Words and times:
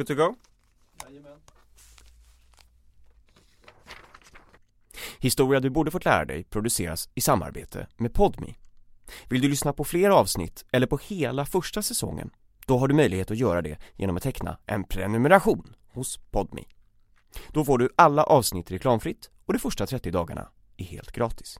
Good 0.00 0.06
to 0.06 0.14
go? 0.14 0.34
Historia 5.18 5.60
du 5.60 5.70
borde 5.70 5.90
fått 5.90 6.04
lära 6.04 6.24
dig 6.24 6.44
produceras 6.44 7.08
i 7.14 7.20
samarbete 7.20 7.86
med 7.96 8.14
Podmi. 8.14 8.58
Vill 9.28 9.40
du 9.40 9.48
lyssna 9.48 9.72
på 9.72 9.84
fler 9.84 10.10
avsnitt 10.10 10.64
eller 10.72 10.86
på 10.86 10.98
hela 11.02 11.46
första 11.46 11.82
säsongen? 11.82 12.30
Då 12.66 12.78
har 12.78 12.88
du 12.88 12.94
möjlighet 12.94 13.30
att 13.30 13.36
göra 13.36 13.62
det 13.62 13.78
genom 13.96 14.16
att 14.16 14.22
teckna 14.22 14.58
en 14.66 14.84
prenumeration 14.84 15.74
hos 15.92 16.18
Podmi. 16.30 16.64
Då 17.48 17.64
får 17.64 17.78
du 17.78 17.90
alla 17.96 18.24
avsnitt 18.24 18.70
reklamfritt 18.70 19.30
och 19.46 19.52
de 19.52 19.58
första 19.58 19.86
30 19.86 20.10
dagarna 20.10 20.48
är 20.76 20.84
helt 20.84 21.12
gratis. 21.12 21.58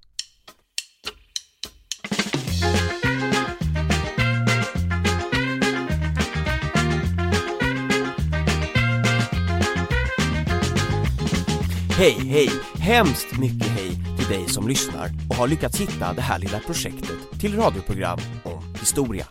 Hej, 12.01 12.19
hej, 12.29 12.51
hemskt 12.79 13.39
mycket 13.39 13.69
hej 13.69 13.91
till 14.19 14.29
dig 14.29 14.49
som 14.49 14.69
lyssnar 14.69 15.11
och 15.31 15.37
har 15.37 15.49
lyckats 15.49 15.81
hitta 15.81 16.13
det 16.13 16.23
här 16.23 16.39
lilla 16.39 16.59
projektet 16.59 17.41
till 17.41 17.57
radioprogram 17.57 18.19
om 18.45 18.75
historia. 18.79 19.27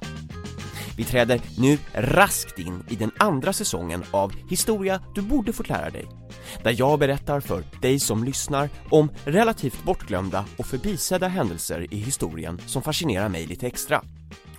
Vi 0.97 1.03
träder 1.03 1.41
nu 1.57 1.77
raskt 1.93 2.59
in 2.59 2.83
i 2.89 2.95
den 2.95 3.11
andra 3.17 3.53
säsongen 3.53 4.03
av 4.11 4.33
Historia 4.49 5.01
du 5.15 5.21
borde 5.21 5.53
fått 5.53 5.69
lära 5.69 5.89
dig. 5.89 6.07
Där 6.63 6.75
jag 6.77 6.99
berättar 6.99 7.39
för 7.39 7.63
dig 7.81 7.99
som 7.99 8.23
lyssnar 8.23 8.69
om 8.89 9.11
relativt 9.25 9.83
bortglömda 9.83 10.45
och 10.57 10.65
förbisedda 10.65 11.27
händelser 11.27 11.93
i 11.93 11.97
historien 11.97 12.61
som 12.65 12.81
fascinerar 12.81 13.29
mig 13.29 13.45
lite 13.45 13.67
extra. 13.67 14.01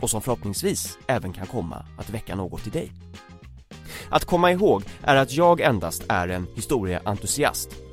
Och 0.01 0.11
som 0.11 0.23
förhoppningsvis 0.23 0.99
även 1.07 1.33
kan 1.33 1.47
komma 1.47 1.87
att 1.99 2.11
väcka 2.11 2.37
något 2.37 2.67
i 2.67 2.71
dig. 2.71 2.93
Att 4.09 4.25
komma 4.25 4.53
ihåg 4.53 4.83
är 5.03 5.17
att 5.17 5.33
jag 5.33 5.61
endast 5.61 6.05
är 6.09 6.29
en 6.29 6.47
historieentusiast. 6.55 7.90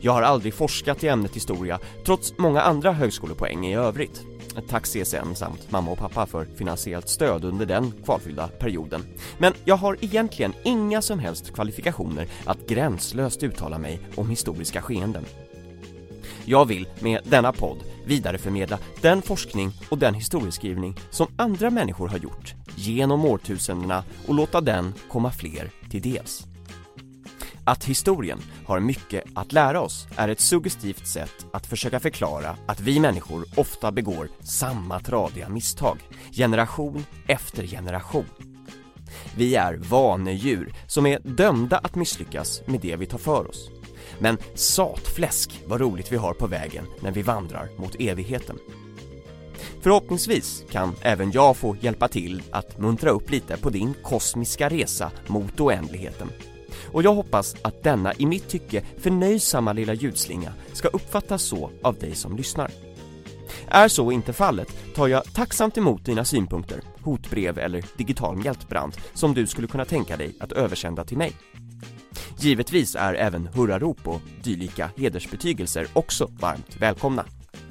Jag 0.00 0.12
har 0.12 0.22
aldrig 0.22 0.54
forskat 0.54 1.04
i 1.04 1.08
ämnet 1.08 1.36
historia, 1.36 1.78
trots 2.06 2.34
många 2.38 2.60
andra 2.60 2.92
högskolepoäng 2.92 3.66
i 3.66 3.76
övrigt. 3.76 4.22
Tack 4.68 4.84
CSN 4.84 5.34
samt 5.34 5.70
mamma 5.70 5.90
och 5.90 5.98
pappa 5.98 6.26
för 6.26 6.44
finansiellt 6.44 7.08
stöd 7.08 7.44
under 7.44 7.66
den 7.66 7.92
kvalfyllda 8.04 8.48
perioden. 8.48 9.02
Men 9.38 9.52
jag 9.64 9.76
har 9.76 9.96
egentligen 10.00 10.52
inga 10.64 11.02
som 11.02 11.18
helst 11.18 11.54
kvalifikationer 11.54 12.26
att 12.44 12.66
gränslöst 12.66 13.42
uttala 13.42 13.78
mig 13.78 14.00
om 14.16 14.30
historiska 14.30 14.82
skeenden. 14.82 15.24
Jag 16.44 16.64
vill 16.64 16.88
med 17.00 17.20
denna 17.24 17.52
podd 17.52 17.78
vidareförmedla 18.06 18.78
den 19.02 19.22
forskning 19.22 19.72
och 19.90 19.98
den 19.98 20.14
historieskrivning 20.14 20.96
som 21.10 21.26
andra 21.36 21.70
människor 21.70 22.08
har 22.08 22.18
gjort 22.18 22.54
genom 22.76 23.24
årtusendena 23.24 24.04
och 24.28 24.34
låta 24.34 24.60
den 24.60 24.94
komma 25.08 25.30
fler 25.30 25.70
till 25.90 26.02
dels. 26.02 26.53
Att 27.66 27.84
historien 27.84 28.40
har 28.66 28.80
mycket 28.80 29.24
att 29.34 29.52
lära 29.52 29.80
oss 29.80 30.06
är 30.16 30.28
ett 30.28 30.40
suggestivt 30.40 31.06
sätt 31.06 31.46
att 31.52 31.66
försöka 31.66 32.00
förklara 32.00 32.56
att 32.66 32.80
vi 32.80 33.00
människor 33.00 33.44
ofta 33.56 33.92
begår 33.92 34.28
samma 34.40 35.00
tradiga 35.00 35.48
misstag, 35.48 35.98
generation 36.32 37.06
efter 37.26 37.66
generation. 37.66 38.26
Vi 39.36 39.54
är 39.54 39.74
vanedjur 39.76 40.72
som 40.86 41.06
är 41.06 41.18
dömda 41.18 41.78
att 41.78 41.94
misslyckas 41.94 42.62
med 42.66 42.80
det 42.80 42.96
vi 42.96 43.06
tar 43.06 43.18
för 43.18 43.48
oss. 43.48 43.70
Men 44.18 44.38
satfläsk 44.54 45.60
vad 45.66 45.80
roligt 45.80 46.12
vi 46.12 46.16
har 46.16 46.34
på 46.34 46.46
vägen 46.46 46.86
när 47.00 47.12
vi 47.12 47.22
vandrar 47.22 47.68
mot 47.78 47.96
evigheten. 47.98 48.58
Förhoppningsvis 49.80 50.64
kan 50.70 50.94
även 51.02 51.30
jag 51.30 51.56
få 51.56 51.76
hjälpa 51.80 52.08
till 52.08 52.42
att 52.50 52.78
muntra 52.78 53.10
upp 53.10 53.30
lite 53.30 53.56
på 53.56 53.70
din 53.70 53.94
kosmiska 54.02 54.68
resa 54.68 55.10
mot 55.26 55.60
oändligheten 55.60 56.28
och 56.94 57.02
jag 57.02 57.14
hoppas 57.14 57.56
att 57.62 57.82
denna 57.82 58.14
i 58.14 58.26
mitt 58.26 58.48
tycke 58.48 58.82
förnöjsamma 58.98 59.72
lilla 59.72 59.94
ljudslinga 59.94 60.52
ska 60.72 60.88
uppfattas 60.88 61.42
så 61.42 61.70
av 61.82 61.98
dig 61.98 62.14
som 62.14 62.36
lyssnar. 62.36 62.70
Är 63.68 63.88
så 63.88 64.12
inte 64.12 64.32
fallet 64.32 64.94
tar 64.94 65.08
jag 65.08 65.34
tacksamt 65.34 65.78
emot 65.78 66.04
dina 66.04 66.24
synpunkter, 66.24 66.80
hotbrev 67.02 67.58
eller 67.58 67.84
digital 67.96 68.36
mjältbrand 68.36 68.96
som 69.14 69.34
du 69.34 69.46
skulle 69.46 69.68
kunna 69.68 69.84
tänka 69.84 70.16
dig 70.16 70.34
att 70.40 70.52
översända 70.52 71.04
till 71.04 71.18
mig. 71.18 71.32
Givetvis 72.38 72.96
är 72.96 73.14
även 73.14 73.46
hurrarop 73.46 74.08
och 74.08 74.20
dylika 74.42 74.90
hedersbetygelser 74.96 75.86
också 75.92 76.30
varmt 76.40 76.76
välkomna. 76.80 77.24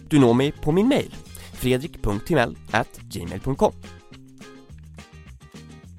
Du 0.09 0.19
når 0.19 0.33
mig 0.33 0.51
på 0.51 0.71
min 0.71 0.87
mail, 0.87 1.15
fredrik.timell.gmail.com 1.53 3.73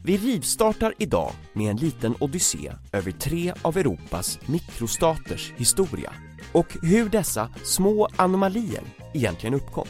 vi 0.07 0.17
rivstartar 0.17 0.95
idag 0.99 1.33
med 1.53 1.71
en 1.71 1.77
liten 1.77 2.15
odyssé 2.21 2.73
över 2.93 3.11
tre 3.11 3.53
av 3.63 3.77
Europas 3.77 4.39
mikrostaters 4.47 5.53
historia 5.57 6.13
och 6.53 6.67
hur 6.83 7.09
dessa 7.09 7.49
små 7.63 8.09
anomalier 8.17 8.83
egentligen 9.15 9.55
uppkom. 9.55 9.87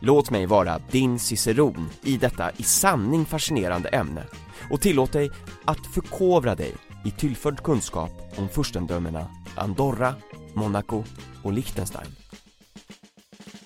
Låt 0.00 0.30
mig 0.30 0.46
vara 0.46 0.78
din 0.90 1.18
ciceron 1.18 1.88
i 2.02 2.16
detta 2.16 2.50
i 2.56 2.62
sanning 2.62 3.26
fascinerande 3.26 3.88
ämne 3.88 4.24
och 4.70 4.80
tillåt 4.80 5.12
dig 5.12 5.30
att 5.64 5.86
förkovra 5.94 6.54
dig 6.54 6.74
i 7.04 7.10
tillförd 7.10 7.62
kunskap 7.62 8.10
om 8.36 8.48
furstendömena 8.48 9.26
Andorra, 9.56 10.14
Monaco 10.54 11.04
och 11.42 11.52
Liechtenstein. 11.52 12.10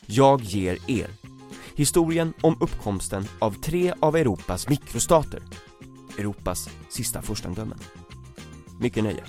Jag 0.07 0.43
ger 0.43 0.79
er 0.91 1.22
Historien 1.77 2.33
om 2.41 2.57
uppkomsten 2.61 3.29
av 3.39 3.61
tre 3.61 3.93
av 4.01 4.17
Europas 4.17 4.69
mikrostater. 4.69 5.43
Europas 6.19 6.69
sista 6.91 7.23
furstendömen. 7.23 7.79
Mycket 8.81 9.05
nöje. 9.05 9.25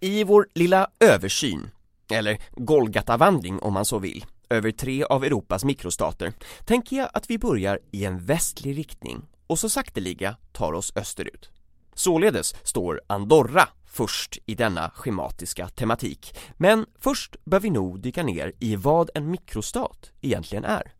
I 0.00 0.24
vår 0.24 0.46
lilla 0.54 0.86
översyn, 1.00 1.70
eller 2.10 2.38
Golgatavandring 2.56 3.58
om 3.58 3.72
man 3.72 3.84
så 3.84 3.98
vill, 3.98 4.24
över 4.50 4.70
tre 4.70 5.04
av 5.04 5.24
Europas 5.24 5.64
mikrostater 5.64 6.32
tänker 6.64 6.96
jag 6.96 7.10
att 7.12 7.30
vi 7.30 7.38
börjar 7.38 7.78
i 7.90 8.04
en 8.04 8.24
västlig 8.24 8.78
riktning 8.78 9.28
och 9.46 9.58
så 9.58 9.68
sakteliga 9.68 10.36
tar 10.52 10.72
oss 10.72 10.92
österut. 10.96 11.50
Således 11.94 12.54
står 12.62 13.00
Andorra 13.06 13.68
först 13.90 14.38
i 14.46 14.54
denna 14.54 14.90
schematiska 14.94 15.68
tematik. 15.68 16.38
Men 16.56 16.86
först 16.98 17.36
bör 17.44 17.60
vi 17.60 17.70
nog 17.70 18.00
dyka 18.00 18.22
ner 18.22 18.52
i 18.58 18.76
vad 18.76 19.10
en 19.14 19.30
mikrostat 19.30 20.12
egentligen 20.20 20.64
är. 20.64 20.92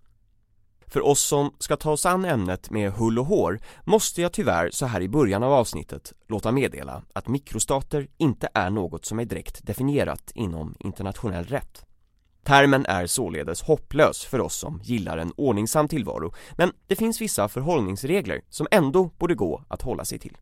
För 0.86 1.06
oss 1.06 1.20
som 1.20 1.54
ska 1.58 1.76
ta 1.76 1.90
oss 1.90 2.06
an 2.06 2.24
ämnet 2.24 2.70
med 2.70 2.92
hull 2.92 3.18
och 3.18 3.26
hår 3.26 3.60
måste 3.84 4.22
jag 4.22 4.32
tyvärr 4.32 4.70
så 4.70 4.86
här 4.86 5.00
i 5.00 5.08
början 5.08 5.42
av 5.42 5.52
avsnittet 5.52 6.12
låta 6.28 6.52
meddela 6.52 7.02
att 7.12 7.28
mikrostater 7.28 8.08
inte 8.16 8.48
är 8.54 8.70
något 8.70 9.04
som 9.04 9.18
är 9.18 9.24
direkt 9.24 9.66
definierat 9.66 10.32
inom 10.34 10.74
internationell 10.78 11.44
rätt. 11.44 11.84
Termen 12.42 12.86
är 12.86 13.06
således 13.06 13.62
hopplös 13.62 14.24
för 14.24 14.40
oss 14.40 14.56
som 14.56 14.80
gillar 14.82 15.18
en 15.18 15.32
ordningsam 15.36 15.88
tillvaro, 15.88 16.34
men 16.56 16.72
det 16.86 16.96
finns 16.96 17.20
vissa 17.20 17.48
förhållningsregler 17.48 18.40
som 18.50 18.66
ändå 18.70 19.10
borde 19.18 19.34
gå 19.34 19.64
att 19.68 19.82
hålla 19.82 20.04
sig 20.04 20.18
till. 20.18 20.36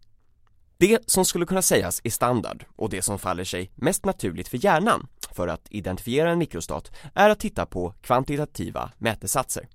Det 0.79 1.11
som 1.11 1.25
skulle 1.25 1.47
kunna 1.47 1.63
sägas 1.63 2.01
är 2.05 2.11
standard 2.11 2.65
och 2.77 2.91
det 2.91 3.03
som 3.03 3.19
faller 3.19 3.45
sig 3.45 3.71
mest 3.75 4.05
naturligt 4.05 4.49
för 4.49 4.65
hjärnan 4.65 5.09
för 5.33 5.49
att 5.49 5.67
identifiera 5.71 6.31
en 6.31 6.39
mikrostat 6.39 6.93
är 7.15 7.31
att 7.31 7.41
titta 7.41 7.67
på 7.67 7.95
kvantitativa 8.03 8.93
mätesatser. 8.99 9.69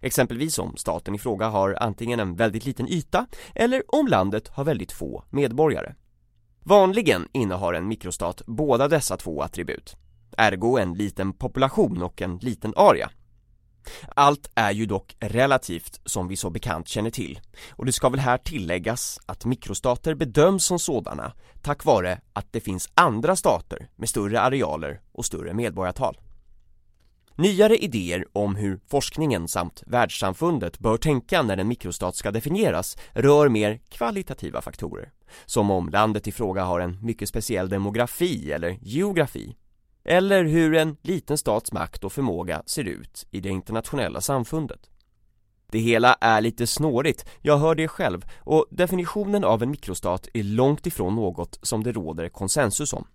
Exempelvis 0.00 0.58
om 0.58 0.76
staten 0.76 1.14
i 1.14 1.18
fråga 1.18 1.48
har 1.48 1.76
antingen 1.80 2.20
en 2.20 2.36
väldigt 2.36 2.64
liten 2.64 2.88
yta 2.88 3.26
eller 3.54 3.82
om 3.88 4.06
landet 4.06 4.48
har 4.48 4.64
väldigt 4.64 4.92
få 4.92 5.24
medborgare. 5.30 5.94
Vanligen 6.62 7.28
innehar 7.32 7.72
en 7.72 7.88
mikrostat 7.88 8.42
båda 8.46 8.88
dessa 8.88 9.16
två 9.16 9.42
attribut, 9.42 9.96
ergo 10.36 10.78
en 10.78 10.94
liten 10.94 11.32
population 11.32 12.02
och 12.02 12.22
en 12.22 12.38
liten 12.38 12.72
area. 12.76 13.10
Allt 14.16 14.50
är 14.54 14.72
ju 14.72 14.86
dock 14.86 15.16
relativt 15.20 16.00
som 16.04 16.28
vi 16.28 16.36
så 16.36 16.50
bekant 16.50 16.88
känner 16.88 17.10
till 17.10 17.40
och 17.70 17.86
det 17.86 17.92
ska 17.92 18.08
väl 18.08 18.20
här 18.20 18.38
tilläggas 18.38 19.20
att 19.26 19.44
mikrostater 19.44 20.14
bedöms 20.14 20.64
som 20.64 20.78
sådana 20.78 21.32
tack 21.62 21.84
vare 21.84 22.20
att 22.32 22.52
det 22.52 22.60
finns 22.60 22.90
andra 22.94 23.36
stater 23.36 23.88
med 23.96 24.08
större 24.08 24.40
arealer 24.40 25.00
och 25.12 25.24
större 25.24 25.54
medborgartal. 25.54 26.18
Nyare 27.36 27.76
idéer 27.76 28.24
om 28.32 28.56
hur 28.56 28.80
forskningen 28.86 29.48
samt 29.48 29.82
världssamfundet 29.86 30.78
bör 30.78 30.96
tänka 30.96 31.42
när 31.42 31.56
en 31.56 31.68
mikrostat 31.68 32.16
ska 32.16 32.30
definieras 32.30 32.96
rör 33.12 33.48
mer 33.48 33.80
kvalitativa 33.88 34.62
faktorer, 34.62 35.12
som 35.46 35.70
om 35.70 35.88
landet 35.88 36.28
i 36.28 36.32
fråga 36.32 36.64
har 36.64 36.80
en 36.80 37.06
mycket 37.06 37.28
speciell 37.28 37.68
demografi 37.68 38.52
eller 38.52 38.78
geografi 38.80 39.56
eller 40.04 40.44
hur 40.44 40.74
en 40.74 40.96
liten 41.02 41.38
stats 41.38 41.72
makt 41.72 42.04
och 42.04 42.12
förmåga 42.12 42.62
ser 42.66 42.84
ut 42.84 43.26
i 43.30 43.40
det 43.40 43.48
internationella 43.48 44.20
samfundet. 44.20 44.90
Det 45.70 45.78
hela 45.78 46.14
är 46.20 46.40
lite 46.40 46.66
snårigt, 46.66 47.24
jag 47.40 47.58
hör 47.58 47.74
det 47.74 47.88
själv, 47.88 48.24
och 48.38 48.66
definitionen 48.70 49.44
av 49.44 49.62
en 49.62 49.70
mikrostat 49.70 50.28
är 50.34 50.42
långt 50.42 50.86
ifrån 50.86 51.14
något 51.14 51.58
som 51.62 51.82
det 51.82 51.92
råder 51.92 52.28
konsensus 52.28 52.92
om. 52.92 53.06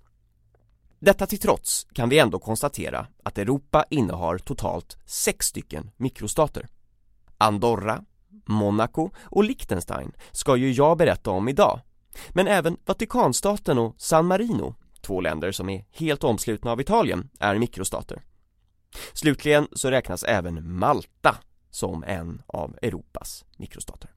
detta 0.99 1.25
till 1.25 1.39
trots 1.39 1.87
kan 1.93 2.09
vi 2.09 2.19
ändå 2.19 2.39
konstatera 2.39 3.07
att 3.23 3.37
Europa 3.37 3.85
innehar 3.89 4.37
totalt 4.37 4.97
sex 5.05 5.45
stycken 5.45 5.91
mikrostater. 5.97 6.67
Andorra, 7.37 8.03
Monaco 8.45 9.09
och 9.23 9.43
Liechtenstein 9.43 10.11
ska 10.31 10.55
ju 10.55 10.71
jag 10.71 10.97
berätta 10.97 11.31
om 11.31 11.49
idag. 11.49 11.79
Men 12.29 12.47
även 12.47 12.77
Vatikanstaten 12.85 13.77
och 13.77 13.95
San 13.97 14.25
Marino, 14.25 14.75
två 15.01 15.21
länder 15.21 15.51
som 15.51 15.69
är 15.69 15.85
helt 15.91 16.23
omslutna 16.23 16.71
av 16.71 16.81
Italien, 16.81 17.29
är 17.39 17.57
mikrostater. 17.57 18.21
Slutligen 19.13 19.67
så 19.71 19.91
räknas 19.91 20.23
även 20.23 20.77
Malta 20.77 21.35
som 21.69 22.03
en 22.03 22.41
av 22.47 22.77
Europas 22.81 23.45
mikrostater. 23.57 24.09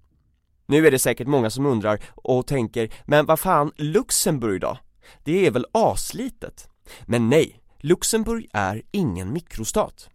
Nu 0.66 0.86
är 0.86 0.90
det 0.90 0.98
säkert 0.98 1.26
många 1.26 1.50
som 1.50 1.66
undrar 1.66 2.00
och 2.10 2.46
tänker, 2.46 2.92
men 3.04 3.26
vad 3.26 3.40
fan, 3.40 3.72
Luxemburg 3.76 4.60
då? 4.60 4.78
Det 5.24 5.46
är 5.46 5.50
väl 5.50 5.66
aslitet? 5.72 6.68
Men 7.02 7.28
nej, 7.28 7.60
Luxemburg 7.78 8.48
är 8.52 8.82
ingen 8.90 9.32
mikrostat. 9.32 10.08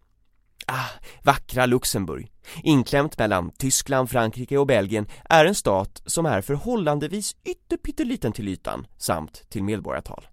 Ah, 0.66 0.90
vackra 1.24 1.66
Luxemburg, 1.66 2.32
inklämt 2.64 3.18
mellan 3.18 3.52
Tyskland, 3.52 4.10
Frankrike 4.10 4.58
och 4.58 4.68
Belgien, 4.68 5.08
är 5.30 5.46
en 5.46 5.56
stat 5.56 6.02
som 6.06 6.26
är 6.26 6.42
förhållandevis 6.42 7.36
ytterpytteliten 7.44 8.32
till 8.32 8.48
ytan 8.48 8.88
samt 8.98 9.50
till 9.50 9.64
medborgartal. 9.64 10.28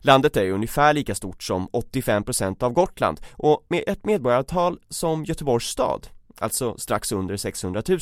Landet 0.00 0.36
är 0.36 0.50
ungefär 0.50 0.94
lika 0.94 1.14
stort 1.14 1.42
som 1.42 1.68
85% 1.68 2.62
av 2.62 2.72
Gotland 2.72 3.20
och 3.32 3.66
med 3.68 3.84
ett 3.86 4.04
medborgartal 4.04 4.78
som 4.88 5.24
Göteborgs 5.24 5.66
stad, 5.66 6.08
alltså 6.38 6.78
strax 6.78 7.12
under 7.12 7.36
600 7.36 7.82
000. 7.88 7.98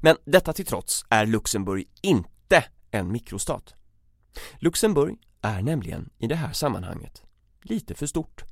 Men 0.00 0.16
detta 0.24 0.52
till 0.52 0.66
trots 0.66 1.04
är 1.08 1.26
Luxemburg 1.26 1.88
inte 2.02 2.64
en 2.90 3.12
mikrostat. 3.12 3.74
Luxemburg 4.58 5.18
är 5.42 5.62
nämligen 5.62 6.10
i 6.18 6.26
det 6.26 6.34
här 6.34 6.52
sammanhanget 6.52 7.22
lite 7.62 7.94
för 7.94 8.06
stort. 8.06 8.44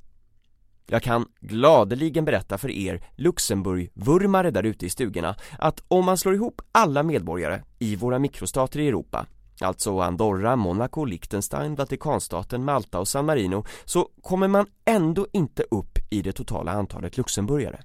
Jag 0.87 1.03
kan 1.03 1.25
gladeligen 1.39 2.25
berätta 2.25 2.57
för 2.57 2.69
er 2.69 3.03
Luxemburg-vurmare 3.15 4.51
där 4.51 4.63
ute 4.63 4.85
i 4.85 4.89
stugorna 4.89 5.35
att 5.59 5.83
om 5.87 6.05
man 6.05 6.17
slår 6.17 6.35
ihop 6.35 6.61
alla 6.71 7.03
medborgare 7.03 7.61
i 7.79 7.95
våra 7.95 8.19
mikrostater 8.19 8.79
i 8.79 8.87
Europa 8.87 9.25
alltså 9.61 9.99
Andorra, 9.99 10.55
Monaco, 10.55 11.05
Liechtenstein, 11.05 11.75
Vatikanstaten, 11.75 12.63
Malta 12.63 12.99
och 12.99 13.07
San 13.07 13.25
Marino 13.25 13.65
så 13.85 14.09
kommer 14.21 14.47
man 14.47 14.65
ändå 14.85 15.27
inte 15.33 15.63
upp 15.71 15.99
i 16.09 16.21
det 16.21 16.31
totala 16.31 16.71
antalet 16.71 17.17
luxemburgare. 17.17 17.83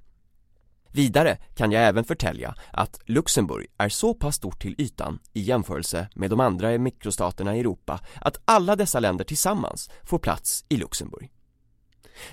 Vidare 0.92 1.38
kan 1.54 1.72
jag 1.72 1.84
även 1.84 2.04
förtälja 2.04 2.54
att 2.72 3.00
Luxemburg 3.04 3.66
är 3.76 3.88
så 3.88 4.14
pass 4.14 4.36
stort 4.36 4.62
till 4.62 4.74
ytan 4.78 5.18
i 5.32 5.40
jämförelse 5.40 6.08
med 6.14 6.30
de 6.30 6.40
andra 6.40 6.78
mikrostaterna 6.78 7.56
i 7.56 7.60
Europa 7.60 8.00
att 8.20 8.40
alla 8.44 8.76
dessa 8.76 9.00
länder 9.00 9.24
tillsammans 9.24 9.90
får 10.04 10.18
plats 10.18 10.64
i 10.68 10.76
Luxemburg. 10.76 11.30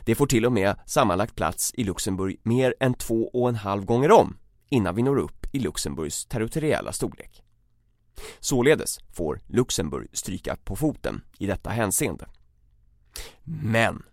Det 0.06 0.16
får 0.16 0.28
till 0.28 0.46
och 0.46 0.52
med 0.52 0.76
sammanlagt 0.86 1.36
plats 1.36 1.74
i 1.74 1.84
Luxemburg 1.84 2.40
mer 2.44 2.76
än 2.80 2.94
två 2.94 3.30
och 3.34 3.50
en 3.50 3.56
halv 3.56 3.86
gånger 3.86 4.12
om 4.12 4.38
innan 4.70 4.96
vi 4.96 5.04
når 5.04 5.18
upp 5.18 5.46
i 5.52 5.60
Luxemburgs 5.60 6.26
territoriella 6.26 6.92
storlek. 6.92 7.44
Således 8.40 9.00
får 9.14 9.42
Luxemburg 9.48 10.08
stryka 10.14 10.58
på 10.64 10.76
foten 10.76 11.22
i 11.38 11.48
detta 11.48 11.70
hänseende. 11.70 12.28
Men 13.44 14.04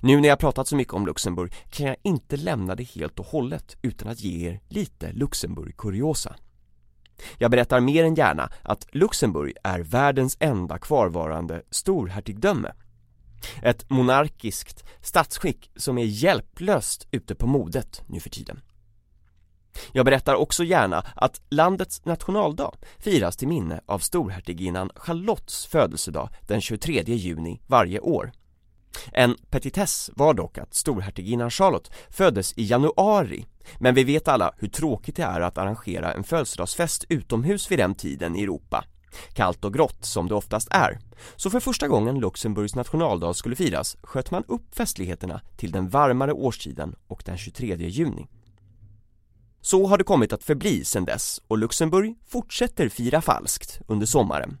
nu 0.00 0.20
när 0.20 0.28
jag 0.28 0.38
pratat 0.38 0.68
så 0.68 0.76
mycket 0.76 0.94
om 0.94 1.06
Luxemburg 1.06 1.52
kan 1.70 1.86
jag 1.86 1.96
inte 2.02 2.36
lämna 2.36 2.74
det 2.74 2.82
helt 2.82 3.18
och 3.18 3.26
hållet 3.26 3.76
utan 3.82 4.08
att 4.08 4.20
ge 4.20 4.48
er 4.48 4.60
lite 4.68 5.12
Luxemburg-kuriosa. 5.12 6.34
Jag 7.38 7.50
berättar 7.50 7.80
mer 7.80 8.04
än 8.04 8.14
gärna 8.14 8.50
att 8.62 8.86
Luxemburg 8.92 9.54
är 9.62 9.80
världens 9.80 10.36
enda 10.40 10.78
kvarvarande 10.78 11.62
storhertigdöme. 11.70 12.72
Ett 13.62 13.90
monarkiskt 13.90 14.84
statsskick 15.02 15.70
som 15.76 15.98
är 15.98 16.04
hjälplöst 16.04 17.08
ute 17.10 17.34
på 17.34 17.46
modet 17.46 18.02
nu 18.06 18.20
för 18.20 18.30
tiden. 18.30 18.60
Jag 19.92 20.04
berättar 20.04 20.34
också 20.34 20.64
gärna 20.64 21.04
att 21.16 21.40
landets 21.50 22.04
nationaldag 22.04 22.74
firas 22.98 23.36
till 23.36 23.48
minne 23.48 23.80
av 23.86 23.98
storhertiginnan 23.98 24.90
Charlottes 24.96 25.66
födelsedag 25.66 26.28
den 26.46 26.60
23 26.60 27.02
juni 27.06 27.60
varje 27.66 28.00
år. 28.00 28.32
En 29.12 29.36
petitess 29.50 30.10
var 30.14 30.34
dock 30.34 30.58
att 30.58 30.74
storhertiginnan 30.74 31.50
Charlotte 31.50 31.90
föddes 32.10 32.52
i 32.52 32.64
januari 32.64 33.46
men 33.78 33.94
vi 33.94 34.04
vet 34.04 34.28
alla 34.28 34.52
hur 34.58 34.68
tråkigt 34.68 35.16
det 35.16 35.22
är 35.22 35.40
att 35.40 35.58
arrangera 35.58 36.12
en 36.12 36.24
födelsedagsfest 36.24 37.04
utomhus 37.08 37.70
vid 37.70 37.78
den 37.78 37.94
tiden 37.94 38.36
i 38.36 38.42
Europa 38.42 38.84
kallt 39.32 39.64
och 39.64 39.74
grått 39.74 40.04
som 40.04 40.28
det 40.28 40.34
oftast 40.34 40.68
är. 40.70 40.98
Så 41.36 41.50
för 41.50 41.60
första 41.60 41.88
gången 41.88 42.20
Luxemburgs 42.20 42.74
nationaldag 42.74 43.34
skulle 43.34 43.56
firas 43.56 43.96
sköt 44.02 44.30
man 44.30 44.44
upp 44.48 44.74
festligheterna 44.74 45.40
till 45.56 45.72
den 45.72 45.88
varmare 45.88 46.32
årstiden 46.32 46.94
och 47.06 47.22
den 47.24 47.38
23 47.38 47.76
juni. 47.76 48.28
Så 49.60 49.86
har 49.86 49.98
det 49.98 50.04
kommit 50.04 50.32
att 50.32 50.44
förbli 50.44 50.84
sedan 50.84 51.04
dess 51.04 51.40
och 51.48 51.58
Luxemburg 51.58 52.16
fortsätter 52.26 52.88
fira 52.88 53.20
falskt 53.20 53.80
under 53.86 54.06
sommaren. 54.06 54.58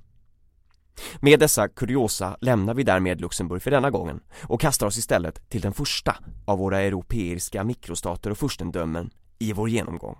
Med 1.20 1.40
dessa 1.40 1.68
kuriosa 1.68 2.36
lämnar 2.40 2.74
vi 2.74 2.82
därmed 2.82 3.20
Luxemburg 3.20 3.62
för 3.62 3.70
denna 3.70 3.90
gången 3.90 4.20
och 4.42 4.60
kastar 4.60 4.86
oss 4.86 4.98
istället 4.98 5.50
till 5.50 5.60
den 5.60 5.72
första 5.72 6.16
av 6.44 6.58
våra 6.58 6.80
europeiska 6.80 7.64
mikrostater 7.64 8.30
och 8.30 8.38
furstendömen 8.38 9.10
i 9.38 9.52
vår 9.52 9.68
genomgång. 9.68 10.18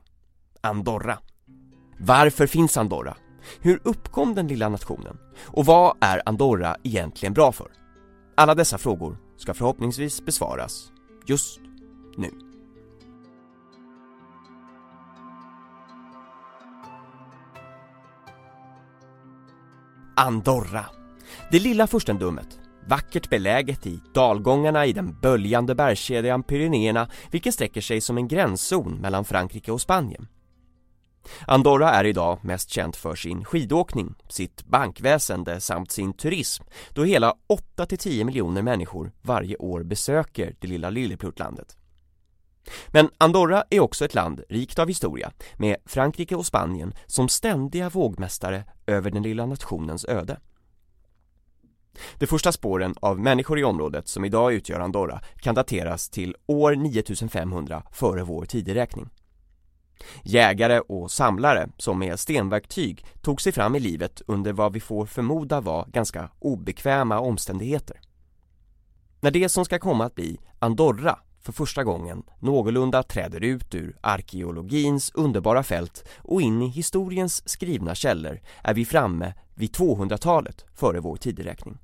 Andorra. 0.61 1.19
Varför 1.99 2.47
finns 2.47 2.77
Andorra? 2.77 3.17
Hur 3.61 3.81
uppkom 3.85 4.35
den 4.35 4.47
lilla 4.47 4.69
nationen? 4.69 5.19
Och 5.45 5.67
vad 5.67 5.97
är 6.01 6.23
Andorra 6.27 6.77
egentligen 6.83 7.33
bra 7.33 7.53
för? 7.53 7.73
Alla 8.37 8.55
dessa 8.55 8.79
frågor 8.79 9.19
ska 9.37 9.55
förhoppningsvis 9.55 10.25
besvaras 10.25 10.93
just 11.27 11.61
nu. 12.17 12.48
Andorra. 20.19 20.85
Det 21.51 21.59
lilla 21.59 21.87
furstendömet, 21.87 22.61
vackert 22.87 23.31
beläget 23.31 23.87
i 23.87 24.01
dalgångarna 24.15 24.87
i 24.87 24.93
den 24.93 25.21
böljande 25.21 25.75
bergskedjan 25.75 26.43
Pyrenéerna 26.43 27.09
vilken 27.31 27.53
sträcker 27.53 27.81
sig 27.81 28.01
som 28.01 28.19
en 28.19 28.29
gränszon 28.29 28.95
mellan 28.95 29.25
Frankrike 29.25 29.73
och 29.73 29.81
Spanien. 29.81 30.29
Andorra 31.47 31.91
är 31.91 32.05
idag 32.05 32.39
mest 32.43 32.71
känt 32.71 32.97
för 32.97 33.15
sin 33.15 33.45
skidåkning, 33.45 34.15
sitt 34.29 34.65
bankväsende 34.65 35.61
samt 35.61 35.91
sin 35.91 36.13
turism 36.13 36.65
då 36.93 37.05
hela 37.05 37.35
8-10 37.77 38.25
miljoner 38.25 38.63
människor 38.63 39.13
varje 39.23 39.57
år 39.57 39.83
besöker 39.83 40.55
det 40.61 40.69
lilla 40.69 40.91
lilleputtlandet. 40.91 41.77
Men 42.89 43.11
Andorra 43.19 43.65
är 43.71 43.81
också 43.81 44.05
ett 44.05 44.15
land 44.15 44.43
rikt 44.49 44.79
av 44.79 44.89
historia 44.89 45.33
med 45.57 45.77
Frankrike 45.87 46.37
och 46.37 46.47
Spanien 46.47 46.95
som 47.07 47.29
ständiga 47.29 47.89
vågmästare 47.89 48.65
över 48.87 49.11
den 49.11 49.23
lilla 49.23 49.47
nationens 49.47 50.05
öde. 50.05 50.41
De 52.19 52.27
första 52.27 52.53
spåren 52.53 52.95
av 53.01 53.21
människor 53.21 53.59
i 53.59 53.65
området 53.65 54.09
som 54.09 54.25
idag 54.25 54.53
utgör 54.53 54.81
Andorra 54.81 55.21
kan 55.37 55.55
dateras 55.55 56.09
till 56.09 56.37
år 56.47 56.75
9500 56.75 57.83
före 57.93 58.23
vår 58.23 58.45
tideräkning. 58.45 59.09
Jägare 60.23 60.81
och 60.81 61.11
samlare 61.11 61.69
som 61.77 61.99
med 61.99 62.21
stenverktyg 62.21 63.07
tog 63.23 63.41
sig 63.41 63.53
fram 63.53 63.77
i 63.77 63.81
livet 63.81 64.23
under 64.27 64.53
vad 64.53 64.73
vi 64.73 64.81
får 64.81 65.07
förmoda 65.07 65.61
var 65.61 65.87
ganska 65.87 66.31
obekväma 66.39 67.21
omständigheter. 67.21 68.01
När 69.21 69.31
det 69.31 69.49
som 69.49 69.65
ska 69.65 69.79
komma 69.79 70.05
att 70.05 70.15
bli 70.15 70.41
Andorra 70.59 71.19
för 71.49 71.53
första 71.53 71.85
gången 71.85 72.23
någorlunda 72.39 73.03
träder 73.03 73.45
ut 73.45 73.75
ur 73.75 73.97
arkeologins 74.01 75.11
underbara 75.15 75.63
fält 75.63 76.09
och 76.19 76.43
in 76.43 76.63
i 76.63 76.69
historiens 76.69 77.49
skrivna 77.49 77.95
källor 77.95 78.41
är 78.63 78.75
vi 78.75 78.85
framme 78.85 79.35
vid 79.55 79.77
200-talet 79.77 80.65
före 80.75 81.01
vår 81.01 81.17
tideräkning. 81.17 81.79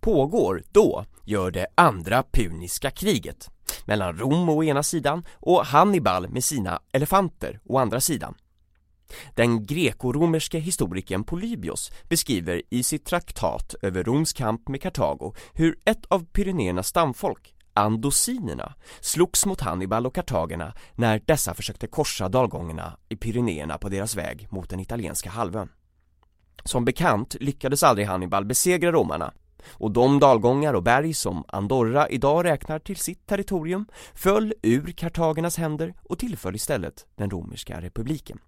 Pågår 0.00 0.62
då 0.72 1.04
gör 1.24 1.50
det 1.50 1.66
andra 1.74 2.22
puniska 2.32 2.90
kriget 2.90 3.50
mellan 3.84 4.18
Rom 4.18 4.48
å 4.48 4.64
ena 4.64 4.82
sidan 4.82 5.24
och 5.34 5.66
Hannibal 5.66 6.28
med 6.28 6.44
sina 6.44 6.80
elefanter 6.92 7.60
å 7.64 7.78
andra 7.78 8.00
sidan. 8.00 8.34
Den 9.34 9.66
grekoromerske 9.66 10.58
historikern 10.58 11.24
Polybios 11.24 11.90
beskriver 12.08 12.62
i 12.70 12.82
sitt 12.82 13.04
traktat 13.04 13.74
över 13.82 14.04
Roms 14.04 14.32
kamp 14.32 14.68
med 14.68 14.82
Kartago 14.82 15.34
hur 15.54 15.78
ett 15.84 16.06
av 16.06 16.24
Pyrenéernas 16.24 16.86
stamfolk, 16.88 17.54
andosinerna, 17.78 18.74
slogs 19.00 19.46
mot 19.46 19.60
Hannibal 19.60 20.06
och 20.06 20.14
kartagerna 20.14 20.74
när 20.94 21.22
dessa 21.24 21.54
försökte 21.54 21.86
korsa 21.86 22.28
dalgångarna 22.28 22.96
i 23.08 23.16
Pyrenéerna 23.16 23.78
på 23.78 23.88
deras 23.88 24.16
väg 24.16 24.46
mot 24.50 24.70
den 24.70 24.80
italienska 24.80 25.30
halvön. 25.30 25.68
Som 26.64 26.84
bekant 26.84 27.36
lyckades 27.40 27.82
aldrig 27.82 28.06
Hannibal 28.06 28.44
besegra 28.44 28.92
romarna 28.92 29.32
och 29.68 29.90
de 29.90 30.18
dalgångar 30.20 30.74
och 30.74 30.82
berg 30.82 31.14
som 31.14 31.44
Andorra 31.48 32.08
idag 32.08 32.44
räknar 32.44 32.78
till 32.78 32.96
sitt 32.96 33.26
territorium 33.26 33.86
föll 34.14 34.54
ur 34.62 34.92
kartagernas 34.92 35.56
händer 35.56 35.94
och 36.02 36.18
tillföll 36.18 36.54
istället 36.54 37.06
den 37.16 37.30
romerska 37.30 37.80
republiken. 37.80 38.38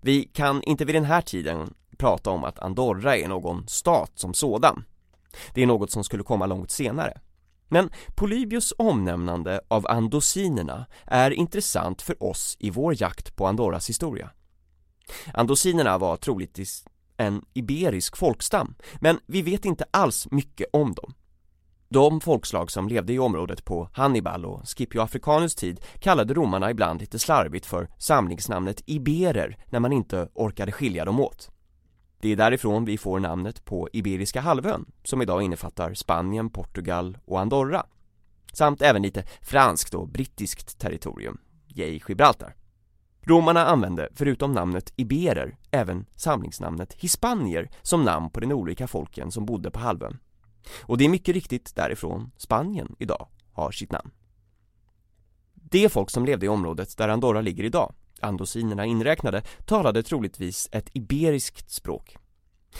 Vi 0.00 0.24
kan 0.24 0.62
inte 0.62 0.84
vid 0.84 0.94
den 0.94 1.04
här 1.04 1.20
tiden 1.20 1.74
prata 1.98 2.30
om 2.30 2.44
att 2.44 2.58
Andorra 2.58 3.16
är 3.16 3.28
någon 3.28 3.68
stat 3.68 4.12
som 4.14 4.34
sådan. 4.34 4.84
Det 5.54 5.62
är 5.62 5.66
något 5.66 5.90
som 5.90 6.04
skulle 6.04 6.22
komma 6.22 6.46
långt 6.46 6.70
senare. 6.70 7.20
Men 7.74 7.90
Polybius 8.14 8.72
omnämnande 8.78 9.60
av 9.68 9.86
andosinerna 9.86 10.86
är 11.06 11.30
intressant 11.30 12.02
för 12.02 12.22
oss 12.22 12.56
i 12.60 12.70
vår 12.70 13.02
jakt 13.02 13.36
på 13.36 13.46
Andorras 13.46 13.88
historia. 13.88 14.30
Andosinerna 15.32 15.98
var 15.98 16.16
troligtvis 16.16 16.84
en 17.16 17.44
iberisk 17.54 18.16
folkstam, 18.16 18.74
men 19.00 19.18
vi 19.26 19.42
vet 19.42 19.64
inte 19.64 19.84
alls 19.90 20.28
mycket 20.30 20.66
om 20.72 20.92
dem. 20.92 21.14
De 21.88 22.20
folkslag 22.20 22.70
som 22.70 22.88
levde 22.88 23.12
i 23.12 23.18
området 23.18 23.64
på 23.64 23.88
Hannibal 23.92 24.44
och 24.44 24.68
Scipio 24.68 25.00
Africanus 25.00 25.54
tid 25.54 25.80
kallade 25.98 26.34
romarna 26.34 26.70
ibland 26.70 27.00
lite 27.00 27.18
slarvigt 27.18 27.66
för 27.66 27.88
samlingsnamnet 27.98 28.82
iberer 28.86 29.58
när 29.70 29.80
man 29.80 29.92
inte 29.92 30.28
orkade 30.34 30.72
skilja 30.72 31.04
dem 31.04 31.20
åt. 31.20 31.53
Det 32.24 32.32
är 32.32 32.36
därifrån 32.36 32.84
vi 32.84 32.98
får 32.98 33.20
namnet 33.20 33.64
på 33.64 33.88
Iberiska 33.92 34.40
halvön, 34.40 34.84
som 35.02 35.22
idag 35.22 35.42
innefattar 35.42 35.94
Spanien, 35.94 36.50
Portugal 36.50 37.18
och 37.24 37.40
Andorra. 37.40 37.86
Samt 38.52 38.82
även 38.82 39.02
lite 39.02 39.24
franskt 39.42 39.94
och 39.94 40.08
brittiskt 40.08 40.78
territorium, 40.78 41.38
yay 41.68 42.00
Gibraltar. 42.08 42.56
Romarna 43.22 43.66
använde, 43.66 44.08
förutom 44.14 44.52
namnet 44.52 44.92
iberer, 44.96 45.56
även 45.70 46.06
samlingsnamnet 46.14 46.92
hispanier 46.92 47.70
som 47.82 48.04
namn 48.04 48.30
på 48.30 48.40
de 48.40 48.52
olika 48.52 48.86
folken 48.86 49.30
som 49.30 49.46
bodde 49.46 49.70
på 49.70 49.78
halvön. 49.78 50.18
Och 50.82 50.98
det 50.98 51.04
är 51.04 51.08
mycket 51.08 51.34
riktigt 51.34 51.76
därifrån 51.76 52.30
Spanien 52.36 52.96
idag 52.98 53.28
har 53.52 53.70
sitt 53.70 53.92
namn. 53.92 54.10
Det 55.54 55.88
folk 55.88 56.10
som 56.10 56.24
levde 56.24 56.46
i 56.46 56.48
området 56.48 56.96
där 56.96 57.08
Andorra 57.08 57.40
ligger 57.40 57.64
idag, 57.64 57.94
andosinerna 58.24 58.86
inräknade, 58.86 59.42
talade 59.64 60.02
troligtvis 60.02 60.68
ett 60.72 60.90
iberiskt 60.92 61.70
språk. 61.70 62.16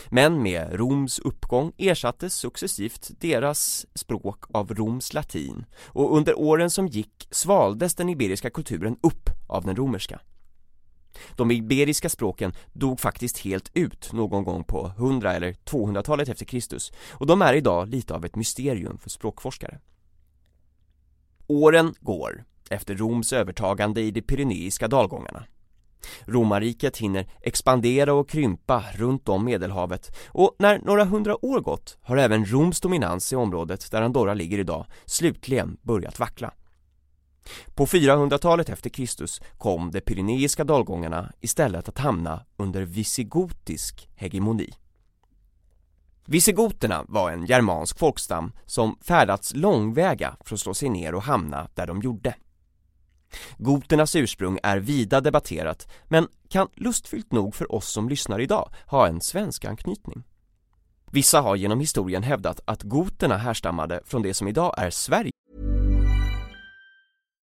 Men 0.09 0.43
med 0.43 0.73
Roms 0.73 1.19
uppgång 1.19 1.73
ersattes 1.79 2.35
successivt 2.35 3.11
deras 3.21 3.87
språk 3.95 4.45
av 4.53 4.75
Roms 4.75 5.13
latin 5.13 5.65
och 5.85 6.17
under 6.17 6.39
åren 6.39 6.71
som 6.71 6.87
gick 6.87 7.29
svaldes 7.31 7.95
den 7.95 8.09
iberiska 8.09 8.51
kulturen 8.51 8.97
upp 9.03 9.31
av 9.49 9.65
den 9.65 9.77
romerska. 9.77 10.21
De 11.37 11.51
iberiska 11.51 12.09
språken 12.09 12.53
dog 12.73 13.01
faktiskt 13.01 13.39
helt 13.39 13.71
ut 13.75 14.13
någon 14.13 14.45
gång 14.45 14.65
på 14.65 14.93
100 14.97 15.33
eller 15.33 15.53
200-talet 15.53 16.29
efter 16.29 16.45
Kristus 16.45 16.93
och 17.11 17.27
de 17.27 17.43
är 17.43 17.55
idag 17.55 17.89
lite 17.89 18.15
av 18.15 18.25
ett 18.25 18.37
mysterium 18.37 18.99
för 18.99 19.11
språkforskare. 19.11 19.81
Åren 21.47 21.95
går 22.01 22.45
efter 22.71 22.95
Roms 22.95 23.33
övertagande 23.33 24.01
i 24.01 24.11
de 24.11 24.23
pyreneiska 24.23 24.89
dalgångarna. 24.89 25.45
Romarriket 26.25 26.97
hinner 26.97 27.27
expandera 27.41 28.13
och 28.15 28.29
krympa 28.29 28.85
runt 28.95 29.29
om 29.29 29.45
Medelhavet 29.45 30.17
och 30.29 30.57
när 30.59 30.79
några 30.79 31.05
hundra 31.05 31.45
år 31.45 31.61
gått 31.61 31.99
har 32.03 32.17
även 32.17 32.45
Roms 32.45 32.81
dominans 32.81 33.33
i 33.33 33.37
området 33.37 33.91
där 33.91 34.03
Andorra 34.03 34.35
ligger 34.35 34.59
idag 34.59 34.87
slutligen 35.05 35.77
börjat 35.83 36.19
vackla. 36.19 36.53
På 37.75 37.87
400-talet 37.87 38.69
efter 38.69 38.91
Kristus 38.91 39.41
kom 39.59 39.91
de 39.91 40.01
pyreneiska 40.01 40.65
dalgångarna 40.65 41.33
istället 41.41 41.89
att 41.89 41.99
hamna 41.99 42.45
under 42.57 42.83
visigotisk 42.83 44.09
hegemoni. 44.15 44.75
Visigoterna 46.27 47.05
var 47.09 47.31
en 47.31 47.47
germansk 47.47 47.99
folkstam 47.99 48.53
som 48.67 48.99
färdats 49.03 49.55
långväga 49.55 50.37
för 50.41 50.55
att 50.55 50.61
slå 50.61 50.75
sig 50.75 50.89
ner 50.89 51.15
och 51.15 51.23
hamna 51.23 51.69
där 51.75 51.87
de 51.87 52.01
gjorde. 52.01 52.35
Goternas 53.59 54.17
ursprung 54.17 54.59
är 54.63 54.79
vida 54.79 55.21
debatterat 55.21 55.89
men 56.09 56.29
kan 56.49 56.69
lustfyllt 56.75 57.33
nog 57.33 57.55
för 57.55 57.75
oss 57.75 57.93
som 57.93 58.09
lyssnar 58.09 58.41
idag 58.41 58.71
ha 58.87 59.09
en 59.09 59.21
svensk 59.21 59.65
anknytning. 59.65 60.23
Vissa 61.11 61.41
har 61.41 61.57
genom 61.57 61.81
historien 61.81 62.23
hävdat 62.23 62.61
att 62.65 62.83
goterna 62.83 63.37
härstammade 63.37 64.01
från 64.05 64.23
det 64.23 64.35
som 64.35 64.49
idag 64.49 64.75
är 64.79 64.91
Sverige 64.91 65.34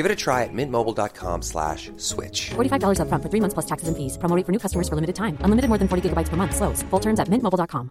Give 0.00 0.12
it 0.12 0.12
a 0.12 0.24
try 0.24 0.44
at 0.44 0.54
mintmobile.com 0.54 1.42
slash 1.42 1.90
switch. 1.98 2.50
$45 2.56 3.00
upfront 3.00 3.22
for 3.22 3.28
three 3.28 3.40
months 3.40 3.52
plus 3.52 3.66
taxes 3.66 3.88
and 3.88 3.96
fees. 3.96 4.16
Promo 4.16 4.34
rate 4.36 4.46
for 4.46 4.52
new 4.52 4.58
customers 4.58 4.88
for 4.88 4.94
limited 4.94 5.16
time. 5.16 5.36
Unlimited 5.44 5.68
more 5.68 5.78
than 5.78 5.88
40 5.88 6.08
gigabytes 6.08 6.30
per 6.30 6.36
month. 6.36 6.56
Slows. 6.56 6.82
Full 6.90 7.00
terms 7.00 7.20
at 7.20 7.28
mintmobile.com. 7.28 7.90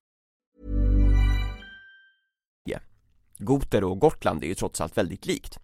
Goter 3.42 3.84
och 3.84 4.00
Gotland 4.00 4.44
är 4.44 4.48
ju 4.48 4.56
trots 4.56 4.82
allt 4.82 4.98
väldigt 4.98 5.26
likt. 5.26 5.60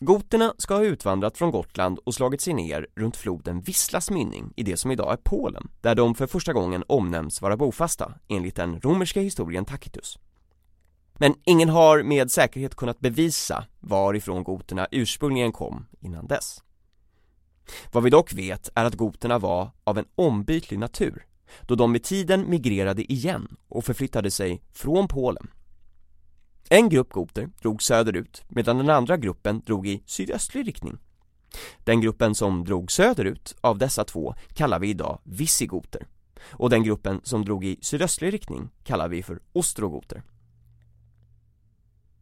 Goterna 0.00 0.54
ska 0.58 0.74
ha 0.74 0.84
utvandrat 0.84 1.38
från 1.38 1.50
Gotland 1.50 1.98
och 1.98 2.14
slagit 2.14 2.40
sig 2.40 2.54
ner 2.54 2.86
runt 2.96 3.16
floden 3.16 3.60
Visslas 3.60 4.10
mynning 4.10 4.52
i 4.56 4.62
det 4.62 4.76
som 4.76 4.90
idag 4.90 5.12
är 5.12 5.16
Polen, 5.16 5.68
där 5.80 5.94
de 5.94 6.14
för 6.14 6.26
första 6.26 6.52
gången 6.52 6.84
omnämns 6.86 7.42
vara 7.42 7.56
bofasta, 7.56 8.14
enligt 8.28 8.56
den 8.56 8.80
romerska 8.80 9.20
historien 9.20 9.64
Tacitus. 9.64 10.18
Men 11.18 11.34
ingen 11.44 11.68
har 11.68 12.02
med 12.02 12.30
säkerhet 12.30 12.74
kunnat 12.74 13.00
bevisa 13.00 13.64
varifrån 13.80 14.44
goterna 14.44 14.86
ursprungligen 14.90 15.52
kom 15.52 15.86
innan 16.00 16.26
dess. 16.26 16.62
Vad 17.92 18.04
vi 18.04 18.10
dock 18.10 18.32
vet 18.32 18.70
är 18.74 18.84
att 18.84 18.94
goterna 18.94 19.38
var 19.38 19.70
av 19.84 19.98
en 19.98 20.06
ombytlig 20.14 20.78
natur, 20.78 21.26
då 21.62 21.74
de 21.74 21.92
med 21.92 22.02
tiden 22.02 22.50
migrerade 22.50 23.12
igen 23.12 23.56
och 23.68 23.84
förflyttade 23.84 24.30
sig 24.30 24.62
från 24.72 25.08
Polen 25.08 25.48
en 26.70 26.88
grupp 26.88 27.12
goter 27.12 27.50
drog 27.62 27.82
söderut 27.82 28.44
medan 28.48 28.78
den 28.78 28.90
andra 28.90 29.16
gruppen 29.16 29.60
drog 29.66 29.86
i 29.86 30.02
sydöstlig 30.06 30.66
riktning. 30.66 30.98
Den 31.84 32.00
gruppen 32.00 32.34
som 32.34 32.64
drog 32.64 32.92
söderut 32.92 33.56
av 33.60 33.78
dessa 33.78 34.04
två 34.04 34.34
kallar 34.52 34.78
vi 34.78 34.88
idag 34.88 35.20
visigoter 35.24 36.06
och 36.40 36.70
den 36.70 36.82
gruppen 36.82 37.20
som 37.24 37.44
drog 37.44 37.64
i 37.64 37.78
sydöstlig 37.82 38.32
riktning 38.32 38.70
kallar 38.84 39.08
vi 39.08 39.22
för 39.22 39.40
ostrogoter. 39.52 40.22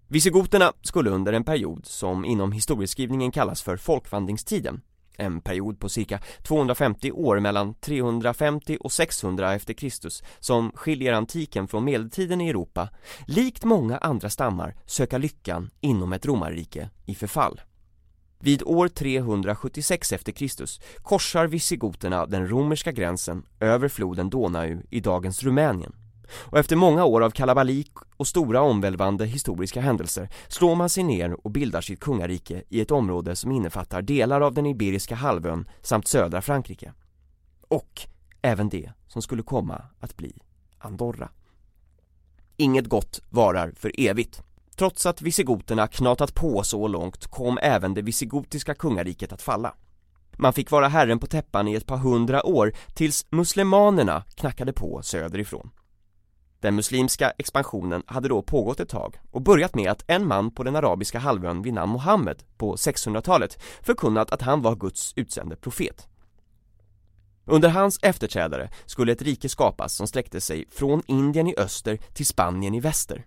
Visigoterna 0.09 0.73
skulle 0.83 1.11
under 1.11 1.33
en 1.33 1.45
period 1.45 1.87
som 1.87 2.25
inom 2.25 2.53
historieskrivningen 2.53 3.33
kallas 3.33 3.63
för 3.63 3.77
folkvandringstiden 3.77 4.81
en 5.19 5.41
period 5.41 5.81
på 5.81 5.89
cirka 5.89 6.21
250 6.43 7.13
år 7.13 7.41
mellan 7.41 7.75
350 7.75 8.79
och 8.81 8.93
600 8.93 9.55
efter 9.55 9.75
Kristus 9.75 10.23
som 10.41 10.73
skiljer 10.75 11.13
antiken 11.13 11.69
från 11.69 11.85
medeltiden 11.85 12.41
i 12.41 12.49
Europa, 12.49 12.89
likt 13.27 13.65
många 13.65 13.99
andra 13.99 14.31
stammar 14.31 14.75
söka 14.87 15.19
lyckan 15.19 15.71
inom 15.81 16.13
ett 16.13 16.27
romarrike 16.27 16.91
i 17.07 17.15
förfall. 17.15 17.61
Vid 18.41 18.63
år 18.63 18.89
376 18.89 20.13
efter 20.13 20.33
Kristus 20.33 20.81
korsar 21.03 21.47
visigoterna 21.47 22.27
den 22.27 22.49
romerska 22.49 22.93
gränsen 22.93 23.47
över 23.61 23.89
floden 23.89 24.31
Donau 24.31 24.83
i 24.91 25.01
dagens 25.01 25.43
Rumänien 25.43 25.93
och 26.31 26.59
efter 26.59 26.77
många 26.77 27.05
år 27.05 27.21
av 27.21 27.31
kalabalik 27.31 27.93
och 28.17 28.27
stora 28.27 28.61
omvälvande 28.61 29.27
historiska 29.27 29.81
händelser 29.81 30.29
slår 30.49 30.75
man 30.75 30.89
sig 30.89 31.05
ner 31.05 31.47
och 31.47 31.51
bildar 31.51 31.81
sitt 31.81 32.01
kungarike 32.01 32.63
i 32.69 32.81
ett 32.81 32.91
område 32.91 33.37
som 33.37 33.53
innefattar 33.53 34.03
delar 34.03 34.41
av 34.41 34.55
den 34.55 34.67
Iberiska 34.67 35.15
halvön 35.15 35.69
samt 35.83 36.09
södra 36.09 36.43
Frankrike. 36.43 36.93
Och 37.69 38.01
även 38.43 38.69
det 38.69 38.93
som 39.09 39.23
skulle 39.23 39.43
komma 39.43 39.83
att 40.01 40.17
bli 40.17 40.33
Andorra. 40.79 41.29
Inget 42.57 42.87
gott 42.87 43.21
varar 43.31 43.73
för 43.77 43.93
evigt. 43.99 44.43
Trots 44.77 45.07
att 45.07 45.23
visigoterna 45.23 45.87
knatat 45.87 46.35
på 46.35 46.63
så 46.63 46.89
långt 46.89 47.27
kom 47.27 47.59
även 47.63 47.95
det 47.95 48.03
visigotiska 48.03 48.75
kungariket 48.75 49.33
att 49.33 49.43
falla. 49.43 49.75
Man 50.39 50.53
fick 50.53 50.71
vara 50.71 50.89
herren 50.89 51.19
på 51.19 51.27
täppan 51.27 51.69
i 51.69 51.75
ett 51.75 51.87
par 51.87 51.97
hundra 51.97 52.47
år 52.47 52.73
tills 52.95 53.27
muslimanerna 53.31 54.25
knackade 54.35 54.73
på 54.73 55.03
söderifrån. 55.03 55.71
Den 56.61 56.75
muslimska 56.75 57.31
expansionen 57.31 58.03
hade 58.07 58.29
då 58.29 58.43
pågått 58.43 58.81
ett 58.81 58.89
tag 58.89 59.19
och 59.31 59.43
börjat 59.43 59.75
med 59.75 59.91
att 59.91 60.05
en 60.07 60.27
man 60.27 60.51
på 60.51 60.63
den 60.63 60.77
arabiska 60.77 61.19
halvön 61.19 61.63
vid 61.63 61.75
namn 61.75 61.93
Mohammed 61.93 62.43
på 62.57 62.77
600-talet 62.77 63.59
förkunnat 63.83 64.31
att 64.31 64.43
han 64.43 64.63
var 64.63 64.77
Guds 64.77 65.13
utsände 65.17 65.57
profet. 65.57 66.09
Under 67.45 67.69
hans 67.69 67.99
efterträdare 68.03 68.71
skulle 68.87 69.13
ett 69.13 69.23
rike 69.23 69.49
skapas 69.49 69.95
som 69.95 70.07
sträckte 70.07 70.41
sig 70.41 70.65
från 70.71 71.03
Indien 71.07 71.47
i 71.47 71.55
öster 71.57 71.99
till 72.13 72.27
Spanien 72.27 72.75
i 72.75 72.81
väster. 72.81 73.27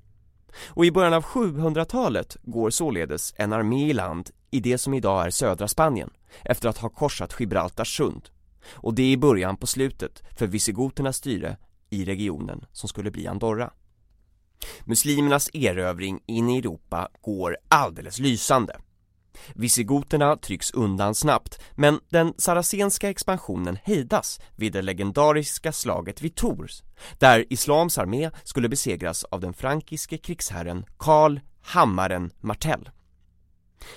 Och 0.67 0.85
i 0.85 0.91
början 0.91 1.13
av 1.13 1.23
700-talet 1.23 2.37
går 2.43 2.69
således 2.69 3.33
en 3.37 3.53
armé 3.53 3.89
i 3.89 3.93
land 3.93 4.29
i 4.51 4.59
det 4.59 4.77
som 4.77 4.93
idag 4.93 5.25
är 5.25 5.29
södra 5.29 5.67
Spanien 5.67 6.09
efter 6.41 6.69
att 6.69 6.77
ha 6.77 6.89
korsat 6.89 7.35
Gibraltars 7.39 7.97
sund. 7.97 8.29
Och 8.71 8.93
det 8.93 9.03
är 9.03 9.11
i 9.11 9.17
början 9.17 9.57
på 9.57 9.67
slutet 9.67 10.23
för 10.37 10.47
visigoternas 10.47 11.17
styre 11.17 11.57
i 11.89 12.05
regionen 12.05 12.65
som 12.71 12.89
skulle 12.89 13.11
bli 13.11 13.27
Andorra. 13.27 13.73
Muslimernas 14.83 15.49
erövring 15.53 16.19
in 16.25 16.49
i 16.49 16.57
Europa 16.57 17.09
går 17.21 17.57
alldeles 17.67 18.19
lysande. 18.19 18.75
Visigoterna 19.53 20.35
trycks 20.35 20.71
undan 20.71 21.15
snabbt, 21.15 21.61
men 21.75 21.99
den 22.09 22.33
saracenska 22.37 23.09
expansionen 23.09 23.77
hejdas 23.83 24.39
vid 24.55 24.73
det 24.73 24.81
legendariska 24.81 25.71
slaget 25.71 26.21
vid 26.21 26.35
Tours, 26.35 26.83
där 27.17 27.45
Islams 27.49 27.97
armé 27.97 28.31
skulle 28.43 28.69
besegras 28.69 29.23
av 29.23 29.39
den 29.39 29.53
frankiske 29.53 30.17
krigsherren 30.17 30.85
Karl 30.97 31.39
Hammaren 31.61 32.31
Martell. 32.39 32.89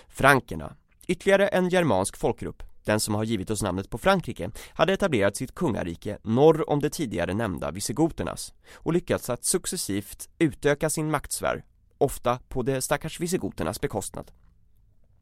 Frankerna, 0.08 0.76
ytterligare 1.08 1.48
en 1.48 1.68
germansk 1.68 2.16
folkgrupp, 2.16 2.62
den 2.84 3.00
som 3.00 3.14
har 3.14 3.24
givit 3.24 3.50
oss 3.50 3.62
namnet 3.62 3.90
på 3.90 3.98
Frankrike, 3.98 4.50
hade 4.74 4.92
etablerat 4.92 5.36
sitt 5.36 5.54
kungarike 5.54 6.18
norr 6.22 6.70
om 6.70 6.80
det 6.80 6.90
tidigare 6.90 7.34
nämnda 7.34 7.70
visigoternas 7.70 8.54
och 8.74 8.92
lyckats 8.92 9.30
att 9.30 9.44
successivt 9.44 10.28
utöka 10.38 10.90
sin 10.90 11.10
maktsfär, 11.10 11.64
ofta 11.98 12.38
på 12.48 12.62
de 12.62 12.80
stackars 12.80 13.20
visigoternas 13.20 13.80
bekostnad. 13.80 14.30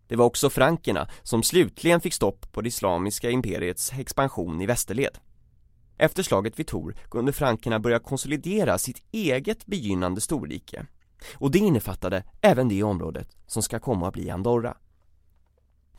Det 0.07 0.17
var 0.17 0.27
också 0.27 0.51
frankerna 0.51 1.09
som 1.23 1.43
slutligen 1.43 2.01
fick 2.01 2.15
stopp 2.15 2.53
på 2.53 2.61
det 2.61 2.69
islamiska 2.69 3.31
imperiets 3.31 3.93
expansion 3.93 4.61
i 4.61 4.67
västerled. 4.67 5.19
Efter 5.97 6.23
slaget 6.23 6.59
vid 6.59 6.67
Tor 6.67 6.97
kunde 7.11 7.33
frankerna 7.33 7.79
börja 7.79 7.99
konsolidera 7.99 8.79
sitt 8.79 9.03
eget 9.13 9.67
begynnande 9.67 10.21
storrike 10.21 10.87
och 11.35 11.51
det 11.51 11.59
innefattade 11.59 12.25
även 12.41 12.69
det 12.69 12.83
området 12.83 13.37
som 13.47 13.63
ska 13.63 13.79
komma 13.79 14.09
att 14.09 14.15
bli 14.15 14.31
Andorra. 14.31 14.77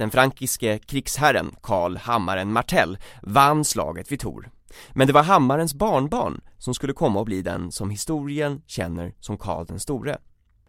Den 0.02 0.12
frankiske 0.12 0.80
krigsherren 0.80 1.56
Karl 1.62 1.98
Hammaren 1.98 2.54
Martell 2.54 2.98
vann 3.22 3.66
slaget 3.66 4.12
vid 4.12 4.20
Tor 4.20 4.50
men 4.94 5.08
det 5.08 5.14
var 5.14 5.24
Hammarens 5.24 5.74
barnbarn 5.74 6.42
som 6.58 6.74
skulle 6.74 6.94
komma 6.94 7.20
att 7.20 7.26
bli 7.26 7.42
den 7.42 7.72
som 7.72 7.90
historien 7.90 8.62
känner 8.68 9.14
som 9.20 9.38
Karl 9.38 9.66
den 9.66 9.80
store 9.80 10.18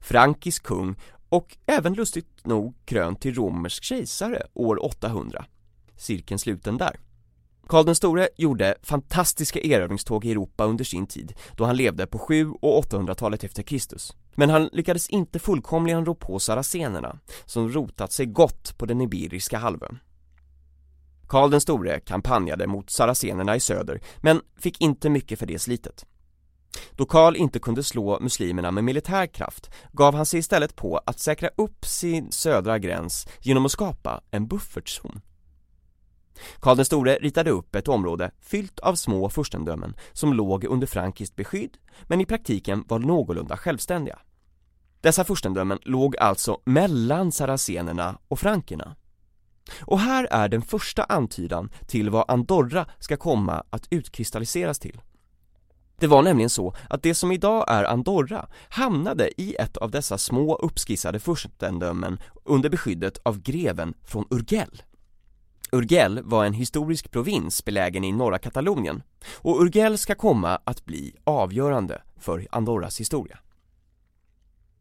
frankisk 0.01 0.63
kung 0.63 0.97
och 1.29 1.57
även 1.67 1.95
lustigt 1.95 2.47
nog 2.47 2.75
krönt 2.85 3.21
till 3.21 3.35
romersk 3.35 3.85
kejsare 3.85 4.43
år 4.55 4.85
800. 4.85 5.45
Cirkeln 5.97 6.39
sluten 6.39 6.79
där. 6.79 6.97
Karl 7.67 7.85
den 7.85 7.95
store 7.95 8.29
gjorde 8.37 8.75
fantastiska 8.83 9.61
erövringståg 9.61 10.25
i 10.25 10.31
Europa 10.31 10.65
under 10.65 10.85
sin 10.85 11.07
tid, 11.07 11.35
då 11.57 11.65
han 11.65 11.77
levde 11.77 12.07
på 12.07 12.19
7 12.19 12.51
och 12.51 12.85
800-talet 12.85 13.45
efter 13.45 13.63
Kristus. 13.63 14.17
Men 14.35 14.51
han 14.51 14.69
lyckades 14.73 15.09
inte 15.09 15.39
fullkomligen 15.39 16.05
rå 16.05 16.15
på 16.15 16.39
saracenerna, 16.39 17.19
som 17.45 17.69
rotat 17.69 18.13
sig 18.13 18.27
gott 18.27 18.79
på 18.79 18.87
den 18.87 19.01
Iberiska 19.01 19.59
halvön. 19.59 19.99
Karl 21.29 21.51
den 21.51 21.61
store 21.61 22.01
kampanjade 22.01 22.67
mot 22.67 22.91
saracenerna 22.91 23.57
i 23.57 23.61
söder, 23.61 24.01
men 24.17 24.41
fick 24.59 24.81
inte 24.81 25.11
mycket 25.11 25.39
för 25.39 25.47
det 25.47 25.59
slitet. 25.59 26.07
Då 26.91 27.07
Karl 27.07 27.37
inte 27.37 27.59
kunde 27.59 27.83
slå 27.83 28.21
muslimerna 28.21 28.71
med 28.71 28.85
militär 28.85 29.27
kraft 29.27 29.71
gav 29.93 30.15
han 30.15 30.27
sig 30.27 30.41
istället 30.41 30.77
på 30.77 31.01
att 31.07 31.19
säkra 31.21 31.51
upp 31.57 31.87
sin 31.87 32.33
södra 32.33 32.79
gräns 32.79 33.27
genom 33.41 33.67
att 33.67 33.73
skapa 33.73 34.21
en 34.31 34.47
buffertzon. 34.47 35.21
Karl 36.61 36.77
den 36.77 36.85
store 36.85 37.19
ritade 37.21 37.51
upp 37.51 37.75
ett 37.75 37.89
område 37.89 38.31
fyllt 38.41 38.81
av 38.81 38.95
små 38.95 39.29
furstendömen 39.29 39.95
som 40.13 40.33
låg 40.33 40.65
under 40.65 40.87
frankiskt 40.87 41.37
beskydd 41.37 41.79
men 42.03 42.21
i 42.21 42.27
praktiken 42.27 42.85
var 42.89 42.99
någorlunda 42.99 43.57
självständiga. 43.57 44.19
Dessa 45.01 45.25
furstendömen 45.25 45.79
låg 45.83 46.17
alltså 46.17 46.61
mellan 46.65 47.33
saracenerna 47.33 48.19
och 48.29 48.39
frankerna. 48.39 48.97
Och 49.81 50.01
här 50.01 50.29
är 50.31 50.49
den 50.49 50.63
första 50.63 51.05
antydan 51.05 51.71
till 51.87 52.11
vad 52.11 52.31
Andorra 52.31 52.87
ska 52.99 53.17
komma 53.17 53.65
att 53.71 53.87
utkristalliseras 53.91 54.79
till. 54.79 55.01
Det 55.97 56.07
var 56.07 56.23
nämligen 56.23 56.51
så 56.51 56.75
att 56.91 57.03
det 57.03 57.15
som 57.15 57.33
idag 57.33 57.65
är 57.69 57.85
Andorra 57.85 58.49
hamnade 58.69 59.41
i 59.41 59.55
ett 59.55 59.77
av 59.77 59.91
dessa 59.91 60.19
små 60.19 60.57
uppskissade 60.57 61.21
furstendömen 61.21 62.19
under 62.45 62.71
beskyddet 62.71 63.19
av 63.23 63.43
greven 63.43 63.95
från 64.05 64.27
Urgell. 64.31 64.83
Urgell 65.73 66.23
var 66.23 66.45
en 66.45 66.53
historisk 66.53 67.11
provins 67.11 67.65
belägen 67.65 68.05
i 68.05 68.13
norra 68.13 68.39
Katalonien 68.39 69.03
och 69.37 69.63
Urgell 69.63 69.99
ska 69.99 70.15
komma 70.15 70.61
att 70.65 70.85
bli 70.85 71.15
avgörande 71.25 72.03
för 72.17 72.47
Andorras 72.51 73.01
historia. 73.01 73.39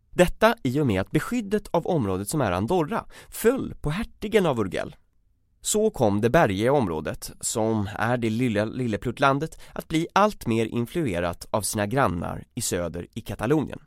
Detta 0.10 0.56
i 0.64 0.80
och 0.80 0.88
med 0.88 1.02
att 1.02 1.12
beskyddet 1.12 1.68
av 1.68 1.88
området 1.88 2.30
som 2.30 2.42
är 2.42 2.52
Andorra 2.52 3.06
föll 3.30 3.76
på 3.82 3.90
hertigen 3.90 4.46
av 4.46 4.60
Urgell 4.60 4.96
så 5.62 5.90
kom 5.90 6.22
det 6.22 6.30
bergiga 6.30 6.74
området, 6.74 7.32
som 7.40 7.90
är 7.96 8.18
det 8.18 8.30
lilla 8.30 8.66
lillepluttlandet, 8.66 9.62
att 9.74 9.88
bli 9.88 10.08
allt 10.14 10.48
mer 10.48 10.66
influerat 10.66 11.48
av 11.52 11.62
sina 11.62 11.88
grannar 11.88 12.44
i 12.56 12.62
söder 12.62 13.08
i 13.14 13.22
Katalonien. 13.22 13.80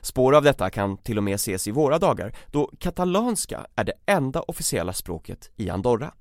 Spår 0.00 0.34
av 0.34 0.42
detta 0.42 0.70
kan 0.70 0.96
till 0.96 1.18
och 1.18 1.24
med 1.24 1.34
ses 1.34 1.68
i 1.68 1.70
våra 1.70 1.98
dagar, 1.98 2.36
då 2.50 2.70
katalanska 2.78 3.66
är 3.76 3.84
det 3.84 3.92
enda 4.06 4.40
officiella 4.42 4.92
språket 4.92 5.50
i 5.56 5.70
Andorra. 5.70 6.14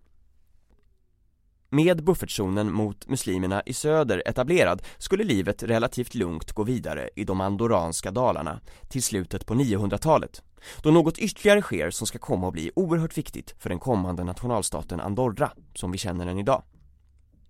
Med 1.69 2.03
buffertzonen 2.03 2.71
mot 2.71 3.07
muslimerna 3.07 3.63
i 3.65 3.73
söder 3.73 4.23
etablerad 4.25 4.81
skulle 4.97 5.23
livet 5.23 5.63
relativt 5.63 6.15
lugnt 6.15 6.51
gå 6.51 6.63
vidare 6.63 7.09
i 7.15 7.23
de 7.23 7.41
andoranska 7.41 8.11
dalarna 8.11 8.59
till 8.89 9.03
slutet 9.03 9.45
på 9.45 9.53
900-talet 9.53 10.41
då 10.81 10.91
något 10.91 11.17
ytterligare 11.17 11.61
sker 11.61 11.89
som 11.89 12.07
ska 12.07 12.19
komma 12.19 12.47
att 12.47 12.53
bli 12.53 12.71
oerhört 12.75 13.17
viktigt 13.17 13.55
för 13.59 13.69
den 13.69 13.79
kommande 13.79 14.23
nationalstaten 14.23 14.99
Andorra, 14.99 15.51
som 15.75 15.91
vi 15.91 15.97
känner 15.97 16.25
den 16.25 16.39
idag. 16.39 16.63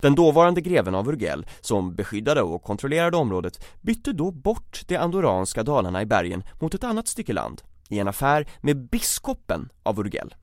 Den 0.04 0.16
dåvarande 0.16 0.62
greven 0.62 0.96
av 0.96 1.08
Urgell, 1.10 1.46
som 1.62 1.96
beskyddade 1.96 2.42
och 2.42 2.64
kontrollerade 2.64 3.18
området, 3.18 3.66
bytte 3.82 4.14
då 4.14 4.32
bort 4.32 4.84
de 4.88 4.98
andoranska 4.98 5.64
dalarna 5.64 6.02
i 6.02 6.06
bergen 6.06 6.44
mot 6.62 6.74
ett 6.74 6.84
annat 6.84 7.08
stycke 7.08 7.34
land 7.34 7.62
i 7.90 8.00
en 8.00 8.08
affär 8.08 8.48
med 8.62 8.90
biskopen 8.90 9.70
av 9.84 10.00
Urgell. 10.00 10.36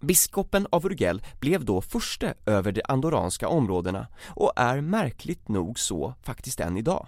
Biskopen 0.00 0.66
av 0.70 0.86
Urgell 0.86 1.22
blev 1.40 1.64
då 1.64 1.80
förste 1.80 2.34
över 2.46 2.72
de 2.72 2.82
andoranska 2.88 3.48
områdena 3.48 4.06
och 4.28 4.52
är 4.56 4.80
märkligt 4.80 5.48
nog 5.48 5.78
så 5.78 6.14
faktiskt 6.22 6.60
än 6.60 6.76
idag. 6.76 7.06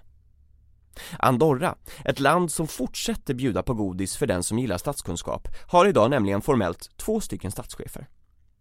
Andorra, 1.18 1.74
ett 2.04 2.20
land 2.20 2.52
som 2.52 2.66
fortsätter 2.66 3.34
bjuda 3.34 3.62
på 3.62 3.74
godis 3.74 4.16
för 4.16 4.26
den 4.26 4.42
som 4.42 4.58
gillar 4.58 4.78
statskunskap, 4.78 5.48
har 5.66 5.86
idag 5.86 6.10
nämligen 6.10 6.42
formellt 6.42 6.90
två 6.96 7.20
stycken 7.20 7.50
statschefer. 7.50 8.08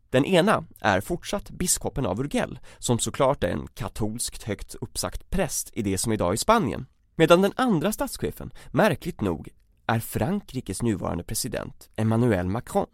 Den 0.09 0.25
ena 0.25 0.65
är 0.79 1.01
fortsatt 1.01 1.49
biskopen 1.49 2.05
av 2.05 2.19
Urgell, 2.19 2.59
som 2.79 2.99
såklart 2.99 3.43
är 3.43 3.51
en 3.51 3.67
katolskt 3.67 4.43
högt 4.43 4.75
uppsagt 4.75 5.29
präst 5.29 5.71
i 5.73 5.81
det 5.81 5.97
som 5.97 6.13
idag 6.13 6.33
är 6.33 6.37
Spanien, 6.37 6.85
medan 7.15 7.41
den 7.41 7.53
andra 7.55 7.91
statschefen, 7.91 8.51
märkligt 8.71 9.21
nog, 9.21 9.49
är 9.85 9.99
Frankrikes 9.99 10.81
nuvarande 10.81 11.23
president, 11.23 11.89
Emmanuel 11.95 12.47
Macron. 12.47 12.87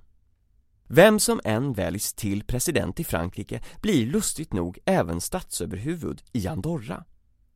Vem 0.87 1.19
som 1.19 1.41
än 1.43 1.73
väljs 1.73 2.13
till 2.13 2.43
president 2.43 2.99
i 2.99 3.03
Frankrike 3.03 3.61
blir 3.81 4.05
lustigt 4.05 4.53
nog 4.53 4.79
även 4.85 5.21
statsöverhuvud 5.21 6.21
i 6.31 6.47
Andorra 6.47 7.03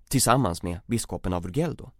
tillsammans 0.09 0.63
med 0.63 0.79
biskopen 0.85 1.33
av 1.33 1.45
Urgell 1.45 1.75
då. 1.75 1.91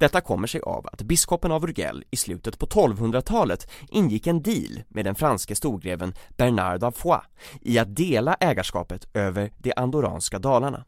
Detta 0.00 0.20
kommer 0.20 0.46
sig 0.46 0.60
av 0.60 0.86
att 0.86 1.02
biskopen 1.02 1.52
av 1.52 1.64
Urgell 1.64 2.04
i 2.10 2.16
slutet 2.16 2.58
på 2.58 2.66
1200-talet 2.66 3.70
ingick 3.88 4.26
en 4.26 4.42
deal 4.42 4.82
med 4.88 5.04
den 5.04 5.14
franske 5.14 5.54
storgreven 5.54 6.14
Bernard 6.36 6.84
av 6.84 6.92
Foix 6.92 7.26
i 7.60 7.78
att 7.78 7.96
dela 7.96 8.34
ägarskapet 8.34 9.08
över 9.14 9.52
de 9.58 9.72
andorranska 9.76 10.38
dalarna. 10.38 10.84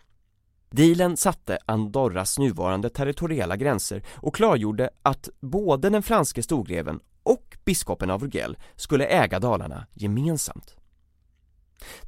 Dealen 0.71 1.17
satte 1.17 1.59
Andorras 1.67 2.39
nuvarande 2.39 2.91
territoriella 2.91 3.57
gränser 3.57 4.03
och 4.15 4.35
klargjorde 4.35 4.91
att 5.03 5.29
både 5.41 5.91
den 5.91 6.03
franske 6.03 6.43
storgreven 6.43 7.01
och 7.23 7.59
biskopen 7.65 8.11
av 8.11 8.25
Urgell 8.25 8.57
skulle 8.77 9.07
äga 9.07 9.41
Dalarna 9.41 9.87
gemensamt. 9.95 10.77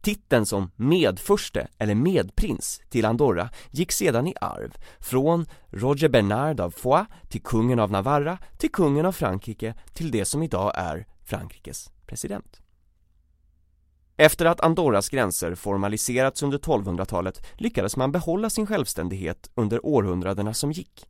Titeln 0.00 0.46
som 0.46 0.70
medförste 0.76 1.68
eller 1.78 1.94
medprins 1.94 2.80
till 2.90 3.04
Andorra 3.04 3.50
gick 3.70 3.92
sedan 3.92 4.26
i 4.26 4.34
arv 4.40 4.76
från 5.00 5.46
Roger 5.70 6.08
Bernard 6.08 6.60
av 6.60 6.70
Foix 6.70 7.10
till 7.28 7.42
kungen 7.42 7.78
av 7.78 7.90
Navarra 7.90 8.38
till 8.58 8.72
kungen 8.72 9.06
av 9.06 9.12
Frankrike 9.12 9.74
till 9.92 10.10
det 10.10 10.24
som 10.24 10.42
idag 10.42 10.72
är 10.74 11.06
Frankrikes 11.24 11.90
president. 12.06 12.60
Efter 14.16 14.46
att 14.46 14.60
Andorras 14.60 15.08
gränser 15.08 15.54
formaliserats 15.54 16.42
under 16.42 16.58
1200-talet 16.58 17.46
lyckades 17.54 17.96
man 17.96 18.12
behålla 18.12 18.50
sin 18.50 18.66
självständighet 18.66 19.50
under 19.54 19.87
århundradena 19.87 20.54
som 20.54 20.72
gick. 20.72 21.06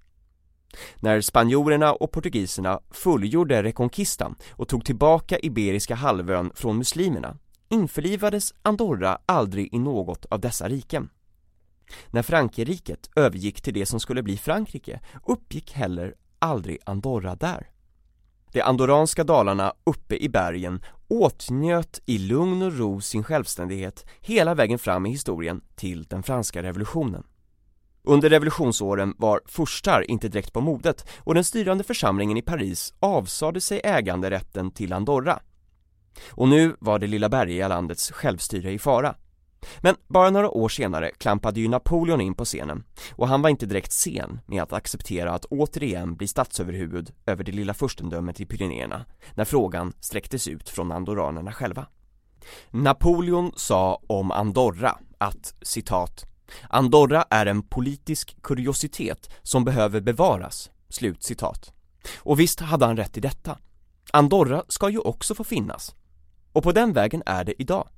När 0.97 1.21
spanjorerna 1.21 1.93
och 1.93 2.13
portugiserna 2.13 2.81
fullgjorde 2.91 3.63
Reconquistan 3.63 4.35
och 4.51 4.69
tog 4.69 4.85
tillbaka 4.85 5.39
Iberiska 5.43 5.95
halvön 5.95 6.51
från 6.55 6.79
muslimerna 6.79 7.39
införlivades 7.75 8.55
Andorra 8.63 9.19
aldrig 9.27 9.75
i 9.75 9.79
något 9.79 10.25
av 10.25 10.41
dessa 10.41 10.69
riken. 10.69 11.09
När 12.11 12.23
Frankerriket 12.23 13.11
övergick 13.17 13.61
till 13.61 13.75
det 13.75 13.87
som 13.87 14.01
skulle 14.01 14.23
bli 14.23 14.37
Frankrike 14.37 15.01
uppgick 15.27 15.73
heller 15.73 16.15
aldrig 16.39 16.79
Andorra 16.87 17.37
där. 17.37 17.71
De 18.53 18.63
andorranska 18.63 19.25
dalarna 19.25 19.73
uppe 19.85 20.17
i 20.17 20.29
bergen 20.29 20.83
åtnjöt 21.09 22.01
i 22.07 22.19
lugn 22.19 22.63
och 22.63 22.79
ro 22.79 23.01
sin 23.01 23.25
självständighet 23.25 24.07
hela 24.21 24.55
vägen 24.55 24.79
fram 24.79 25.07
i 25.07 25.11
historien 25.11 25.61
till 25.75 26.05
den 26.05 26.23
franska 26.23 26.63
revolutionen. 26.63 27.25
Under 28.03 28.31
revolutionsåren 28.31 29.15
var 29.19 29.41
furstar 29.47 30.11
inte 30.11 30.29
direkt 30.29 30.53
på 30.53 30.61
modet 30.61 31.09
och 31.19 31.35
den 31.35 31.45
styrande 31.45 31.85
församlingen 31.85 32.37
i 32.37 32.43
Paris 32.43 32.95
avsade 33.01 33.61
sig 33.61 33.81
äganderätten 33.85 34.71
till 34.71 34.93
Andorra. 34.93 35.41
Och 36.31 36.49
nu 36.49 36.77
var 36.79 36.99
det 36.99 37.07
lilla 37.07 37.29
bergiga 37.29 37.69
landets 37.69 38.11
självstyre 38.11 38.73
i 38.73 38.79
fara. 38.79 39.15
Men 39.81 39.97
bara 40.09 40.31
några 40.31 40.51
år 40.51 40.69
senare 40.69 41.11
klampade 41.11 41.61
ju 41.61 41.69
Napoleon 41.69 42.21
in 42.21 42.35
på 42.35 42.45
scenen 42.45 42.85
och 43.13 43.29
han 43.29 43.43
var 43.43 43.51
inte 43.51 43.67
direkt 43.67 43.93
sen 43.93 44.41
med 44.47 44.63
att 44.63 44.73
acceptera 44.73 45.33
att 45.33 45.45
återigen 45.45 46.17
bli 46.17 46.27
statsöverhuvud 46.27 47.13
över 47.27 47.45
det 47.45 47.53
lilla 47.53 47.75
furstendömet 47.75 48.41
i 48.41 48.47
Pyrenéerna 48.47 49.05
när 49.35 49.45
frågan 49.45 49.93
sträcktes 50.01 50.49
ut 50.49 50.69
från 50.69 50.93
andoranerna 50.93 51.53
själva. 51.53 51.87
Napoleon 52.71 53.53
sa 53.57 54.03
om 54.07 54.31
Andorra 54.31 54.99
att 55.19 55.55
citat 55.63 56.25
Andorra 56.69 57.25
är 57.31 57.47
en 57.47 57.63
politisk 57.63 58.43
kuriositet 58.43 59.31
som 59.43 59.65
behöver 59.65 60.01
bevaras, 60.01 60.71
slut 60.89 61.23
citat. 61.23 61.73
Och 62.19 62.41
visst 62.41 62.61
hade 62.61 62.87
han 62.87 62.97
rätt 62.97 63.17
i 63.17 63.21
detta. 63.21 63.59
Andorra 64.13 64.63
ska 64.69 64.89
ju 64.89 64.99
också 64.99 65.35
få 65.35 65.45
finnas. 65.45 65.95
Och 66.55 66.63
på 66.63 66.73
den 66.73 66.93
vägen 66.93 67.23
är 67.27 67.45
det 67.45 67.63
idag. 67.63 67.89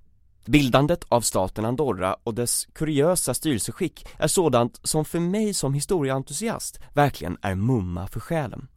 Bildandet 0.46 1.04
av 1.08 1.20
staten 1.20 1.64
Andorra 1.64 2.16
och 2.24 2.34
dess 2.34 2.66
kuriösa 2.72 3.34
styrelseskick 3.34 4.06
är 4.18 4.28
sådant 4.28 4.80
som 4.82 5.04
för 5.04 5.20
mig 5.20 5.54
som 5.54 5.74
historieentusiast 5.74 6.80
verkligen 6.92 7.38
är 7.42 7.54
mumma 7.54 8.06
för 8.06 8.20
själen. 8.20 8.68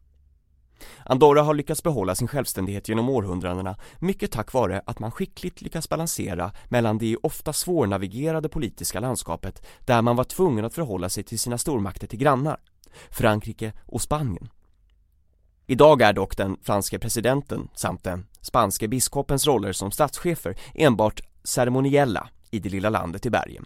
Andorra 1.04 1.42
har 1.42 1.54
lyckats 1.54 1.82
behålla 1.82 2.14
sin 2.14 2.28
självständighet 2.28 2.88
genom 2.88 3.08
århundradena 3.08 3.76
mycket 3.98 4.32
tack 4.32 4.52
vare 4.52 4.82
att 4.86 4.98
man 4.98 5.10
skickligt 5.10 5.62
lyckats 5.62 5.88
balansera 5.88 6.52
mellan 6.68 6.98
det 6.98 7.16
ofta 7.22 7.52
svårnavigerade 7.52 8.48
politiska 8.48 9.00
landskapet 9.00 9.66
där 9.80 10.02
man 10.02 10.16
var 10.16 10.24
tvungen 10.24 10.64
att 10.64 10.74
förhålla 10.74 11.08
sig 11.08 11.24
till 11.24 11.38
sina 11.38 11.58
stormakter 11.58 12.06
till 12.06 12.18
grannar, 12.18 12.60
Frankrike 13.10 13.72
och 13.86 14.02
Spanien. 14.02 14.48
Idag 15.70 16.02
är 16.02 16.12
dock 16.12 16.36
den 16.36 16.56
franske 16.62 16.98
presidenten 16.98 17.68
samt 17.74 18.04
den 18.04 18.26
spanske 18.40 18.88
biskopens 18.88 19.46
roller 19.46 19.72
som 19.72 19.90
statschefer 19.90 20.58
enbart 20.74 21.20
ceremoniella 21.44 22.28
i 22.50 22.58
det 22.58 22.68
lilla 22.68 22.90
landet 22.90 23.26
i 23.26 23.30
bergen. 23.30 23.64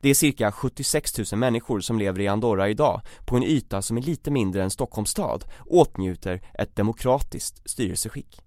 Det 0.00 0.08
är 0.08 0.14
cirka 0.14 0.52
76 0.52 1.18
000 1.32 1.38
människor 1.38 1.80
som 1.80 1.98
lever 1.98 2.20
i 2.20 2.28
Andorra 2.28 2.68
idag 2.68 3.00
på 3.26 3.36
en 3.36 3.42
yta 3.42 3.82
som 3.82 3.96
är 3.96 4.02
lite 4.02 4.30
mindre 4.30 4.62
än 4.62 4.70
Stockholms 4.70 5.10
stad 5.10 5.44
och 5.58 5.76
åtnjuter 5.76 6.40
ett 6.54 6.76
demokratiskt 6.76 7.70
styrelseskick. 7.70 8.40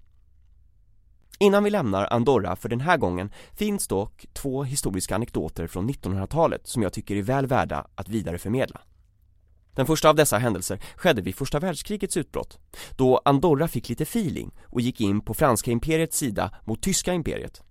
Innan 1.39 1.63
vi 1.63 1.69
lämnar 1.69 2.13
Andorra 2.13 2.55
för 2.55 2.69
den 2.69 2.81
här 2.81 2.97
gången 2.97 3.31
finns 3.53 3.87
dock 3.87 4.25
två 4.33 4.63
historiska 4.63 5.15
anekdoter 5.15 5.67
från 5.67 5.89
1900-talet 5.89 6.67
som 6.67 6.81
jag 6.81 6.93
tycker 6.93 7.15
är 7.15 7.21
väl 7.21 7.47
värda 7.47 7.87
att 7.95 8.09
vidareförmedla. 8.09 8.81
Den 9.77 9.85
första 9.85 10.09
av 10.09 10.15
dessa 10.15 10.37
händelser 10.37 10.79
skedde 10.95 11.21
vid 11.21 11.35
första 11.35 11.59
världskrigets 11.59 12.17
utbrott, 12.17 12.59
då 12.95 13.21
Andorra 13.25 13.67
fick 13.67 13.89
lite 13.89 14.03
feeling 14.03 14.51
och 14.65 14.81
gick 14.81 15.01
in 15.01 15.21
på 15.21 15.33
franska 15.33 15.71
imperiets 15.71 16.17
sida 16.17 16.51
mot 16.65 16.81
tyska 16.81 17.13
imperiet. 17.13 17.61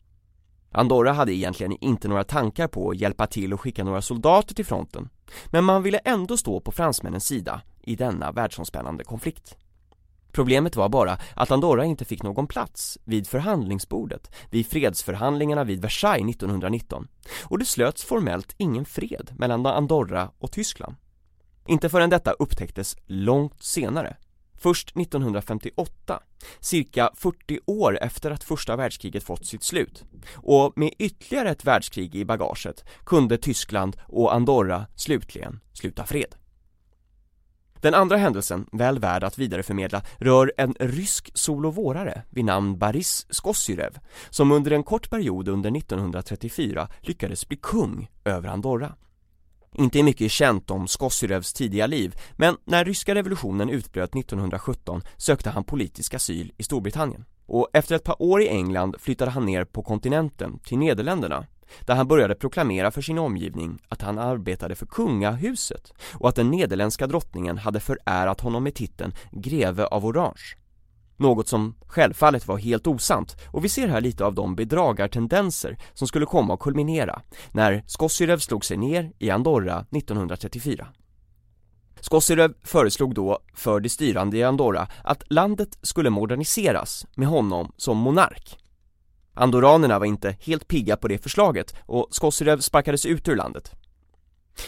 Andorra 0.72 1.12
hade 1.12 1.34
egentligen 1.34 1.76
inte 1.80 2.08
några 2.08 2.24
tankar 2.24 2.68
på 2.68 2.90
att 2.90 2.96
hjälpa 2.96 3.26
till 3.26 3.52
och 3.52 3.60
skicka 3.60 3.84
några 3.84 4.02
soldater 4.02 4.54
till 4.54 4.64
fronten, 4.64 5.08
men 5.46 5.64
man 5.64 5.82
ville 5.82 5.98
ändå 5.98 6.36
stå 6.36 6.60
på 6.60 6.72
fransmännens 6.72 7.26
sida 7.26 7.62
i 7.82 7.96
denna 7.96 8.32
världsomspännande 8.32 9.04
konflikt. 9.04 9.56
Problemet 10.32 10.76
var 10.76 10.88
bara 10.88 11.18
att 11.34 11.50
Andorra 11.50 11.84
inte 11.84 12.04
fick 12.04 12.22
någon 12.22 12.46
plats 12.46 12.98
vid 13.04 13.26
förhandlingsbordet 13.26 14.30
vid 14.50 14.66
fredsförhandlingarna 14.66 15.64
vid 15.64 15.82
Versailles 15.82 16.30
1919 16.30 17.08
och 17.44 17.58
det 17.58 17.64
slöts 17.64 18.04
formellt 18.04 18.54
ingen 18.58 18.84
fred 18.84 19.30
mellan 19.38 19.66
Andorra 19.66 20.30
och 20.38 20.52
Tyskland. 20.52 20.96
Inte 21.68 21.88
förrän 21.88 22.10
detta 22.10 22.32
upptäcktes 22.32 22.96
långt 23.06 23.62
senare 23.62 24.16
Först 24.58 24.96
1958, 24.96 26.20
cirka 26.60 27.10
40 27.14 27.60
år 27.66 27.98
efter 28.02 28.30
att 28.30 28.44
första 28.44 28.76
världskriget 28.76 29.24
fått 29.24 29.46
sitt 29.46 29.62
slut. 29.62 30.04
Och 30.34 30.72
med 30.76 30.92
ytterligare 30.98 31.50
ett 31.50 31.64
världskrig 31.64 32.14
i 32.14 32.24
bagaget 32.24 32.84
kunde 33.04 33.38
Tyskland 33.38 33.96
och 34.08 34.34
Andorra 34.34 34.86
slutligen 34.94 35.60
sluta 35.72 36.06
fred. 36.06 36.34
Den 37.80 37.94
andra 37.94 38.16
händelsen, 38.16 38.66
väl 38.72 38.98
värd 38.98 39.24
att 39.24 39.38
vidareförmedla, 39.38 40.02
rör 40.18 40.52
en 40.56 40.74
rysk 40.80 41.30
solovårare 41.34 42.22
vid 42.30 42.44
namn 42.44 42.78
Boris 42.78 43.26
Skossyrev 43.30 43.98
som 44.30 44.52
under 44.52 44.70
en 44.70 44.82
kort 44.82 45.10
period 45.10 45.48
under 45.48 45.76
1934 45.76 46.88
lyckades 47.00 47.48
bli 47.48 47.56
kung 47.62 48.10
över 48.24 48.48
Andorra. 48.48 48.94
Inte 49.78 49.98
är 49.98 50.02
mycket 50.02 50.32
känt 50.32 50.70
om 50.70 50.88
Skossyrevs 50.88 51.52
tidiga 51.52 51.86
liv, 51.86 52.14
men 52.36 52.56
när 52.64 52.84
ryska 52.84 53.14
revolutionen 53.14 53.70
utbröt 53.70 54.16
1917 54.16 55.02
sökte 55.16 55.50
han 55.50 55.64
politisk 55.64 56.14
asyl 56.14 56.52
i 56.56 56.62
Storbritannien. 56.62 57.24
Och 57.46 57.68
efter 57.72 57.94
ett 57.94 58.04
par 58.04 58.22
år 58.22 58.42
i 58.42 58.48
England 58.48 58.96
flyttade 58.98 59.30
han 59.30 59.46
ner 59.46 59.64
på 59.64 59.82
kontinenten, 59.82 60.58
till 60.58 60.78
Nederländerna, 60.78 61.46
där 61.80 61.94
han 61.94 62.08
började 62.08 62.34
proklamera 62.34 62.90
för 62.90 63.02
sin 63.02 63.18
omgivning 63.18 63.78
att 63.88 64.02
han 64.02 64.18
arbetade 64.18 64.74
för 64.74 64.86
kungahuset 64.86 65.92
och 66.14 66.28
att 66.28 66.36
den 66.36 66.50
nederländska 66.50 67.06
drottningen 67.06 67.58
hade 67.58 67.80
förärat 67.80 68.40
honom 68.40 68.64
med 68.64 68.74
titeln 68.74 69.14
greve 69.30 69.86
av 69.86 70.06
Orange. 70.06 70.56
Något 71.16 71.48
som 71.48 71.74
självfallet 71.86 72.48
var 72.48 72.58
helt 72.58 72.86
osant 72.86 73.36
och 73.46 73.64
vi 73.64 73.68
ser 73.68 73.88
här 73.88 74.00
lite 74.00 74.24
av 74.24 74.34
de 74.34 74.56
bedragartendenser 74.56 75.78
som 75.94 76.08
skulle 76.08 76.26
komma 76.26 76.54
att 76.54 76.60
kulminera 76.60 77.22
när 77.52 77.84
Skossirev 77.86 78.38
slog 78.38 78.64
sig 78.64 78.76
ner 78.76 79.12
i 79.18 79.30
Andorra 79.30 79.86
1934. 79.90 80.86
Skossirev 82.00 82.54
föreslog 82.62 83.14
då 83.14 83.38
för 83.54 83.80
de 83.80 83.88
styrande 83.88 84.36
i 84.36 84.44
Andorra 84.44 84.88
att 85.04 85.22
landet 85.32 85.78
skulle 85.82 86.10
moderniseras 86.10 87.06
med 87.14 87.28
honom 87.28 87.72
som 87.76 87.96
monark. 87.96 88.58
Andoranerna 89.34 89.98
var 89.98 90.06
inte 90.06 90.36
helt 90.40 90.68
pigga 90.68 90.96
på 90.96 91.08
det 91.08 91.18
förslaget 91.18 91.74
och 91.86 92.08
Skossirev 92.10 92.60
sparkades 92.60 93.06
ut 93.06 93.28
ur 93.28 93.36
landet. 93.36 93.72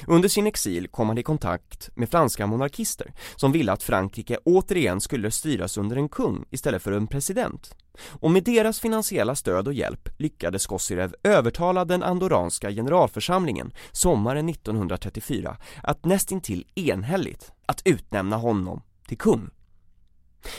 Under 0.07 0.29
sin 0.29 0.47
exil 0.47 0.89
kom 0.89 1.09
han 1.09 1.19
i 1.19 1.23
kontakt 1.23 1.91
med 1.95 2.11
franska 2.11 2.47
monarkister 2.47 3.13
som 3.37 3.53
ville 3.53 3.73
att 3.73 3.83
Frankrike 3.83 4.39
återigen 4.45 5.01
skulle 5.01 5.31
styras 5.31 5.79
under 5.79 5.97
en 5.97 6.09
kung 6.09 6.45
istället 6.51 6.83
för 6.83 6.93
en 6.93 7.07
president. 7.07 7.75
Och 8.09 8.31
med 8.31 8.45
deras 8.45 8.81
finansiella 8.81 9.35
stöd 9.35 9.69
och 9.69 9.75
hjälp 9.75 10.09
lyckades 10.19 10.67
Kosirev 10.67 11.15
övertala 11.23 11.85
den 11.85 12.03
andoranska 12.03 12.71
generalförsamlingen 12.71 13.73
sommaren 13.93 14.49
1934 14.49 15.57
att 15.83 16.05
nästintill 16.05 16.65
enhälligt 16.75 17.53
att 17.67 17.83
utnämna 17.85 18.37
honom 18.37 18.83
till 19.09 19.19
kung. 19.19 19.51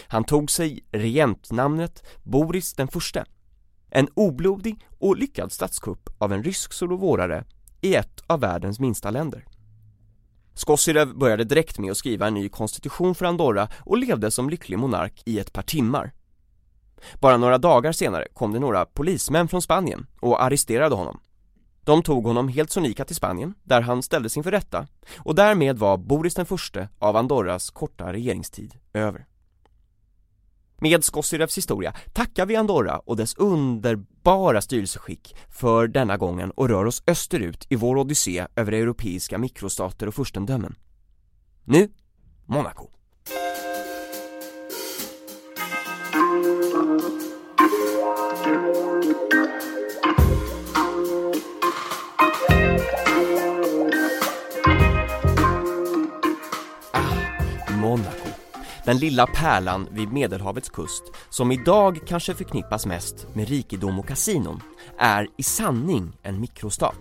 Han 0.07 0.23
tog 0.23 0.51
sig 0.51 0.85
regentnamnet 0.91 2.03
Boris 2.23 2.73
den 2.73 2.87
förste, 2.87 3.25
en 3.89 4.07
oblodig 4.13 4.85
och 4.99 5.17
lyckad 5.17 5.51
statskupp 5.51 6.09
av 6.17 6.33
en 6.33 6.43
rysk 6.43 6.73
solovårare 6.73 7.43
i 7.81 7.95
ett 7.95 8.23
av 8.27 8.39
världens 8.39 8.79
minsta 8.79 9.11
länder. 9.11 9.45
Skosyrev 10.53 11.17
började 11.17 11.43
direkt 11.43 11.79
med 11.79 11.91
att 11.91 11.97
skriva 11.97 12.27
en 12.27 12.33
ny 12.33 12.49
konstitution 12.49 13.15
för 13.15 13.25
Andorra 13.25 13.67
och 13.79 13.97
levde 13.97 14.31
som 14.31 14.49
lycklig 14.49 14.79
monark 14.79 15.21
i 15.25 15.39
ett 15.39 15.53
par 15.53 15.61
timmar. 15.61 16.11
Bara 17.19 17.37
några 17.37 17.57
dagar 17.57 17.91
senare 17.91 18.27
kom 18.33 18.53
det 18.53 18.59
några 18.59 18.85
polismän 18.85 19.47
från 19.47 19.61
Spanien 19.61 20.07
och 20.19 20.43
arresterade 20.43 20.95
honom. 20.95 21.19
De 21.83 22.03
tog 22.03 22.25
honom 22.25 22.47
helt 22.47 22.71
sonika 22.71 23.05
till 23.05 23.15
Spanien, 23.15 23.53
där 23.63 23.81
han 23.81 24.03
ställdes 24.03 24.37
inför 24.37 24.51
rätta 24.51 24.87
och 25.17 25.35
därmed 25.35 25.77
var 25.77 25.97
Boris 25.97 26.35
den 26.35 26.45
förste 26.45 26.89
av 26.99 27.15
Andorras 27.15 27.69
korta 27.69 28.13
regeringstid 28.13 28.73
över. 28.93 29.25
Med 30.81 31.03
Skosyrevs 31.03 31.57
historia 31.57 31.93
tackar 32.13 32.45
vi 32.45 32.55
Andorra 32.55 32.99
och 32.99 33.17
dess 33.17 33.35
underbara 33.35 34.61
styrelseskick 34.61 35.35
för 35.49 35.87
denna 35.87 36.17
gången 36.17 36.51
och 36.51 36.69
rör 36.69 36.85
oss 36.85 37.03
österut 37.07 37.67
i 37.69 37.75
vår 37.75 37.97
odyssé 37.97 38.47
över 38.55 38.71
europeiska 38.71 39.37
mikrostater 39.37 40.07
och 40.07 40.15
furstendömen. 40.15 40.75
Nu, 41.63 41.89
Monaco. 42.45 42.98
Den 58.89 58.97
lilla 58.97 59.27
pärlan 59.27 59.87
vid 59.91 60.13
Medelhavets 60.13 60.69
kust, 60.69 61.03
som 61.29 61.51
idag 61.51 61.99
kanske 62.07 62.33
förknippas 62.33 62.85
mest 62.85 63.27
med 63.35 63.47
rikedom 63.47 63.99
och 63.99 64.07
kasinon, 64.07 64.61
är 64.97 65.27
i 65.37 65.43
sanning 65.43 66.17
en 66.23 66.39
mikrostat. 66.39 66.99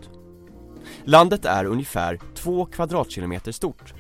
Landet 1.05 1.45
är 1.45 1.65
ungefär 1.65 2.21
2 2.35 2.67
kvadratkilometer 2.67 3.53
stort, 3.53 3.95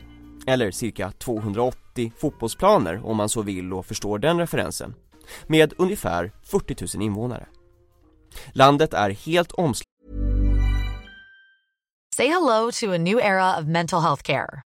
eller 0.46 0.70
cirka 0.70 1.12
280 1.18 2.12
fotbollsplaner 2.16 3.06
om 3.06 3.16
man 3.16 3.28
så 3.28 3.42
vill 3.42 3.72
och 3.72 3.86
förstår 3.86 4.18
den 4.18 4.38
referensen, 4.38 4.94
med 5.46 5.72
ungefär 5.78 6.32
40 6.42 6.96
000 6.96 7.04
invånare. 7.06 7.46
Landet 8.52 8.94
är 8.94 9.10
helt 9.10 9.52
omslutet 9.52 9.88
Say 12.16 12.28
hello 12.28 12.70
to 12.72 12.92
a 12.94 12.98
new 12.98 13.18
era 13.18 13.58
of 13.58 13.64
mental 13.66 14.02
health 14.02 14.22
care. 14.22 14.67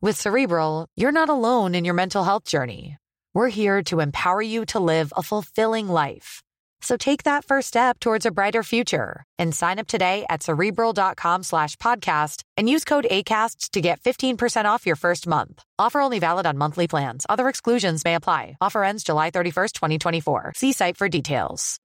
With 0.00 0.20
Cerebral, 0.20 0.86
you're 0.94 1.10
not 1.10 1.28
alone 1.28 1.74
in 1.74 1.84
your 1.84 1.94
mental 1.94 2.22
health 2.22 2.44
journey. 2.44 2.98
We're 3.34 3.48
here 3.48 3.82
to 3.90 3.98
empower 3.98 4.40
you 4.40 4.64
to 4.66 4.78
live 4.78 5.12
a 5.16 5.24
fulfilling 5.24 5.88
life. 5.88 6.40
So 6.80 6.96
take 6.96 7.24
that 7.24 7.44
first 7.44 7.66
step 7.66 7.98
towards 7.98 8.24
a 8.24 8.30
brighter 8.30 8.62
future 8.62 9.24
and 9.40 9.52
sign 9.52 9.80
up 9.80 9.88
today 9.88 10.24
at 10.28 10.44
cerebral.com 10.44 11.42
slash 11.42 11.74
podcast 11.78 12.44
and 12.56 12.70
use 12.70 12.84
code 12.84 13.08
ACasts 13.10 13.70
to 13.70 13.80
get 13.80 14.00
15% 14.00 14.66
off 14.66 14.86
your 14.86 14.94
first 14.94 15.26
month. 15.26 15.64
Offer 15.80 15.98
only 16.00 16.20
valid 16.20 16.46
on 16.46 16.56
monthly 16.56 16.86
plans. 16.86 17.26
Other 17.28 17.48
exclusions 17.48 18.04
may 18.04 18.14
apply. 18.14 18.56
Offer 18.60 18.84
ends 18.84 19.02
July 19.02 19.32
31st, 19.32 19.72
2024. 19.72 20.52
See 20.54 20.72
site 20.72 20.96
for 20.96 21.08
details. 21.08 21.80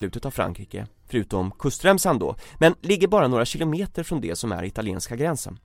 slutet 0.00 0.26
av 0.26 0.30
Frankrike, 0.30 0.86
förutom 1.08 1.50
kustremsan 1.50 2.18
då, 2.18 2.36
men 2.58 2.74
ligger 2.80 3.08
bara 3.08 3.28
några 3.28 3.44
kilometer 3.44 4.02
från 4.02 4.20
det 4.20 4.36
som 4.36 4.52
är 4.52 4.64
italienska 4.64 5.16
gränsen. 5.16 5.58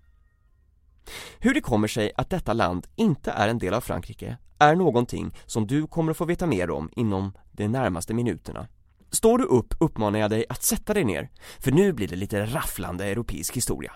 Hur 1.39 1.53
det 1.53 1.61
kommer 1.61 1.87
sig 1.87 2.11
att 2.17 2.29
detta 2.29 2.53
land 2.53 2.87
inte 2.95 3.31
är 3.31 3.47
en 3.47 3.57
del 3.57 3.73
av 3.73 3.81
Frankrike 3.81 4.37
är 4.59 4.75
någonting 4.75 5.35
som 5.45 5.67
du 5.67 5.87
kommer 5.87 6.11
att 6.11 6.17
få 6.17 6.25
veta 6.25 6.47
mer 6.47 6.69
om 6.69 6.89
inom 6.95 7.33
de 7.51 7.67
närmaste 7.67 8.13
minuterna. 8.13 8.67
Står 9.11 9.37
du 9.37 9.43
upp 9.43 9.73
uppmanar 9.79 10.19
jag 10.19 10.29
dig 10.29 10.45
att 10.49 10.63
sätta 10.63 10.93
dig 10.93 11.03
ner, 11.03 11.29
för 11.59 11.71
nu 11.71 11.93
blir 11.93 12.07
det 12.07 12.15
lite 12.15 12.45
rafflande 12.45 13.05
europeisk 13.05 13.57
historia. 13.57 13.91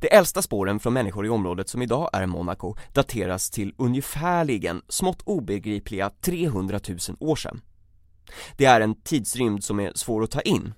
De 0.00 0.08
äldsta 0.08 0.42
spåren 0.42 0.80
från 0.80 0.92
människor 0.92 1.26
i 1.26 1.28
området 1.28 1.68
som 1.68 1.82
idag 1.82 2.10
är 2.12 2.26
Monaco 2.26 2.74
dateras 2.92 3.50
till 3.50 3.74
ungefärligen 3.78 4.82
smått 4.88 5.22
obegripliga 5.22 6.10
300 6.20 6.80
000 6.88 6.98
år 7.20 7.36
sedan. 7.36 7.60
Det 8.56 8.64
är 8.64 8.80
en 8.80 8.94
tidsrymd 8.94 9.64
som 9.64 9.80
är 9.80 9.92
svår 9.94 10.22
att 10.22 10.30
ta 10.30 10.40
in. 10.40 10.74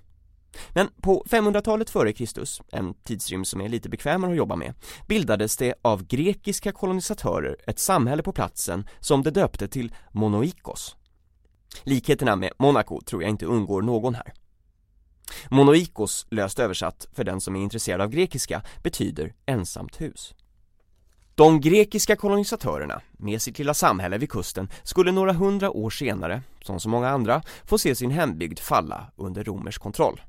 Men 0.69 0.89
på 1.01 1.25
500-talet 1.29 1.89
före 1.89 2.13
Kristus, 2.13 2.61
en 2.71 2.93
tidsrymd 2.93 3.47
som 3.47 3.61
är 3.61 3.69
lite 3.69 3.89
bekvämare 3.89 4.31
att 4.31 4.37
jobba 4.37 4.55
med, 4.55 4.73
bildades 5.07 5.57
det 5.57 5.73
av 5.81 6.07
grekiska 6.07 6.71
kolonisatörer 6.71 7.57
ett 7.67 7.79
samhälle 7.79 8.23
på 8.23 8.31
platsen 8.31 8.87
som 8.99 9.23
de 9.23 9.29
döpte 9.31 9.67
till 9.67 9.95
Monoikos. 10.11 10.95
Likheterna 11.83 12.35
med 12.35 12.51
Monaco 12.59 13.01
tror 13.01 13.23
jag 13.23 13.29
inte 13.29 13.45
undgår 13.45 13.81
någon 13.81 14.15
här. 14.15 14.33
Monoikos, 15.49 16.27
löst 16.29 16.59
översatt 16.59 17.07
för 17.13 17.23
den 17.23 17.41
som 17.41 17.55
är 17.55 17.61
intresserad 17.61 18.01
av 18.01 18.09
grekiska, 18.09 18.61
betyder 18.83 19.33
ensamt 19.45 20.01
hus. 20.01 20.33
De 21.35 21.61
grekiska 21.61 22.15
kolonisatörerna, 22.15 23.01
med 23.11 23.41
sitt 23.41 23.59
lilla 23.59 23.73
samhälle 23.73 24.17
vid 24.17 24.29
kusten, 24.29 24.69
skulle 24.83 25.11
några 25.11 25.33
hundra 25.33 25.71
år 25.71 25.89
senare, 25.89 26.41
som 26.61 26.79
så 26.79 26.89
många 26.89 27.09
andra, 27.09 27.41
få 27.63 27.77
se 27.77 27.95
sin 27.95 28.11
hembygd 28.11 28.59
falla 28.59 29.11
under 29.15 29.43
romersk 29.43 29.81
kontroll. 29.81 30.21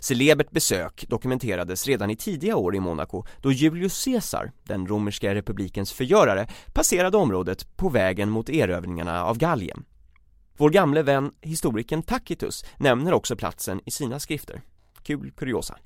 Celebert 0.00 0.50
besök 0.50 1.04
dokumenterades 1.08 1.86
redan 1.86 2.10
i 2.10 2.16
tidiga 2.16 2.56
år 2.56 2.76
i 2.76 2.80
Monaco 2.80 3.24
då 3.42 3.52
Julius 3.52 4.04
Caesar, 4.04 4.52
den 4.64 4.86
romerska 4.86 5.34
republikens 5.34 5.92
förgörare, 5.92 6.48
passerade 6.72 7.16
området 7.16 7.76
på 7.76 7.88
vägen 7.88 8.30
mot 8.30 8.50
erövringarna 8.50 9.24
av 9.24 9.38
Gallien. 9.38 9.84
Vår 10.56 10.70
gamle 10.70 11.02
vän 11.02 11.30
historikern 11.40 12.02
Tacitus 12.02 12.64
nämner 12.76 13.12
också 13.12 13.36
platsen 13.36 13.80
i 13.86 13.90
sina 13.90 14.20
skrifter. 14.20 14.62
Kul 15.02 15.32
kuriosa. 15.36 15.78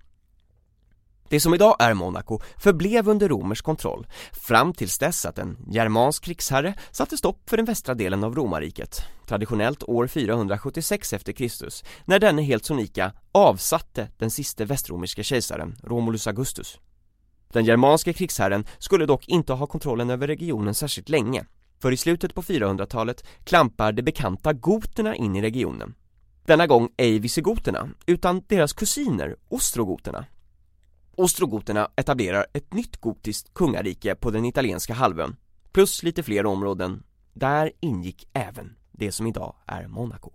Det 1.32 1.40
som 1.40 1.54
idag 1.54 1.76
är 1.78 1.94
Monaco 1.94 2.40
förblev 2.58 3.08
under 3.08 3.28
romersk 3.28 3.64
kontroll 3.64 4.06
fram 4.32 4.74
tills 4.74 4.98
dess 4.98 5.26
att 5.26 5.38
en 5.38 5.56
germansk 5.70 6.24
krigsherre 6.24 6.74
satte 6.90 7.16
stopp 7.16 7.50
för 7.50 7.56
den 7.56 7.66
västra 7.66 7.94
delen 7.94 8.24
av 8.24 8.34
romarriket, 8.34 9.02
traditionellt 9.26 9.82
år 9.82 10.06
476 10.06 11.12
efter 11.12 11.32
Kristus, 11.32 11.84
när 12.04 12.18
denne 12.18 12.42
helt 12.42 12.64
sonika 12.64 13.12
avsatte 13.32 14.08
den 14.18 14.30
siste 14.30 14.64
västromerske 14.64 15.22
kejsaren, 15.22 15.76
Romulus 15.82 16.26
Augustus. 16.26 16.78
Den 17.52 17.64
germanske 17.64 18.12
krigsherren 18.12 18.64
skulle 18.78 19.06
dock 19.06 19.28
inte 19.28 19.52
ha 19.52 19.66
kontrollen 19.66 20.10
över 20.10 20.26
regionen 20.26 20.74
särskilt 20.74 21.08
länge, 21.08 21.44
för 21.82 21.92
i 21.92 21.96
slutet 21.96 22.34
på 22.34 22.42
400-talet 22.42 23.24
klampar 23.44 23.92
de 23.92 24.02
bekanta 24.02 24.52
goterna 24.52 25.16
in 25.16 25.36
i 25.36 25.42
regionen. 25.42 25.94
Denna 26.46 26.66
gång 26.66 26.88
ej 26.96 27.18
visigoterna, 27.18 27.88
utan 28.06 28.42
deras 28.48 28.72
kusiner, 28.72 29.36
ostrogoterna, 29.48 30.26
Ostrogoterna 31.16 31.90
etablerar 31.96 32.46
ett 32.53 32.72
nytt 32.72 32.96
gotiskt 33.01 33.55
kungarike 33.55 34.14
på 34.14 34.31
den 34.31 34.44
italienska 34.44 34.94
halvön, 34.94 35.37
plus 35.72 36.03
lite 36.03 36.22
fler 36.22 36.46
områden. 36.46 37.03
Där 37.33 37.72
ingick 37.81 38.29
även 38.33 38.77
det 38.92 39.12
som 39.12 39.27
idag 39.27 39.55
är 39.66 39.87
Monaco. 39.87 40.31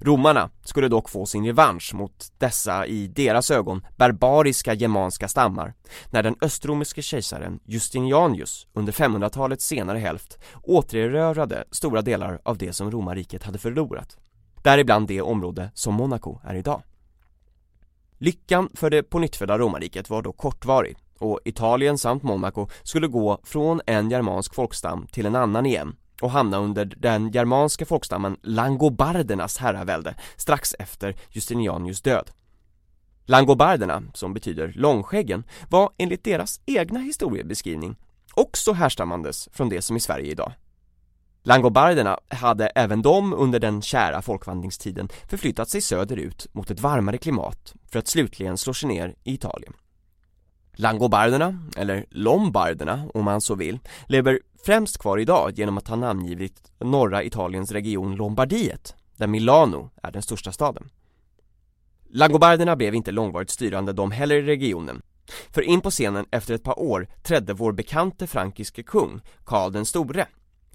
Romarna 0.00 0.50
skulle 0.64 0.88
dock 0.88 1.08
få 1.08 1.26
sin 1.26 1.46
revansch 1.46 1.94
mot 1.94 2.32
dessa 2.38 2.86
i 2.86 3.08
deras 3.08 3.50
ögon 3.50 3.86
barbariska 3.96 4.74
germanska 4.74 5.28
stammar 5.28 5.74
när 6.10 6.22
den 6.22 6.36
östromerske 6.40 7.02
kejsaren 7.02 7.60
Justinianus 7.64 8.66
under 8.72 8.92
500-talets 8.92 9.66
senare 9.66 9.98
hälft 9.98 10.38
återerövrade 10.62 11.64
stora 11.70 12.02
delar 12.02 12.40
av 12.44 12.58
det 12.58 12.72
som 12.72 12.90
romarriket 12.90 13.42
hade 13.42 13.58
förlorat. 13.58 14.16
Däribland 14.62 15.08
det 15.08 15.20
område 15.20 15.70
som 15.74 15.94
Monaco 15.94 16.38
är 16.44 16.54
idag. 16.54 16.82
Lyckan 18.18 18.68
för 18.74 18.90
det 18.90 19.02
pånyttfödda 19.02 19.58
romarriket 19.58 20.10
var 20.10 20.22
då 20.22 20.32
kortvarig 20.32 20.96
och 21.18 21.40
Italien 21.44 21.98
samt 21.98 22.22
Monaco 22.22 22.68
skulle 22.82 23.06
gå 23.06 23.40
från 23.44 23.80
en 23.86 24.10
germansk 24.10 24.54
folkstam 24.54 25.06
till 25.06 25.26
en 25.26 25.36
annan 25.36 25.66
igen 25.66 25.96
och 26.22 26.30
hamna 26.30 26.58
under 26.58 26.84
den 26.84 27.30
germanska 27.30 27.86
folkstammen 27.86 28.36
langobardernas 28.42 29.58
herravälde 29.58 30.14
strax 30.36 30.74
efter 30.78 31.16
Justinianius 31.30 32.02
död. 32.02 32.30
Langobarderna, 33.24 34.02
som 34.14 34.34
betyder 34.34 34.72
långskäggen, 34.76 35.44
var 35.70 35.90
enligt 35.98 36.24
deras 36.24 36.60
egna 36.66 37.00
historiebeskrivning 37.00 37.96
också 38.34 38.72
härstammandes 38.72 39.48
från 39.52 39.68
det 39.68 39.82
som 39.82 39.96
i 39.96 40.00
Sverige 40.00 40.30
idag. 40.30 40.52
Langobarderna 41.46 42.18
hade 42.28 42.66
även 42.66 43.02
de 43.02 43.32
under 43.32 43.58
den 43.58 43.82
kära 43.82 44.22
folkvandringstiden 44.22 45.08
förflyttat 45.28 45.68
sig 45.68 45.80
söderut 45.80 46.46
mot 46.52 46.70
ett 46.70 46.80
varmare 46.80 47.18
klimat 47.18 47.74
för 47.90 47.98
att 47.98 48.08
slutligen 48.08 48.58
slå 48.58 48.74
sig 48.74 48.88
ner 48.88 49.14
i 49.24 49.34
Italien. 49.34 49.72
Langobarderna, 50.72 51.58
eller 51.76 52.06
Lombarderna 52.10 53.08
om 53.14 53.24
man 53.24 53.40
så 53.40 53.54
vill, 53.54 53.78
lever 54.06 54.40
främst 54.64 54.98
kvar 54.98 55.18
idag 55.18 55.52
genom 55.58 55.78
att 55.78 55.88
ha 55.88 55.96
namngivit 55.96 56.72
norra 56.78 57.22
Italiens 57.22 57.72
region 57.72 58.16
Lombardiet, 58.16 58.94
där 59.16 59.26
Milano 59.26 59.90
är 60.02 60.10
den 60.10 60.22
största 60.22 60.52
staden. 60.52 60.90
Langobarderna 62.10 62.76
blev 62.76 62.94
inte 62.94 63.10
långvarigt 63.10 63.50
styrande 63.50 63.92
de 63.92 64.10
heller 64.10 64.36
i 64.36 64.42
regionen, 64.42 65.02
för 65.50 65.62
in 65.62 65.80
på 65.80 65.90
scenen 65.90 66.26
efter 66.30 66.54
ett 66.54 66.64
par 66.64 66.78
år 66.78 67.08
trädde 67.22 67.52
vår 67.52 67.72
bekante 67.72 68.26
frankiske 68.26 68.82
kung, 68.82 69.20
Karl 69.44 69.72
den 69.72 69.84
store, 69.84 70.26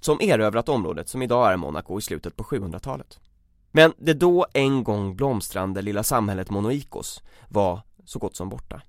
som 0.01 0.21
erövrat 0.21 0.69
området 0.69 1.09
som 1.09 1.21
idag 1.21 1.53
är 1.53 1.57
Monaco 1.57 1.99
i 1.99 2.01
slutet 2.01 2.35
på 2.35 2.43
700-talet. 2.43 3.19
Men 3.71 3.93
det 3.97 4.13
då 4.13 4.45
en 4.53 4.83
gång 4.83 5.15
blomstrande 5.15 5.81
lilla 5.81 6.03
samhället 6.03 6.49
Monoikos 6.49 7.23
var 7.49 7.81
så 8.05 8.19
gott 8.19 8.35
som 8.35 8.49
borta. 8.49 8.81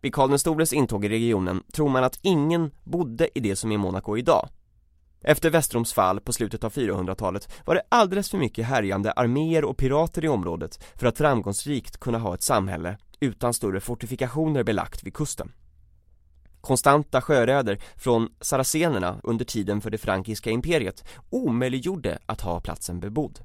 Vid 0.00 0.14
Karl 0.14 0.28
den 0.28 0.38
stores 0.38 0.72
intåg 0.72 1.04
i 1.04 1.08
regionen 1.08 1.62
tror 1.72 1.88
man 1.88 2.04
att 2.04 2.18
ingen 2.22 2.70
bodde 2.84 3.38
i 3.38 3.40
det 3.40 3.56
som 3.56 3.72
är 3.72 3.78
Monaco 3.78 4.16
idag. 4.16 4.48
Efter 5.22 5.50
Västroms 5.50 5.92
fall 5.92 6.20
på 6.20 6.32
slutet 6.32 6.64
av 6.64 6.72
400-talet 6.72 7.48
var 7.64 7.74
det 7.74 7.82
alldeles 7.88 8.30
för 8.30 8.38
mycket 8.38 8.66
härjande 8.66 9.12
arméer 9.12 9.64
och 9.64 9.76
pirater 9.76 10.24
i 10.24 10.28
området 10.28 10.84
för 10.94 11.06
att 11.06 11.18
framgångsrikt 11.18 11.96
kunna 11.96 12.18
ha 12.18 12.34
ett 12.34 12.42
samhälle 12.42 12.98
utan 13.20 13.54
större 13.54 13.80
fortifikationer 13.80 14.62
belagt 14.62 15.02
vid 15.02 15.14
kusten. 15.14 15.52
Konstanta 16.60 17.20
sjöröder 17.20 17.78
från 17.96 18.28
saracenerna 18.40 19.20
under 19.22 19.44
tiden 19.44 19.80
för 19.80 19.90
det 19.90 19.98
frankiska 19.98 20.50
imperiet 20.50 21.04
omöjliggjorde 21.30 22.18
att 22.26 22.40
ha 22.40 22.60
platsen 22.60 23.00
bebodd. 23.00 23.38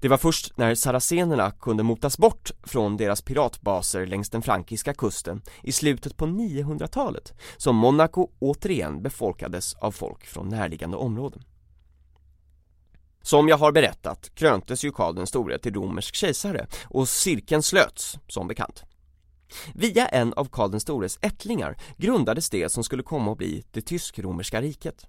Det 0.00 0.08
var 0.08 0.16
först 0.16 0.56
när 0.56 0.74
saracenerna 0.74 1.50
kunde 1.50 1.82
motas 1.82 2.18
bort 2.18 2.50
från 2.62 2.96
deras 2.96 3.22
piratbaser 3.22 4.06
längs 4.06 4.30
den 4.30 4.42
frankiska 4.42 4.94
kusten 4.94 5.42
i 5.62 5.72
slutet 5.72 6.16
på 6.16 6.26
900-talet 6.26 7.32
som 7.56 7.76
Monaco 7.76 8.28
återigen 8.38 9.02
befolkades 9.02 9.74
av 9.74 9.92
folk 9.92 10.26
från 10.26 10.48
närliggande 10.48 10.96
områden. 10.96 11.42
Som 13.22 13.48
jag 13.48 13.56
har 13.58 13.72
berättat 13.72 14.34
kröntes 14.34 14.84
ju 14.84 14.92
Karl 14.92 15.14
den 15.14 15.26
store 15.26 15.58
till 15.58 15.74
romersk 15.74 16.14
kejsare 16.14 16.66
och 16.84 17.08
cirkeln 17.08 17.62
slöts, 17.62 18.18
som 18.28 18.48
bekant. 18.48 18.84
Via 19.74 20.06
en 20.08 20.32
av 20.32 20.44
Karl 20.44 20.70
den 20.70 20.80
stores 20.80 21.18
ättlingar 21.22 21.76
grundades 21.96 22.50
det 22.50 22.72
som 22.72 22.84
skulle 22.84 23.02
komma 23.02 23.32
att 23.32 23.38
bli 23.38 23.64
det 23.70 23.80
tysk-romerska 23.80 24.60
riket. 24.60 25.06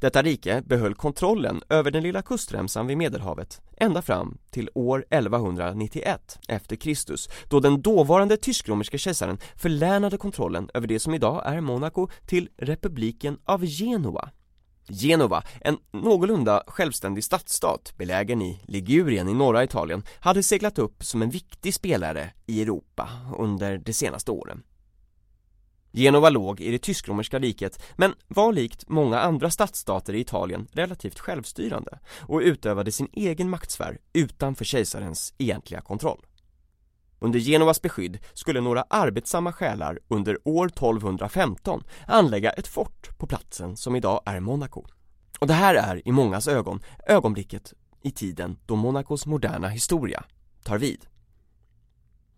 Detta 0.00 0.22
rike 0.22 0.62
behöll 0.66 0.94
kontrollen 0.94 1.62
över 1.68 1.90
den 1.90 2.02
lilla 2.02 2.22
kustremsan 2.22 2.86
vid 2.86 2.96
Medelhavet 2.96 3.60
ända 3.76 4.02
fram 4.02 4.38
till 4.50 4.70
år 4.74 5.04
1191 5.10 6.38
efter 6.48 6.76
Kristus 6.76 7.28
då 7.48 7.60
den 7.60 7.82
dåvarande 7.82 8.36
tysk-romerske 8.36 8.98
kejsaren 8.98 9.38
förlänade 9.56 10.16
kontrollen 10.16 10.70
över 10.74 10.86
det 10.86 11.00
som 11.00 11.14
idag 11.14 11.42
är 11.46 11.60
Monaco 11.60 12.08
till 12.26 12.48
republiken 12.56 13.38
av 13.44 13.64
Genua. 13.66 14.30
Genova, 14.88 15.42
en 15.60 15.78
någorlunda 15.92 16.62
självständig 16.66 17.24
stadsstat 17.24 17.92
belägen 17.96 18.42
i 18.42 18.60
Ligurien 18.64 19.28
i 19.28 19.34
norra 19.34 19.64
Italien, 19.64 20.02
hade 20.20 20.42
seglat 20.42 20.78
upp 20.78 21.04
som 21.04 21.22
en 21.22 21.30
viktig 21.30 21.74
spelare 21.74 22.30
i 22.46 22.62
Europa 22.62 23.08
under 23.38 23.78
de 23.78 23.92
senaste 23.92 24.30
åren. 24.30 24.62
Genova 25.92 26.30
låg 26.30 26.60
i 26.60 26.70
det 26.70 26.78
tysk-romerska 26.78 27.38
riket 27.38 27.82
men 27.96 28.14
var 28.28 28.52
likt 28.52 28.88
många 28.88 29.20
andra 29.20 29.50
stadsstater 29.50 30.14
i 30.14 30.20
Italien 30.20 30.68
relativt 30.72 31.18
självstyrande 31.18 31.98
och 32.20 32.40
utövade 32.40 32.92
sin 32.92 33.08
egen 33.12 33.50
maktsfär 33.50 33.98
utanför 34.12 34.64
kejsarens 34.64 35.34
egentliga 35.38 35.80
kontroll. 35.80 36.26
Under 37.18 37.38
Genovas 37.38 37.82
beskydd 37.82 38.18
skulle 38.32 38.60
några 38.60 38.84
arbetsamma 38.90 39.52
själar 39.52 39.98
under 40.08 40.38
år 40.44 40.66
1215 40.66 41.82
anlägga 42.06 42.50
ett 42.50 42.66
fort 42.66 43.18
på 43.18 43.26
platsen 43.26 43.76
som 43.76 43.96
idag 43.96 44.22
är 44.24 44.40
Monaco. 44.40 44.84
Och 45.38 45.46
det 45.46 45.54
här 45.54 45.74
är 45.74 46.08
i 46.08 46.12
mångas 46.12 46.48
ögon 46.48 46.80
ögonblicket 47.06 47.74
i 48.02 48.10
tiden 48.10 48.58
då 48.66 48.76
Monacos 48.76 49.26
moderna 49.26 49.68
historia 49.68 50.24
tar 50.64 50.78
vid. 50.78 51.06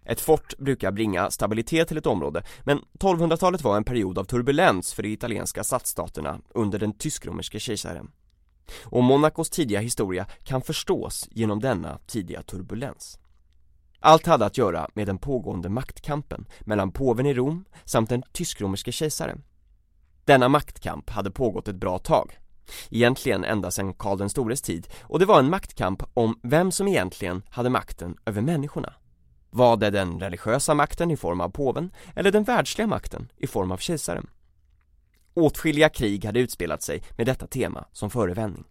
Ett 0.05 0.21
fort 0.21 0.59
brukar 0.59 0.93
bringa 0.93 1.31
stabilitet 1.31 1.89
till 1.89 1.97
ett 1.99 2.07
område, 2.07 2.43
men 2.63 2.81
1200-talet 2.99 3.63
var 3.63 3.77
en 3.77 3.85
period 3.85 4.19
av 4.19 4.25
turbulens 4.25 4.95
för 4.95 5.03
de 5.03 5.09
italienska 5.09 5.65
stadsstaterna 5.65 6.41
under 6.55 6.79
den 6.79 6.93
tysk-romerske 6.93 7.59
kejsaren. 7.61 8.11
Och 8.83 9.03
Monacos 9.03 9.51
tidiga 9.51 9.81
historia 9.81 10.27
kan 10.43 10.63
förstås 10.63 11.29
genom 11.31 11.61
denna 11.61 11.99
tidiga 12.07 12.43
turbulens. 12.43 13.19
Allt 14.01 14.27
hade 14.27 14.47
att 14.47 14.59
göra 14.59 14.89
med 14.95 15.07
den 15.07 15.19
pågående 15.19 15.69
maktkampen 15.69 16.47
mellan 16.61 16.93
påven 16.93 17.27
i 17.27 17.35
Rom 17.35 17.65
samt 17.85 18.09
den 18.09 18.23
tysk-romerske 18.33 18.93
kejsaren. 18.93 19.43
Denna 20.25 20.49
maktkamp 20.49 21.11
hade 21.11 21.31
pågått 21.31 21.69
ett 21.69 21.77
bra 21.77 21.99
tag, 21.99 22.39
egentligen 22.91 23.45
ända 23.45 23.71
sedan 23.71 23.95
Karl 23.95 24.19
den 24.19 24.31
stores 24.31 24.63
tid 24.63 24.89
och 25.03 25.19
det 25.19 25.27
var 25.27 25.39
en 25.39 25.51
maktkamp 25.51 26.03
om 26.15 26.41
vem 26.43 26.73
som 26.73 26.89
egentligen 26.89 27.43
hade 27.51 27.71
makten 27.71 28.17
över 28.27 28.43
människorna. 28.43 28.95
Var 29.51 29.77
det 29.77 29.91
den 29.91 30.21
religiösa 30.21 30.75
makten 30.75 31.11
i 31.11 31.17
form 31.17 31.41
av 31.41 31.49
påven 31.49 31.91
eller 32.17 32.33
den 32.33 32.45
världsliga 32.45 32.87
makten 32.87 33.33
i 33.37 33.47
form 33.47 33.73
av 33.73 33.77
kejsaren? 33.77 34.27
Åtskilliga 35.35 35.89
krig 35.89 36.25
hade 36.25 36.41
utspelat 36.41 36.83
sig 36.83 37.03
med 37.17 37.27
detta 37.27 37.47
tema 37.47 37.85
som 37.93 38.11
förevändning. 38.11 38.65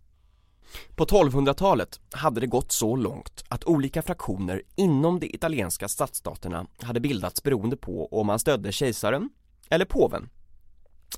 På 0.95 1.05
1200-talet 1.05 1.99
hade 2.11 2.39
det 2.39 2.47
gått 2.47 2.71
så 2.71 2.95
långt 2.95 3.43
att 3.47 3.63
olika 3.63 4.01
fraktioner 4.01 4.61
inom 4.75 5.19
de 5.19 5.35
italienska 5.35 5.87
stadsstaterna 5.87 6.65
hade 6.81 6.99
bildats 6.99 7.43
beroende 7.43 7.77
på 7.77 8.07
om 8.11 8.27
man 8.27 8.39
stödde 8.39 8.71
kejsaren 8.71 9.29
eller 9.69 9.85
påven. 9.85 10.29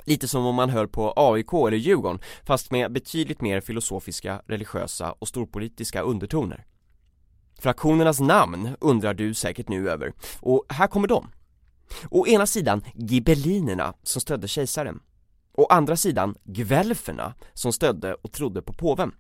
Lite 0.06 0.28
som 0.28 0.46
om 0.46 0.56
man 0.56 0.70
höll 0.70 0.88
på 0.88 1.14
AIK 1.16 1.54
eller 1.54 1.78
Djurgården 1.78 2.20
fast 2.44 2.72
med 2.72 2.92
betydligt 2.92 3.42
mer 3.42 3.62
filosofiska, 3.62 4.42
religiösa 4.48 5.12
och 5.20 5.28
storpolitiska 5.28 6.02
undertoner. 6.02 6.66
Fraktionernas 7.60 8.20
namn 8.20 8.70
undrar 8.80 9.14
du 9.14 9.34
säkert 9.34 9.70
nu 9.70 9.90
över, 9.90 10.14
och 10.40 10.66
här 10.70 10.88
kommer 10.88 11.08
de. 11.08 11.32
Å 12.12 12.28
ena 12.28 12.46
sidan 12.46 12.82
gibellinerna 12.94 13.94
som 14.04 14.22
stödde 14.22 14.48
kejsaren. 14.48 15.00
Å 15.54 15.66
andra 15.66 15.96
sidan 15.96 16.36
guelferna 16.44 17.34
som 17.54 17.74
stödde 17.74 18.14
och 18.14 18.32
trodde 18.32 18.62
på 18.62 18.74
påven. 18.74 19.12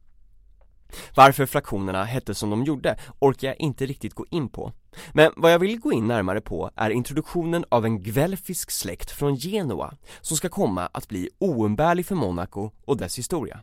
Varför 1.15 1.45
fraktionerna 1.45 2.03
hette 2.03 2.35
som 2.35 2.49
de 2.49 2.63
gjorde 2.63 2.97
orkar 3.19 3.47
jag 3.47 3.59
inte 3.59 3.85
riktigt 3.85 4.13
gå 4.13 4.25
in 4.29 4.49
på. 4.49 4.73
Men 5.13 5.31
vad 5.35 5.53
jag 5.53 5.59
vill 5.59 5.79
gå 5.79 5.93
in 5.93 6.07
närmare 6.07 6.41
på 6.41 6.71
är 6.75 6.89
introduktionen 6.89 7.65
av 7.69 7.85
en 7.85 8.03
guelfisk 8.03 8.71
släkt 8.71 9.11
från 9.11 9.35
Genua 9.35 9.93
som 10.21 10.37
ska 10.37 10.49
komma 10.49 10.89
att 10.91 11.07
bli 11.07 11.29
oumbärlig 11.39 12.05
för 12.05 12.15
Monaco 12.15 12.71
och 12.85 12.97
dess 12.97 13.17
historia. 13.17 13.59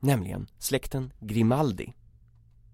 Nämligen 0.00 0.46
släkten 0.58 1.12
Grimaldi. 1.20 1.92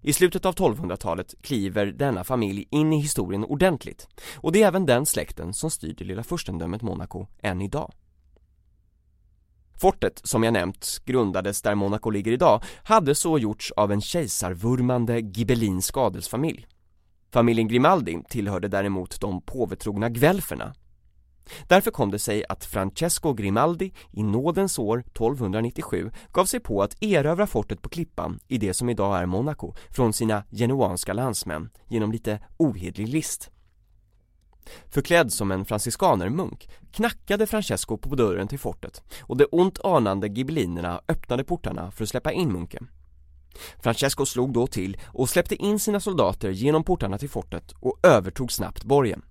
I 0.01 0.13
slutet 0.13 0.45
av 0.45 0.55
1200-talet 0.55 1.35
kliver 1.41 1.85
denna 1.85 2.23
familj 2.23 2.67
in 2.69 2.93
i 2.93 2.99
historien 2.99 3.43
ordentligt 3.43 4.07
och 4.35 4.51
det 4.51 4.63
är 4.63 4.67
även 4.67 4.85
den 4.85 5.05
släkten 5.05 5.53
som 5.53 5.71
styr 5.71 5.95
det 5.97 6.05
lilla 6.05 6.23
furstendömet 6.23 6.81
Monaco 6.81 7.25
än 7.41 7.61
idag. 7.61 7.91
Fortet, 9.81 10.21
som 10.23 10.43
jag 10.43 10.53
nämnt, 10.53 11.01
grundades 11.05 11.61
där 11.61 11.75
Monaco 11.75 12.09
ligger 12.09 12.31
idag, 12.31 12.63
hade 12.83 13.15
så 13.15 13.37
gjorts 13.37 13.71
av 13.71 13.91
en 13.91 14.01
kejsarvurmande 14.01 15.19
gibellinsk 15.19 15.97
adelsfamilj. 15.97 16.67
Familjen 17.31 17.67
Grimaldi 17.67 18.23
tillhörde 18.29 18.67
däremot 18.67 19.21
de 19.21 19.41
påvetrogna 19.41 20.09
guelferna. 20.09 20.73
Därför 21.67 21.91
kom 21.91 22.11
det 22.11 22.19
sig 22.19 22.43
att 22.49 22.65
Francesco 22.65 23.33
Grimaldi 23.33 23.93
i 24.11 24.23
nådens 24.23 24.79
år 24.79 24.99
1297 24.99 26.11
gav 26.31 26.45
sig 26.45 26.59
på 26.59 26.83
att 26.83 27.03
erövra 27.03 27.47
fortet 27.47 27.81
på 27.81 27.89
Klippan 27.89 28.39
i 28.47 28.57
det 28.57 28.73
som 28.73 28.89
idag 28.89 29.17
är 29.17 29.25
Monaco 29.25 29.73
från 29.89 30.13
sina 30.13 30.43
genuanska 30.51 31.13
landsmän 31.13 31.69
genom 31.87 32.11
lite 32.11 32.39
ohedlig 32.57 33.07
list. 33.07 33.51
Förklädd 34.89 35.33
som 35.33 35.51
en 35.51 35.65
franciskanermunk 35.65 36.69
knackade 36.91 37.47
Francesco 37.47 37.97
på 37.97 38.15
dörren 38.15 38.47
till 38.47 38.59
fortet 38.59 39.03
och 39.21 39.37
de 39.37 39.45
ont 39.51 39.79
anande 39.83 40.27
gibelinerna 40.27 41.01
öppnade 41.07 41.43
portarna 41.43 41.91
för 41.91 42.03
att 42.03 42.09
släppa 42.09 42.31
in 42.31 42.51
munken. 42.53 42.89
Francesco 43.83 44.25
slog 44.25 44.53
då 44.53 44.67
till 44.67 44.97
och 45.05 45.29
släppte 45.29 45.55
in 45.55 45.79
sina 45.79 45.99
soldater 45.99 46.49
genom 46.49 46.83
portarna 46.83 47.17
till 47.17 47.29
fortet 47.29 47.71
och 47.79 47.99
övertog 48.03 48.51
snabbt 48.51 48.83
borgen. 48.83 49.21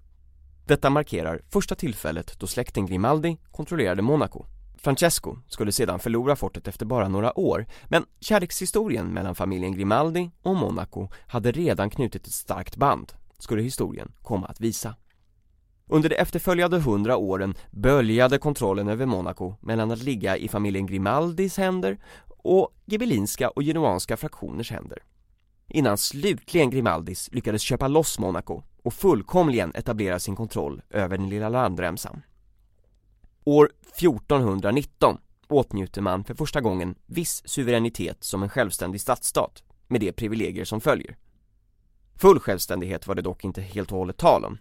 Detta 0.66 0.90
markerar 0.90 1.40
första 1.48 1.74
tillfället 1.74 2.38
då 2.40 2.46
släkten 2.46 2.86
Grimaldi 2.86 3.38
kontrollerade 3.50 4.02
Monaco. 4.02 4.44
Francesco 4.78 5.36
skulle 5.48 5.72
sedan 5.72 5.98
förlora 5.98 6.36
fortet 6.36 6.68
efter 6.68 6.86
bara 6.86 7.08
några 7.08 7.38
år, 7.38 7.66
men 7.84 8.04
kärlekshistorien 8.20 9.06
mellan 9.06 9.34
familjen 9.34 9.72
Grimaldi 9.72 10.30
och 10.42 10.56
Monaco 10.56 11.08
hade 11.26 11.52
redan 11.52 11.90
knutit 11.90 12.26
ett 12.26 12.32
starkt 12.32 12.76
band, 12.76 13.12
skulle 13.38 13.62
historien 13.62 14.12
komma 14.22 14.46
att 14.46 14.60
visa. 14.60 14.94
Under 15.88 16.08
de 16.08 16.16
efterföljande 16.16 16.78
hundra 16.78 17.16
åren 17.16 17.54
böljade 17.70 18.38
kontrollen 18.38 18.88
över 18.88 19.06
Monaco 19.06 19.54
mellan 19.60 19.90
att 19.90 20.02
ligga 20.02 20.36
i 20.36 20.48
familjen 20.48 20.86
Grimaldis 20.86 21.56
händer 21.56 21.98
och 22.26 22.74
gibelinska 22.86 23.50
och 23.50 23.62
genuanska 23.62 24.16
fraktioners 24.16 24.70
händer. 24.70 25.02
Innan 25.68 25.98
slutligen 25.98 26.70
Grimaldis 26.70 27.28
lyckades 27.32 27.62
köpa 27.62 27.88
loss 27.88 28.18
Monaco 28.18 28.62
och 28.82 28.94
fullkomligen 28.94 29.72
etablera 29.74 30.18
sin 30.18 30.36
kontroll 30.36 30.82
över 30.90 31.18
den 31.18 31.28
lilla 31.28 31.48
landremsan. 31.48 32.22
År 33.44 33.70
1419 33.96 35.18
åtnjuter 35.48 36.02
man 36.02 36.24
för 36.24 36.34
första 36.34 36.60
gången 36.60 36.94
viss 37.06 37.42
suveränitet 37.44 38.24
som 38.24 38.42
en 38.42 38.48
självständig 38.48 39.00
stadsstat 39.00 39.62
med 39.86 40.00
de 40.00 40.12
privilegier 40.12 40.64
som 40.64 40.80
följer. 40.80 41.16
Full 42.14 42.40
självständighet 42.40 43.06
var 43.06 43.14
det 43.14 43.22
dock 43.22 43.44
inte 43.44 43.62
helt 43.62 43.92
och 43.92 43.98
hållet 43.98 44.16
tal 44.16 44.44
om. 44.44 44.58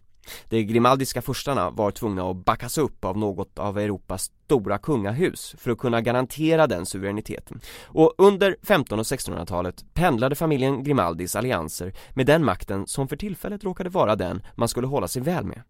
De 0.49 0.63
grimaldiska 0.63 1.21
furstarna 1.21 1.69
var 1.69 1.91
tvungna 1.91 2.29
att 2.29 2.45
backas 2.45 2.77
upp 2.77 3.05
av 3.05 3.17
något 3.17 3.59
av 3.59 3.77
Europas 3.77 4.31
stora 4.45 4.77
kungahus 4.77 5.55
för 5.57 5.71
att 5.71 5.77
kunna 5.77 6.01
garantera 6.01 6.67
den 6.67 6.85
suveräniteten. 6.85 7.61
Och 7.85 8.13
under 8.17 8.57
15 8.63 8.99
och 8.99 9.05
1600-talet 9.05 9.85
pendlade 9.93 10.35
familjen 10.35 10.83
Grimaldis 10.83 11.35
allianser 11.35 11.93
med 12.13 12.25
den 12.25 12.45
makten 12.45 12.87
som 12.87 13.07
för 13.07 13.15
tillfället 13.15 13.63
råkade 13.63 13.89
vara 13.89 14.15
den 14.15 14.41
man 14.55 14.67
skulle 14.67 14.87
hålla 14.87 15.07
sig 15.07 15.21
väl 15.21 15.45
med. 15.45 15.61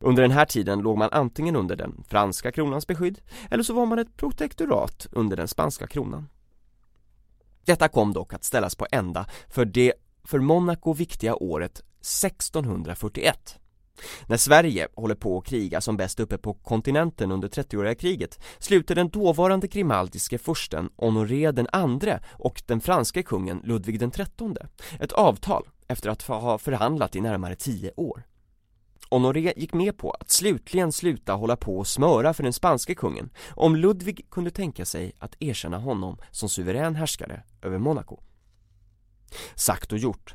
Under 0.00 0.22
den 0.22 0.30
här 0.30 0.44
tiden 0.44 0.80
låg 0.80 0.98
man 0.98 1.08
antingen 1.12 1.56
under 1.56 1.76
den 1.76 2.04
franska 2.08 2.52
kronans 2.52 2.86
beskydd 2.86 3.20
eller 3.50 3.62
så 3.62 3.74
var 3.74 3.86
man 3.86 3.98
ett 3.98 4.16
protektorat 4.16 5.06
under 5.12 5.36
den 5.36 5.48
spanska 5.48 5.86
kronan. 5.86 6.28
Detta 7.64 7.88
kom 7.88 8.12
dock 8.12 8.32
att 8.32 8.44
ställas 8.44 8.74
på 8.74 8.86
ända 8.92 9.26
för 9.48 9.64
det 9.64 9.92
för 10.24 10.38
Monaco 10.38 10.92
viktiga 10.92 11.34
året 11.34 11.82
1641 12.00 13.59
när 14.26 14.36
Sverige 14.36 14.88
håller 14.94 15.14
på 15.14 15.38
att 15.38 15.46
kriga 15.46 15.80
som 15.80 15.96
bäst 15.96 16.20
uppe 16.20 16.38
på 16.38 16.54
kontinenten 16.54 17.32
under 17.32 17.48
30-åriga 17.48 17.94
kriget 17.94 18.40
sluter 18.58 18.94
den 18.94 19.08
dåvarande 19.08 19.66
grimaldiske 19.66 20.38
fursten 20.38 20.90
Honoré 20.96 21.52
den 21.52 21.66
andre 21.72 22.20
och 22.32 22.62
den 22.66 22.80
franske 22.80 23.22
kungen 23.22 23.60
Ludvig 23.64 24.00
den 24.00 24.10
trettonde 24.10 24.66
ett 25.00 25.12
avtal 25.12 25.68
efter 25.88 26.10
att 26.10 26.22
ha 26.22 26.58
förhandlat 26.58 27.16
i 27.16 27.20
närmare 27.20 27.56
tio 27.56 27.92
år. 27.96 28.22
Honoré 29.10 29.52
gick 29.56 29.72
med 29.72 29.98
på 29.98 30.10
att 30.10 30.30
slutligen 30.30 30.92
sluta 30.92 31.32
hålla 31.32 31.56
på 31.56 31.78
och 31.78 31.86
smöra 31.86 32.34
för 32.34 32.42
den 32.42 32.52
spanske 32.52 32.94
kungen 32.94 33.30
om 33.50 33.76
Ludvig 33.76 34.26
kunde 34.30 34.50
tänka 34.50 34.84
sig 34.84 35.12
att 35.18 35.36
erkänna 35.40 35.78
honom 35.78 36.18
som 36.30 36.48
suverän 36.48 36.94
härskare 36.94 37.42
över 37.62 37.78
Monaco. 37.78 38.20
Sagt 39.54 39.92
och 39.92 39.98
gjort 39.98 40.34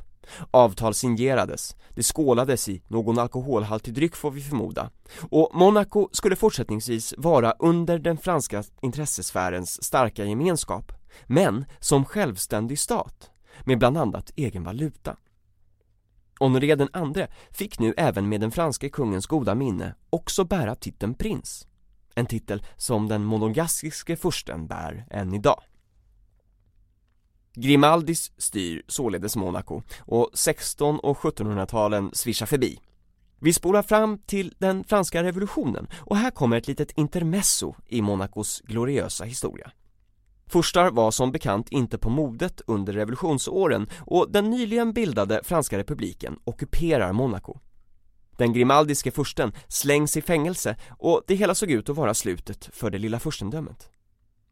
Avtal 0.50 0.94
signerades, 0.94 1.76
det 1.94 2.02
skålades 2.02 2.68
i 2.68 2.82
någon 2.88 3.18
alkoholhaltig 3.18 3.94
dryck 3.94 4.16
får 4.16 4.30
vi 4.30 4.40
förmoda 4.40 4.90
och 5.30 5.50
Monaco 5.54 6.08
skulle 6.12 6.36
fortsättningsvis 6.36 7.14
vara 7.18 7.52
under 7.58 7.98
den 7.98 8.18
franska 8.18 8.64
intressesfärens 8.82 9.84
starka 9.84 10.24
gemenskap 10.24 10.92
men 11.26 11.64
som 11.80 12.04
självständig 12.04 12.78
stat 12.78 13.30
med 13.64 13.78
bland 13.78 13.98
annat 13.98 14.30
egen 14.36 14.64
valuta. 14.64 15.16
Honoré 16.38 16.74
den 16.74 16.88
andre 16.92 17.28
fick 17.50 17.78
nu 17.78 17.94
även 17.96 18.28
med 18.28 18.40
den 18.40 18.50
franske 18.50 18.88
kungens 18.88 19.26
goda 19.26 19.54
minne 19.54 19.94
också 20.10 20.44
bära 20.44 20.74
titeln 20.74 21.14
prins. 21.14 21.66
En 22.14 22.26
titel 22.26 22.62
som 22.76 23.08
den 23.08 23.24
monogastiske 23.24 24.16
fursten 24.16 24.66
bär 24.66 25.06
än 25.10 25.34
idag. 25.34 25.62
Grimaldis 27.58 28.32
styr 28.38 28.82
således 28.86 29.36
Monaco 29.36 29.82
och 29.98 30.30
16 30.34 30.98
och 30.98 31.16
1700-talen 31.16 32.10
svischar 32.12 32.46
förbi. 32.46 32.80
Vi 33.40 33.52
spolar 33.52 33.82
fram 33.82 34.18
till 34.18 34.54
den 34.58 34.84
franska 34.84 35.22
revolutionen 35.22 35.88
och 35.96 36.16
här 36.16 36.30
kommer 36.30 36.56
ett 36.56 36.68
litet 36.68 36.98
intermezzo 36.98 37.74
i 37.86 38.02
Monacos 38.02 38.60
gloriösa 38.60 39.24
historia. 39.24 39.70
Furstar 40.46 40.90
var 40.90 41.10
som 41.10 41.32
bekant 41.32 41.68
inte 41.68 41.98
på 41.98 42.10
modet 42.10 42.60
under 42.66 42.92
revolutionsåren 42.92 43.88
och 43.98 44.30
den 44.30 44.50
nyligen 44.50 44.92
bildade 44.92 45.40
franska 45.44 45.78
republiken 45.78 46.38
ockuperar 46.44 47.12
Monaco. 47.12 47.58
Den 48.36 48.52
grimaldiske 48.52 49.10
fursten 49.10 49.52
slängs 49.68 50.16
i 50.16 50.22
fängelse 50.22 50.76
och 50.98 51.22
det 51.26 51.34
hela 51.34 51.54
såg 51.54 51.70
ut 51.70 51.88
att 51.88 51.96
vara 51.96 52.14
slutet 52.14 52.68
för 52.72 52.90
det 52.90 52.98
lilla 52.98 53.20
furstendömet. 53.20 53.90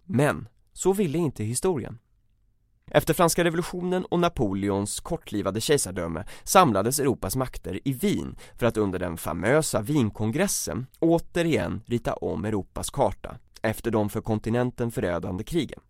Men 0.04 0.48
så 0.72 0.92
ville 0.92 1.18
inte 1.18 1.44
historien. 1.44 1.98
Efter 2.90 3.14
franska 3.14 3.44
revolutionen 3.44 4.04
och 4.04 4.20
Napoleons 4.20 5.00
kortlivade 5.00 5.60
kejsardöme 5.60 6.24
samlades 6.44 6.98
Europas 6.98 7.36
makter 7.36 7.80
i 7.84 7.92
Wien 7.92 8.36
för 8.58 8.66
att 8.66 8.76
under 8.76 8.98
den 8.98 9.16
famösa 9.16 9.82
Wienkongressen 9.82 10.86
återigen 10.98 11.82
rita 11.86 12.12
om 12.12 12.44
Europas 12.44 12.90
karta 12.90 13.36
efter 13.62 13.90
de 13.90 14.10
för 14.10 14.20
kontinenten 14.20 14.90
förödande 14.90 15.44
krigen. 15.44 15.80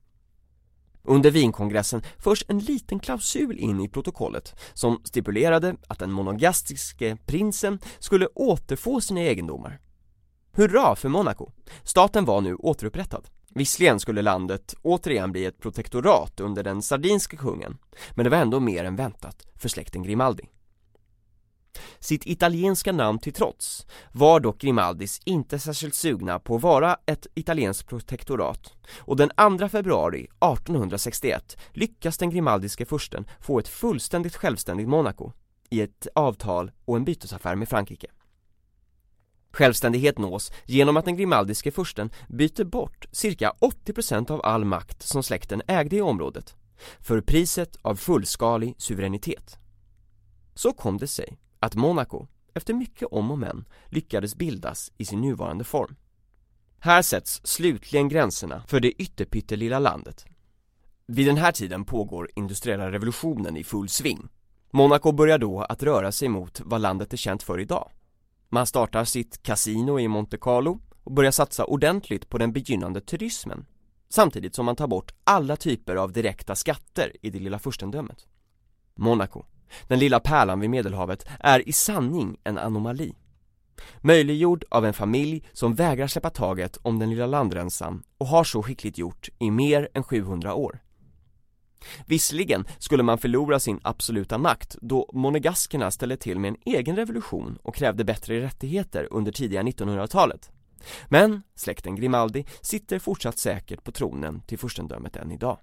Under 1.03 1.31
Wienkongressen 1.31 2.03
förs 2.19 2.45
en 2.49 2.59
liten 2.59 3.01
klausul 3.01 3.59
in 3.59 3.81
i 3.81 3.89
protokollet 3.89 4.57
som 4.75 5.01
stipulerade 5.05 5.77
att 5.89 5.99
den 5.99 6.13
monogastiske 6.13 7.17
prinsen 7.27 7.79
skulle 7.99 8.27
återfå 8.27 9.01
sina 9.01 9.21
egendomar. 9.21 9.81
Hurra 10.53 10.97
för 10.97 11.09
Monaco! 11.09 11.51
Staten 11.83 12.25
var 12.25 12.41
nu 12.41 12.55
återupprättad. 12.55 13.29
Visserligen 13.55 14.01
skulle 14.01 14.23
landet 14.23 14.75
återigen 14.83 15.33
bli 15.33 15.45
ett 15.45 15.61
protektorat 15.61 16.41
under 16.41 16.63
den 16.63 16.83
sardinske 16.83 17.37
kungen, 17.37 17.79
men 18.15 18.25
det 18.25 18.31
var 18.31 18.39
ändå 18.39 18.61
mer 18.61 18.85
än 18.85 18.97
väntat 18.97 19.47
för 19.55 19.69
släkten 19.69 20.03
Grimaldi. 20.03 20.45
Sitt 21.99 22.27
italienska 22.27 22.93
namn 22.93 23.19
till 23.19 23.33
trots 23.33 23.87
var 24.13 24.41
dock 24.41 24.59
Grimaldis 24.61 25.21
inte 25.25 25.59
särskilt 25.59 25.95
sugna 25.95 26.39
på 26.39 26.57
att 26.57 26.63
vara 26.63 26.97
ett 27.07 27.27
italienskt 27.35 27.89
protektorat 27.89 28.73
och 28.99 29.17
den 29.17 29.59
2 29.59 29.69
februari 29.69 30.21
1861 30.21 31.57
lyckas 31.73 32.19
den 32.19 32.31
grimaldiske 32.31 32.87
fursten 32.87 33.27
få 33.41 33.59
ett 33.59 33.69
fullständigt 33.69 34.37
självständigt 34.37 34.89
Monaco 34.89 35.33
i 35.71 35.81
ett 35.81 36.07
avtal 36.15 36.71
och 36.85 36.97
en 36.97 37.05
bytesaffär 37.05 37.55
med 37.55 37.69
Frankrike. 37.69 38.07
Självständighet 39.55 40.19
nås 40.19 40.53
genom 40.67 40.97
att 40.97 41.05
den 41.05 41.17
grimaldiske 41.17 41.71
fursten 41.71 42.11
byter 42.29 42.65
bort 42.65 43.07
cirka 43.13 43.53
80% 43.61 44.31
av 44.31 44.41
all 44.45 44.65
makt 44.65 45.03
som 45.03 45.23
släkten 45.23 45.63
ägde 45.67 45.97
i 45.97 46.01
området 46.01 46.57
för 47.01 47.21
priset 47.21 47.77
av 47.83 47.97
fullskalig 47.97 48.75
suveränitet. 48.79 49.59
Så 50.55 50.73
kom 50.73 50.99
det 50.99 51.07
sig 51.07 51.39
att 51.61 51.75
Monaco, 51.75 52.27
efter 52.55 52.75
mycket 52.75 53.09
om 53.11 53.31
och 53.31 53.39
men, 53.39 53.65
lyckades 53.89 54.37
bildas 54.37 54.93
i 54.99 55.05
sin 55.05 55.21
nuvarande 55.21 55.65
form. 55.65 55.97
Här 56.79 57.03
sätts 57.03 57.41
slutligen 57.45 58.09
gränserna 58.09 58.63
för 58.67 58.81
det 58.81 58.93
ytterpyttelilla 58.93 59.79
landet. 59.79 60.27
Vid 61.07 61.27
den 61.27 61.37
här 61.37 61.53
tiden 61.53 61.85
pågår 61.85 62.31
industriella 62.35 62.91
revolutionen 62.91 63.57
i 63.57 63.65
full 63.65 63.89
sving. 63.89 64.29
Monaco 64.71 65.13
börjar 65.13 65.39
då 65.39 65.61
att 65.61 65.83
röra 65.83 66.13
sig 66.13 66.29
mot 66.29 66.61
vad 66.65 66.81
landet 66.81 67.13
är 67.13 67.17
känt 67.17 67.43
för 67.43 67.61
idag. 67.61 67.91
Man 68.49 68.67
startar 68.67 69.05
sitt 69.05 69.43
kasino 69.43 70.01
i 70.01 70.09
Monte 70.09 70.39
Carlo 70.39 70.81
och 71.05 71.13
börjar 71.13 71.31
satsa 71.31 71.65
ordentligt 71.65 72.29
på 72.29 72.39
den 72.39 72.53
begynnande 72.53 73.01
turismen 73.01 73.67
samtidigt 74.09 74.55
som 74.55 74.67
man 74.67 74.77
tar 74.77 74.87
bort 74.87 75.15
alla 75.25 75.57
typer 75.57 75.97
av 75.97 76.13
direkta 76.13 76.55
skatter 76.55 77.13
i 77.23 77.31
det 77.31 77.39
lilla 77.39 77.59
furstendömet. 77.59 78.27
Monaco 78.95 79.45
den 79.89 79.99
lilla 79.99 80.21
pärlan 80.21 80.61
vid 80.61 80.71
medelhavet 80.71 81.27
är 81.41 81.69
i 81.69 81.73
sanning 81.73 82.37
en 82.45 82.59
anomali. 82.59 83.15
Möjliggjord 84.01 84.65
av 84.71 84.87
en 84.87 84.95
familj 84.95 85.47
som 85.53 85.75
vägrar 85.75 86.07
släppa 86.07 86.31
taget 86.31 86.77
om 86.83 86.99
den 86.99 87.11
lilla 87.11 87.27
landränsan 87.27 88.03
och 88.19 88.27
har 88.27 88.45
så 88.45 88.63
skickligt 88.63 88.99
gjort 88.99 89.29
i 89.39 89.51
mer 89.51 89.89
än 89.95 90.03
700 90.03 90.55
år. 90.55 90.84
Visserligen 92.07 92.65
skulle 92.79 93.03
man 93.03 93.19
förlora 93.19 93.61
sin 93.61 93.81
absoluta 93.83 94.39
makt 94.39 94.77
då 94.81 95.11
monegaskerna 95.13 95.91
ställde 95.91 96.17
till 96.17 96.39
med 96.39 96.49
en 96.49 96.75
egen 96.75 96.97
revolution 96.97 97.59
och 97.63 97.75
krävde 97.75 98.05
bättre 98.05 98.41
rättigheter 98.41 99.09
under 99.11 99.33
tidiga 99.33 99.63
1900-talet. 99.63 100.51
Men 101.09 101.43
släkten 101.55 101.97
Grimaldi 101.97 102.45
sitter 102.61 102.99
fortsatt 102.99 103.39
säkert 103.39 103.85
på 103.85 103.93
tronen 103.93 104.41
till 104.41 104.59
furstendömet 104.59 105.17
än 105.17 105.33
idag. 105.33 105.59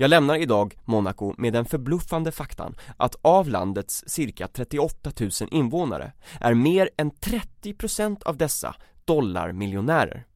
Jag 0.00 0.10
lämnar 0.10 0.36
idag 0.36 0.78
Monaco 0.84 1.34
med 1.38 1.52
den 1.52 1.64
förbluffande 1.64 2.32
faktan 2.32 2.74
att 2.96 3.16
av 3.22 3.48
landets 3.48 4.04
cirka 4.06 4.48
38 4.48 5.12
000 5.20 5.30
invånare 5.50 6.12
är 6.40 6.54
mer 6.54 6.90
än 6.96 7.10
30% 7.10 8.22
av 8.22 8.36
dessa 8.36 8.74
dollarmiljonärer. 9.04 10.26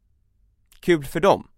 Kul 0.81 1.05
för 1.05 1.21
dem, 1.21 1.49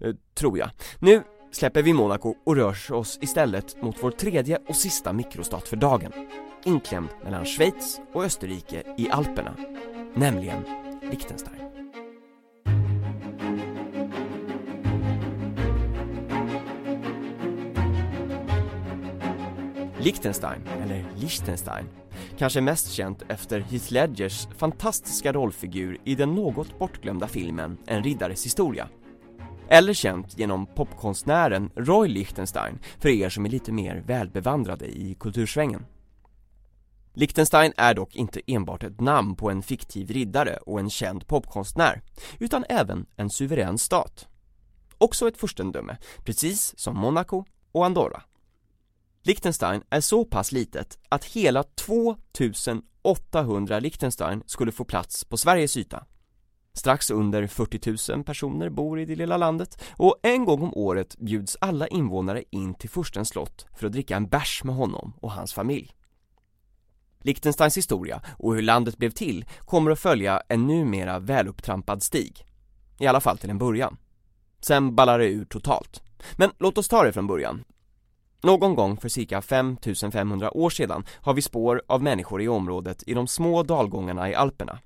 eh, 0.00 0.14
tror 0.34 0.58
jag. 0.58 0.70
Nu 0.98 1.22
släpper 1.50 1.82
vi 1.82 1.92
Monaco 1.92 2.34
och 2.46 2.56
rör 2.56 2.92
oss 2.92 3.18
istället 3.20 3.82
mot 3.82 3.96
vår 4.00 4.10
tredje 4.10 4.58
och 4.68 4.76
sista 4.76 5.12
mikrostat 5.12 5.68
för 5.68 5.76
dagen. 5.76 6.12
Inklämd 6.64 7.08
mellan 7.24 7.44
Schweiz 7.44 8.00
och 8.12 8.24
Österrike 8.24 8.82
i 8.96 9.10
Alperna, 9.10 9.54
nämligen 10.14 10.62
Liechtenstein. 11.02 11.58
Liechtenstein, 20.00 20.62
eller 20.82 21.04
Liechtenstein, 21.16 21.86
kanske 22.38 22.60
mest 22.60 22.92
känt 22.92 23.22
efter 23.28 23.60
Heath 23.60 23.92
Ledgers 23.92 24.48
fantastiska 24.56 25.32
rollfigur 25.32 25.98
i 26.04 26.14
den 26.14 26.34
något 26.34 26.78
bortglömda 26.78 27.28
filmen 27.28 27.78
En 27.86 28.02
riddares 28.02 28.46
historia. 28.46 28.88
Eller 29.70 29.92
känt 29.92 30.38
genom 30.38 30.66
popkonstnären 30.66 31.70
Roy 31.76 32.08
Lichtenstein 32.08 32.78
för 32.98 33.08
er 33.08 33.28
som 33.28 33.46
är 33.46 33.50
lite 33.50 33.72
mer 33.72 34.02
välbevandrade 34.06 34.86
i 34.86 35.16
kultursvängen. 35.20 35.86
Liechtenstein 37.14 37.72
är 37.76 37.94
dock 37.94 38.16
inte 38.16 38.40
enbart 38.46 38.82
ett 38.82 39.00
namn 39.00 39.36
på 39.36 39.50
en 39.50 39.62
fiktiv 39.62 40.10
riddare 40.10 40.56
och 40.56 40.80
en 40.80 40.90
känd 40.90 41.26
popkonstnär, 41.26 42.02
utan 42.38 42.64
även 42.68 43.06
en 43.16 43.30
suverän 43.30 43.78
stat. 43.78 44.28
Också 44.98 45.28
ett 45.28 45.36
furstendöme, 45.36 45.96
precis 46.24 46.78
som 46.78 46.96
Monaco 46.96 47.44
och 47.72 47.86
Andorra. 47.86 48.22
Liechtenstein 49.22 49.82
är 49.90 50.00
så 50.00 50.24
pass 50.24 50.52
litet 50.52 50.98
att 51.08 51.24
hela 51.24 51.62
2800 51.62 53.80
Liechtenstein 53.80 54.42
skulle 54.46 54.72
få 54.72 54.84
plats 54.84 55.24
på 55.24 55.36
Sveriges 55.36 55.76
yta. 55.76 56.06
Strax 56.78 57.10
under 57.10 57.46
40 57.46 58.12
000 58.14 58.24
personer 58.24 58.68
bor 58.68 59.00
i 59.00 59.04
det 59.04 59.16
lilla 59.16 59.36
landet 59.36 59.82
och 59.92 60.16
en 60.22 60.44
gång 60.44 60.62
om 60.62 60.74
året 60.74 61.18
bjuds 61.18 61.56
alla 61.60 61.88
invånare 61.88 62.44
in 62.50 62.74
till 62.74 62.90
furstens 62.90 63.28
slott 63.28 63.66
för 63.76 63.86
att 63.86 63.92
dricka 63.92 64.16
en 64.16 64.28
bärs 64.28 64.64
med 64.64 64.74
honom 64.74 65.12
och 65.20 65.32
hans 65.32 65.54
familj. 65.54 65.94
Liechtensteins 67.22 67.76
historia 67.76 68.22
och 68.38 68.54
hur 68.54 68.62
landet 68.62 68.96
blev 68.96 69.10
till 69.10 69.44
kommer 69.60 69.90
att 69.90 69.98
följa 69.98 70.42
en 70.48 70.66
numera 70.66 71.18
välupptrampad 71.18 72.02
stig. 72.02 72.46
I 72.98 73.06
alla 73.06 73.20
fall 73.20 73.38
till 73.38 73.50
en 73.50 73.58
början. 73.58 73.96
Sen 74.60 74.94
ballar 74.94 75.18
det 75.18 75.28
ur 75.28 75.44
totalt. 75.44 76.02
Men 76.36 76.50
låt 76.58 76.78
oss 76.78 76.88
ta 76.88 77.02
det 77.02 77.12
från 77.12 77.26
början. 77.26 77.64
Någon 78.42 78.74
gång 78.74 78.96
för 78.96 79.08
cirka 79.08 79.42
5500 79.42 80.56
år 80.56 80.70
sedan 80.70 81.04
har 81.20 81.34
vi 81.34 81.42
spår 81.42 81.82
av 81.86 82.02
människor 82.02 82.42
i 82.42 82.48
området 82.48 83.02
i 83.06 83.14
de 83.14 83.26
små 83.26 83.62
dalgångarna 83.62 84.30
i 84.30 84.34
Alperna. 84.34 84.78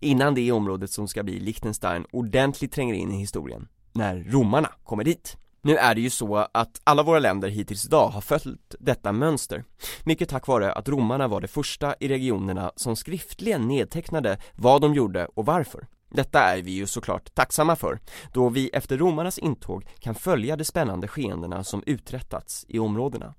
Innan 0.00 0.34
det 0.34 0.52
området 0.52 0.90
som 0.90 1.08
ska 1.08 1.22
bli 1.22 1.40
Liechtenstein 1.40 2.06
ordentligt 2.12 2.72
tränger 2.72 2.94
in 2.94 3.12
i 3.12 3.16
historien, 3.16 3.68
när 3.92 4.16
romarna 4.16 4.70
kommer 4.84 5.04
dit. 5.04 5.36
Nu 5.62 5.76
är 5.76 5.94
det 5.94 6.00
ju 6.00 6.10
så 6.10 6.36
att 6.52 6.80
alla 6.84 7.02
våra 7.02 7.18
länder 7.18 7.48
hittills 7.48 7.86
idag 7.86 8.08
har 8.08 8.20
följt 8.20 8.74
detta 8.80 9.12
mönster, 9.12 9.64
mycket 10.04 10.28
tack 10.28 10.46
vare 10.46 10.72
att 10.72 10.88
romarna 10.88 11.28
var 11.28 11.40
de 11.40 11.48
första 11.48 11.94
i 12.00 12.08
regionerna 12.08 12.72
som 12.76 12.96
skriftligen 12.96 13.68
nedtecknade 13.68 14.38
vad 14.54 14.80
de 14.80 14.94
gjorde 14.94 15.26
och 15.26 15.46
varför. 15.46 15.86
Detta 16.10 16.40
är 16.40 16.62
vi 16.62 16.70
ju 16.70 16.86
såklart 16.86 17.34
tacksamma 17.34 17.76
för, 17.76 18.00
då 18.32 18.48
vi 18.48 18.68
efter 18.68 18.98
romarnas 18.98 19.38
intåg 19.38 19.86
kan 19.98 20.14
följa 20.14 20.56
de 20.56 20.64
spännande 20.64 21.08
skeendena 21.08 21.64
som 21.64 21.82
uträttats 21.86 22.64
i 22.68 22.78
områdena. 22.78 23.34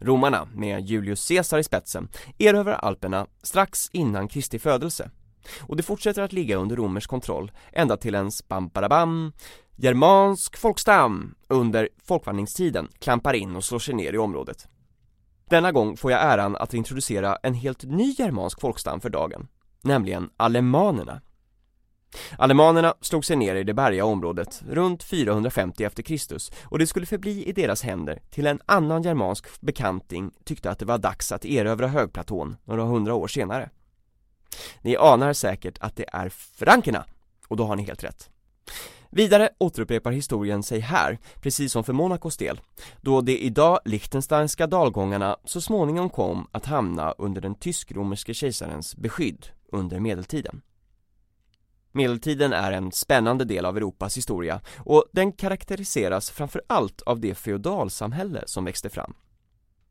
Romarna, 0.00 0.48
med 0.54 0.86
Julius 0.86 1.28
Caesar 1.28 1.58
i 1.58 1.64
spetsen, 1.64 2.08
erövrar 2.38 2.74
Alperna 2.74 3.26
strax 3.42 3.88
innan 3.92 4.28
Kristi 4.28 4.58
födelse 4.58 5.10
och 5.60 5.76
det 5.76 5.82
fortsätter 5.82 6.22
att 6.22 6.32
ligga 6.32 6.56
under 6.56 6.76
romersk 6.76 7.10
kontroll 7.10 7.52
ända 7.72 7.96
till 7.96 8.14
en 8.14 8.30
bam 8.44 9.32
germansk 9.76 10.56
folkstam 10.56 11.34
under 11.48 11.88
folkvandringstiden 12.04 12.88
klampar 12.98 13.34
in 13.34 13.56
och 13.56 13.64
slår 13.64 13.78
sig 13.78 13.94
ner 13.94 14.12
i 14.12 14.18
området. 14.18 14.68
Denna 15.50 15.72
gång 15.72 15.96
får 15.96 16.12
jag 16.12 16.22
äran 16.22 16.56
att 16.56 16.74
introducera 16.74 17.36
en 17.42 17.54
helt 17.54 17.84
ny 17.84 18.14
germansk 18.18 18.60
folkstam 18.60 19.00
för 19.00 19.10
dagen, 19.10 19.48
nämligen 19.82 20.30
alemanerna. 20.36 21.20
Alemanerna 22.38 22.94
slog 23.00 23.24
sig 23.24 23.36
ner 23.36 23.54
i 23.54 23.64
det 23.64 23.74
bergiga 23.74 24.04
området 24.04 24.62
runt 24.68 25.02
450 25.02 25.84
efter 25.84 26.02
Kristus 26.02 26.52
och 26.64 26.78
det 26.78 26.86
skulle 26.86 27.06
förbli 27.06 27.44
i 27.44 27.52
deras 27.52 27.82
händer 27.82 28.22
till 28.30 28.46
en 28.46 28.60
annan 28.66 29.02
germansk 29.02 29.60
bekanting 29.60 30.30
tyckte 30.44 30.70
att 30.70 30.78
det 30.78 30.84
var 30.84 30.98
dags 30.98 31.32
att 31.32 31.44
erövra 31.44 31.86
högplatån 31.86 32.56
några 32.64 32.82
hundra 32.82 33.14
år 33.14 33.28
senare. 33.28 33.70
Ni 34.82 34.96
anar 34.96 35.32
säkert 35.32 35.78
att 35.80 35.96
det 35.96 36.04
är 36.12 36.28
frankerna, 36.28 37.04
och 37.48 37.56
då 37.56 37.64
har 37.64 37.76
ni 37.76 37.82
helt 37.82 38.04
rätt. 38.04 38.30
Vidare 39.12 39.48
återupprepar 39.58 40.10
historien 40.10 40.62
sig 40.62 40.80
här, 40.80 41.18
precis 41.40 41.72
som 41.72 41.84
för 41.84 41.92
Monacos 41.92 42.36
del, 42.36 42.60
då 43.00 43.20
de 43.20 43.38
idag 43.38 43.78
lichtensteinska 43.84 44.66
dalgångarna 44.66 45.36
så 45.44 45.60
småningom 45.60 46.10
kom 46.10 46.46
att 46.52 46.66
hamna 46.66 47.12
under 47.12 47.40
den 47.40 47.54
tysk-romerske 47.54 48.34
kejsarens 48.34 48.96
beskydd 48.96 49.46
under 49.72 50.00
medeltiden. 50.00 50.60
Medeltiden 51.92 52.52
är 52.52 52.72
en 52.72 52.92
spännande 52.92 53.44
del 53.44 53.64
av 53.64 53.76
Europas 53.76 54.16
historia 54.16 54.60
och 54.78 55.04
den 55.12 55.32
karaktäriseras 55.32 56.30
framför 56.30 56.62
allt 56.66 57.02
av 57.02 57.20
det 57.20 57.34
feodalsamhälle 57.34 58.42
som 58.46 58.64
växte 58.64 58.88
fram. 58.88 59.14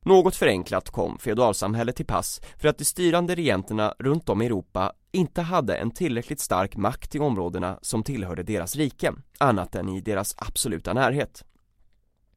Något 0.05 0.35
förenklat 0.35 0.89
kom 0.89 1.17
feodalsamhället 1.17 1.95
till 1.95 2.05
pass 2.05 2.41
för 2.57 2.67
att 2.67 2.77
de 2.77 2.85
styrande 2.85 3.35
regenterna 3.35 3.93
runt 3.99 4.29
om 4.29 4.41
i 4.41 4.45
Europa 4.45 4.93
inte 5.11 5.41
hade 5.41 5.75
en 5.75 5.91
tillräckligt 5.91 6.39
stark 6.39 6.75
makt 6.75 7.15
i 7.15 7.19
områdena 7.19 7.79
som 7.81 8.03
tillhörde 8.03 8.43
deras 8.43 8.75
rike, 8.75 9.13
annat 9.37 9.75
än 9.75 9.89
i 9.89 10.01
deras 10.01 10.35
absoluta 10.37 10.93
närhet. 10.93 11.43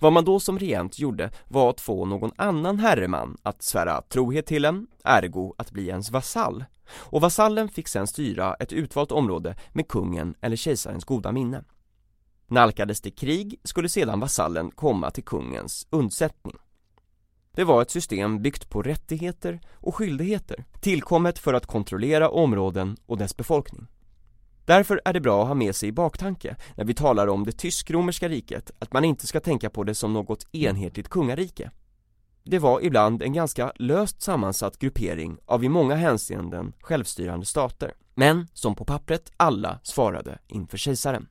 Vad 0.03 0.13
man 0.13 0.25
då 0.25 0.41
som 0.41 0.59
regent 0.59 0.99
gjorde 0.99 1.31
var 1.49 1.71
att 1.71 1.81
få 1.81 2.05
någon 2.05 2.33
annan 2.37 2.79
herreman 2.79 3.37
att 3.43 3.63
svära 3.63 4.03
trohet 4.03 4.47
till 4.47 4.65
en, 4.65 4.87
ergo 5.05 5.55
att 5.59 5.71
bli 5.71 5.89
ens 5.89 6.11
vasall. 6.11 6.65
Och 6.91 7.21
vasallen 7.21 7.69
fick 7.69 7.89
sedan 7.89 8.07
styra 8.07 8.55
ett 8.55 8.73
utvalt 8.73 9.13
område 9.13 9.57
med 9.73 9.89
kungen 9.89 10.35
eller 10.41 10.57
kejsarens 10.57 11.05
goda 11.05 11.33
minne. 11.33 11.65
Nalkades 12.47 13.01
det 13.01 13.11
krig 13.11 13.61
skulle 13.65 13.89
sedan 13.89 14.21
vasallen 14.21 14.71
komma 14.71 15.11
till 15.11 15.25
kungens 15.25 15.87
undsättning. 15.91 16.57
Det 17.53 17.65
var 17.65 17.83
ett 17.83 17.91
system 17.91 18.43
byggt 18.43 18.71
på 18.71 18.83
rättigheter 18.83 19.61
och 19.73 19.95
skyldigheter, 19.95 20.65
tillkommet 20.81 21.39
för 21.39 21.55
att 21.55 21.67
kontrollera 21.67 22.31
områden 22.31 22.97
och 23.07 23.19
dess 23.19 23.37
befolkning. 23.37 23.87
Därför 24.65 25.01
är 25.05 25.13
det 25.13 25.21
bra 25.21 25.43
att 25.43 25.49
ha 25.49 25.55
med 25.55 25.77
sig 25.77 25.89
i 25.89 25.93
baktanke 25.93 26.57
när 26.77 26.85
vi 26.85 26.95
talar 26.95 27.27
om 27.27 27.45
det 27.45 27.53
tysk-romerska 27.53 28.29
riket 28.29 28.71
att 28.79 28.93
man 28.93 29.05
inte 29.05 29.27
ska 29.27 29.41
tänka 29.41 29.71
på 29.71 29.85
det 29.85 29.95
som 29.95 30.13
något 30.13 30.47
enhetligt 30.53 31.09
kungarike. 31.09 31.71
Det 32.45 32.59
var 32.59 32.85
ibland 32.85 33.23
en 33.23 33.33
ganska 33.33 33.73
löst 33.77 34.23
sammansatt 34.23 34.79
gruppering 34.79 35.37
av 35.47 35.65
i 35.65 35.69
många 35.69 35.95
hänseenden 35.95 36.73
självstyrande 36.81 37.47
stater, 37.47 37.95
men 38.15 38.47
som 38.53 38.75
på 38.75 38.85
pappret 38.85 39.33
alla 39.37 39.79
svarade 39.83 40.39
inför 40.49 40.79
kejsaren. 40.79 41.29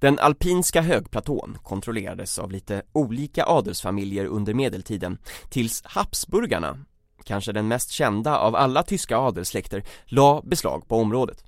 Den 0.00 0.18
alpinska 0.18 0.80
högplatån 0.80 1.58
kontrollerades 1.62 2.38
av 2.38 2.50
lite 2.50 2.82
olika 2.92 3.46
adelsfamiljer 3.46 4.24
under 4.24 4.54
medeltiden 4.54 5.18
tills 5.50 5.82
Habsburgarna, 5.84 6.78
kanske 7.24 7.52
den 7.52 7.68
mest 7.68 7.90
kända 7.90 8.38
av 8.38 8.56
alla 8.56 8.82
tyska 8.82 9.18
adelssläkter, 9.18 9.84
la 10.04 10.42
beslag 10.44 10.88
på 10.88 10.96
området. 10.96 11.44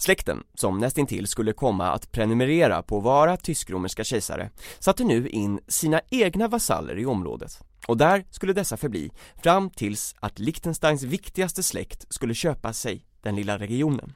Släkten, 0.00 0.42
som 0.54 0.78
nästintill 0.78 1.26
skulle 1.26 1.52
komma 1.52 1.86
att 1.90 2.12
prenumerera 2.12 2.82
på 2.82 2.98
att 2.98 3.04
vara 3.04 3.36
tysk-romerska 3.36 4.04
kejsare, 4.04 4.50
satte 4.78 5.04
nu 5.04 5.28
in 5.28 5.60
sina 5.68 6.00
egna 6.10 6.48
vasaller 6.48 6.98
i 6.98 7.06
området 7.06 7.60
och 7.88 7.96
där 7.96 8.24
skulle 8.30 8.52
dessa 8.52 8.76
förbli 8.76 9.10
fram 9.42 9.70
tills 9.70 10.14
att 10.20 10.38
Liechtensteins 10.38 11.02
viktigaste 11.02 11.62
släkt 11.62 12.14
skulle 12.14 12.34
köpa 12.34 12.72
sig 12.72 13.04
den 13.22 13.36
lilla 13.36 13.58
regionen. 13.58 14.12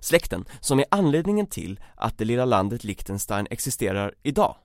Släkten 0.00 0.44
som 0.60 0.78
är 0.78 0.84
anledningen 0.90 1.46
till 1.46 1.80
att 1.94 2.18
det 2.18 2.24
lilla 2.24 2.44
landet 2.44 2.84
Liechtenstein 2.84 3.46
existerar 3.50 4.14
idag. 4.22 4.56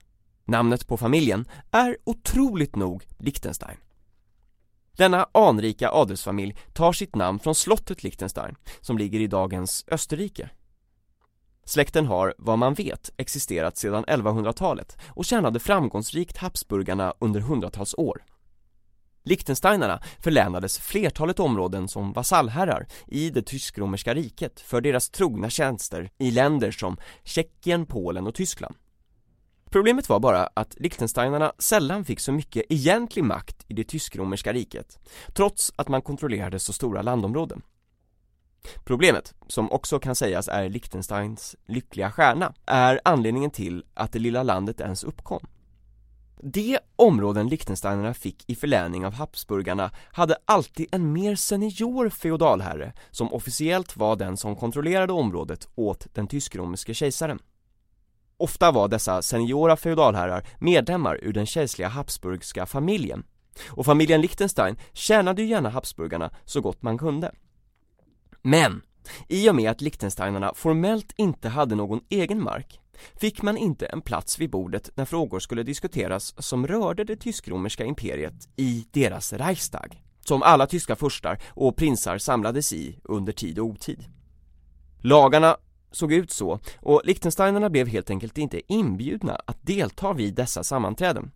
Namnet 0.44 0.86
på 0.86 0.96
familjen 0.96 1.48
är 1.70 1.96
otroligt 2.04 2.76
nog 2.76 3.06
Liechtenstein. 3.18 3.76
Denna 4.96 5.26
anrika 5.32 5.90
adelsfamilj 5.90 6.56
tar 6.72 6.92
sitt 6.92 7.14
namn 7.14 7.38
från 7.38 7.54
slottet 7.54 8.02
Liechtenstein 8.02 8.56
som 8.80 8.98
ligger 8.98 9.20
i 9.20 9.26
dagens 9.26 9.84
Österrike. 9.88 10.50
Släkten 11.70 12.06
har, 12.06 12.34
vad 12.38 12.58
man 12.58 12.74
vet, 12.74 13.10
existerat 13.16 13.76
sedan 13.76 14.04
1100-talet 14.04 14.98
och 15.08 15.24
tjänade 15.24 15.60
framgångsrikt 15.60 16.36
Habsburgarna 16.36 17.14
under 17.18 17.40
hundratals 17.40 17.94
år. 17.94 18.24
Liechtensteinarna 19.24 20.02
förlänades 20.20 20.78
flertalet 20.78 21.40
områden 21.40 21.88
som 21.88 22.12
vasallherrar 22.12 22.86
i 23.06 23.30
det 23.30 23.42
tysk-romerska 23.42 24.14
riket 24.14 24.60
för 24.60 24.80
deras 24.80 25.10
trogna 25.10 25.50
tjänster 25.50 26.10
i 26.18 26.30
länder 26.30 26.70
som 26.70 26.96
Tjeckien, 27.24 27.86
Polen 27.86 28.26
och 28.26 28.34
Tyskland. 28.34 28.74
Problemet 29.70 30.08
var 30.08 30.20
bara 30.20 30.48
att 30.54 30.74
Liechtensteinarna 30.80 31.52
sällan 31.58 32.04
fick 32.04 32.20
så 32.20 32.32
mycket 32.32 32.64
egentlig 32.68 33.24
makt 33.24 33.64
i 33.68 33.74
det 33.74 33.84
tysk-romerska 33.84 34.52
riket, 34.52 34.98
trots 35.34 35.72
att 35.76 35.88
man 35.88 36.02
kontrollerade 36.02 36.58
så 36.58 36.72
stora 36.72 37.02
landområden. 37.02 37.62
Problemet, 38.84 39.34
som 39.46 39.72
också 39.72 39.98
kan 39.98 40.14
sägas 40.14 40.48
är 40.48 40.68
Liechtensteins 40.68 41.56
lyckliga 41.66 42.10
stjärna, 42.10 42.54
är 42.66 43.00
anledningen 43.04 43.50
till 43.50 43.84
att 43.94 44.12
det 44.12 44.18
lilla 44.18 44.42
landet 44.42 44.80
ens 44.80 45.04
uppkom. 45.04 45.46
De 46.42 46.78
områden 46.96 47.48
Liechtensteinerna 47.48 48.14
fick 48.14 48.50
i 48.50 48.54
förläning 48.54 49.06
av 49.06 49.12
Habsburgarna 49.12 49.90
hade 50.12 50.36
alltid 50.44 50.86
en 50.92 51.12
mer 51.12 51.36
senior 51.36 52.08
feodalherre 52.08 52.92
som 53.10 53.32
officiellt 53.32 53.96
var 53.96 54.16
den 54.16 54.36
som 54.36 54.56
kontrollerade 54.56 55.12
området 55.12 55.68
åt 55.74 56.06
den 56.14 56.26
tysk-romerske 56.26 56.94
kejsaren. 56.94 57.38
Ofta 58.36 58.70
var 58.70 58.88
dessa 58.88 59.22
seniora 59.22 59.76
feodalherrar 59.76 60.46
medlemmar 60.58 61.18
ur 61.22 61.32
den 61.32 61.46
kejserliga 61.46 61.88
habsburgska 61.88 62.66
familjen 62.66 63.24
och 63.68 63.86
familjen 63.86 64.20
Liechtenstein 64.20 64.76
tjänade 64.92 65.42
ju 65.42 65.48
gärna 65.48 65.68
habsburgarna 65.68 66.30
så 66.44 66.60
gott 66.60 66.82
man 66.82 66.98
kunde. 66.98 67.32
Men 68.42 68.82
i 69.28 69.50
och 69.50 69.54
med 69.54 69.70
att 69.70 69.80
Liechtensteinarna 69.80 70.52
formellt 70.54 71.12
inte 71.16 71.48
hade 71.48 71.74
någon 71.74 72.00
egen 72.08 72.42
mark 72.42 72.80
fick 73.20 73.42
man 73.42 73.56
inte 73.56 73.86
en 73.86 74.00
plats 74.00 74.38
vid 74.38 74.50
bordet 74.50 74.90
när 74.94 75.04
frågor 75.04 75.40
skulle 75.40 75.62
diskuteras 75.62 76.34
som 76.38 76.66
rörde 76.66 77.04
det 77.04 77.16
tysk-romerska 77.16 77.84
imperiet 77.84 78.48
i 78.56 78.86
deras 78.90 79.32
Reichstag, 79.32 80.02
som 80.24 80.42
alla 80.42 80.66
tyska 80.66 80.96
furstar 80.96 81.38
och 81.48 81.76
prinsar 81.76 82.18
samlades 82.18 82.72
i 82.72 82.98
under 83.04 83.32
tid 83.32 83.58
och 83.58 83.66
otid. 83.66 84.04
Lagarna 84.98 85.56
såg 85.92 86.12
ut 86.12 86.30
så 86.30 86.58
och 86.80 87.02
Liechtensteinarna 87.04 87.70
blev 87.70 87.88
helt 87.88 88.10
enkelt 88.10 88.38
inte 88.38 88.72
inbjudna 88.72 89.40
att 89.46 89.66
delta 89.66 90.12
vid 90.12 90.34
dessa 90.34 90.64
sammanträden. 90.64 91.30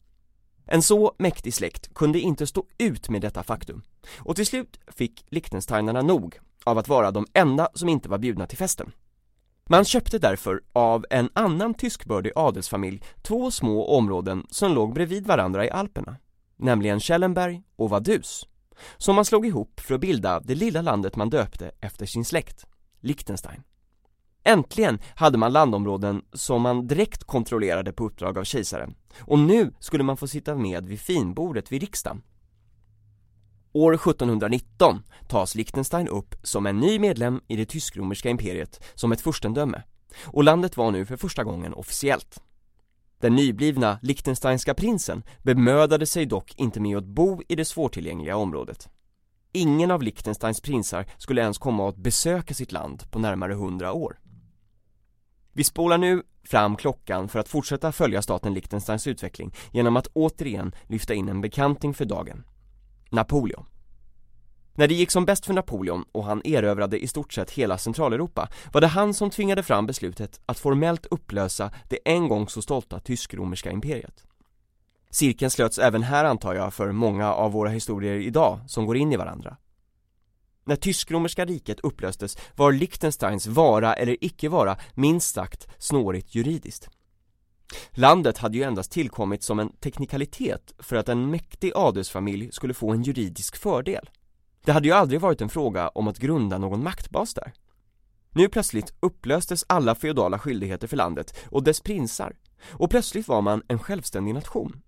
En 0.67 0.83
så 0.83 1.15
mäktig 1.19 1.55
släkt 1.55 1.95
kunde 1.95 2.21
inte 2.21 2.47
stå 2.47 2.67
ut 2.79 3.09
med 3.09 3.21
detta 3.21 3.43
faktum 3.43 3.83
och 4.19 4.37
till 4.37 4.47
slut 4.47 4.81
fick 4.87 5.25
Liechtensteinarna 5.29 6.03
nog 6.03 6.39
av 6.65 6.79
att 6.79 6.89
vara 6.89 7.11
de 7.11 7.27
enda 7.33 7.69
som 7.75 7.89
inte 7.89 8.09
var 8.09 8.19
bjudna 8.19 8.47
till 8.47 8.59
festen. 8.59 8.93
Man 9.69 9.85
köpte 9.85 10.19
därför 10.19 10.61
av 10.73 11.07
en 11.11 11.31
annan 11.33 11.75
tyskbördig 11.75 12.33
adelsfamilj 12.37 13.03
två 13.23 13.51
små 13.51 13.97
områden 13.97 14.47
som 14.51 14.73
låg 14.73 14.95
bredvid 14.95 15.27
varandra 15.27 15.67
i 15.67 15.71
Alperna, 15.71 16.17
nämligen 16.57 17.01
Schellenberg 17.01 17.63
och 17.77 17.91
Vaduz, 17.91 18.47
som 18.97 19.17
man 19.17 19.25
slog 19.25 19.47
ihop 19.47 19.81
för 19.81 19.95
att 19.95 20.01
bilda 20.01 20.41
det 20.41 20.55
lilla 20.55 20.83
landet 20.83 21.17
man 21.17 21.31
döpte 21.31 21.71
efter 21.81 22.07
sin 22.07 22.25
släkt, 22.25 22.67
Liechtenstein. 23.01 23.63
Äntligen 24.45 24.99
hade 25.15 25.39
man 25.39 25.53
landområden 25.53 26.23
som 26.33 26.63
man 26.63 26.87
direkt 26.87 27.25
kontrollerade 27.25 27.93
på 27.93 28.05
uppdrag 28.05 28.39
av 28.39 28.45
kejsaren 28.45 28.95
och 29.21 29.39
nu 29.39 29.73
skulle 29.81 30.05
man 30.05 30.17
få 30.17 30.29
sitta 30.29 30.55
med 30.55 30.87
vid 30.87 31.01
finbordet 31.01 31.73
vid 31.73 31.81
riksdagen 31.81 32.23
År 33.77 33.95
1719 33.95 35.03
tas 35.29 35.55
Liechtenstein 35.55 36.09
upp 36.09 36.35
som 36.43 36.67
en 36.67 36.81
ny 36.81 36.99
medlem 36.99 37.41
i 37.49 37.57
det 37.57 37.67
tysk-romerska 37.67 38.31
imperiet 38.31 38.85
som 38.95 39.13
ett 39.13 39.21
furstendöme 39.21 39.83
och 40.25 40.45
landet 40.45 40.77
var 40.77 40.91
nu 40.91 41.07
för 41.07 41.17
första 41.17 41.45
gången 41.45 41.75
officiellt. 41.75 42.43
Den 43.19 43.35
nyblivna 43.35 43.99
Liechtensteinska 44.03 44.75
prinsen 44.75 45.23
bemödade 45.43 46.07
sig 46.07 46.27
dock 46.27 46.55
inte 46.57 46.81
med 46.81 46.99
att 46.99 47.05
bo 47.05 47.43
i 47.49 47.55
det 47.55 47.65
svårtillgängliga 47.65 48.37
området. 48.37 48.89
Ingen 49.53 49.91
av 49.91 50.03
Liechtensteins 50.03 50.61
prinsar 50.61 51.07
skulle 51.19 51.43
ens 51.43 51.59
komma 51.59 51.89
att 51.89 51.97
besöka 51.97 52.55
sitt 52.55 52.73
land 52.73 53.11
på 53.11 53.19
närmare 53.19 53.55
hundra 53.55 53.93
år. 53.93 54.19
Vi 55.53 55.65
spolar 55.65 55.99
nu 55.99 56.23
fram 56.45 56.77
klockan 56.77 57.29
för 57.29 57.39
att 57.39 57.49
fortsätta 57.49 57.93
följa 57.93 58.23
staten 58.23 58.55
Liechtensteins 58.55 59.07
utveckling 59.07 59.55
genom 59.73 59.97
att 59.97 60.07
återigen 60.13 60.75
lyfta 60.87 61.15
in 61.15 61.29
en 61.29 61.41
bekanting 61.41 61.95
för 61.95 62.05
dagen 62.05 62.45
Napoleon. 63.15 63.67
När 64.77 64.89
det 64.89 64.95
gick 64.95 65.11
som 65.11 65.25
bäst 65.25 65.47
för 65.47 65.55
Napoleon 65.55 66.05
och 66.13 66.25
han 66.25 66.43
erövrade 66.45 66.99
i 66.99 67.07
stort 67.07 67.33
sett 67.33 67.51
hela 67.51 67.79
Centraleuropa 67.79 68.49
var 68.73 68.81
det 68.81 68.87
han 68.87 69.15
som 69.15 69.31
tvingade 69.31 69.63
fram 69.63 69.87
beslutet 69.87 70.41
att 70.47 70.59
formellt 70.59 71.07
upplösa 71.07 71.71
det 71.89 71.99
en 72.05 72.29
gång 72.29 72.49
så 72.49 72.63
stolta 72.63 73.01
tysk-romerska 73.01 73.71
imperiet. 73.71 74.25
Cirkeln 75.11 75.51
slöts 75.51 75.79
även 75.79 76.03
här 76.03 76.25
antar 76.25 76.55
jag 76.55 76.75
för 76.75 76.93
många 76.93 77.33
av 77.33 77.53
våra 77.53 77.69
historier 77.69 78.15
idag 78.15 78.61
som 78.67 78.87
går 78.87 78.97
in 78.97 79.13
i 79.13 79.17
varandra. 79.17 79.57
När 80.65 80.77
tysk-romerska 80.77 81.45
riket 81.45 81.81
upplöstes 81.81 82.39
var 82.57 82.73
Liechtensteins 82.73 83.47
vara 83.47 83.95
eller 83.95 84.25
icke 84.25 84.49
vara 84.49 84.77
minst 84.95 85.35
sagt 85.35 85.69
snårigt 85.79 86.35
juridiskt. 86.35 86.89
Landet 87.91 88.39
hade 88.39 88.57
ju 88.57 88.63
endast 88.63 88.93
tillkommit 88.93 89.43
som 89.43 89.59
en 89.59 89.73
teknikalitet 89.73 90.73
för 90.79 90.97
att 90.97 91.09
en 91.09 91.31
mäktig 91.31 91.73
adelsfamilj 91.75 92.53
skulle 92.53 92.75
få 92.75 92.91
en 92.91 93.03
juridisk 93.03 93.57
fördel. 93.57 94.11
Det 94.65 94.73
hade 94.73 94.89
ju 94.89 94.95
aldrig 94.95 95.21
varit 95.21 95.41
en 95.41 95.49
fråga 95.49 95.89
om 95.89 96.09
att 96.09 96.19
grunda 96.19 96.59
någon 96.59 96.85
maktbas 96.85 97.35
där. 97.35 97.53
Nu 98.31 98.49
plötsligt 98.49 98.95
upplöstes 99.01 99.65
alla 99.69 99.95
feodala 99.95 100.39
skyldigheter 100.39 100.87
för 100.87 100.97
landet 100.97 101.37
och 101.47 101.63
dess 101.65 101.81
prinsar 101.81 102.37
och 102.71 102.91
plötsligt 102.91 103.29
var 103.29 103.43
man 103.43 103.63
en 103.69 103.79
självständig 103.79 104.35
nation. 104.35 104.83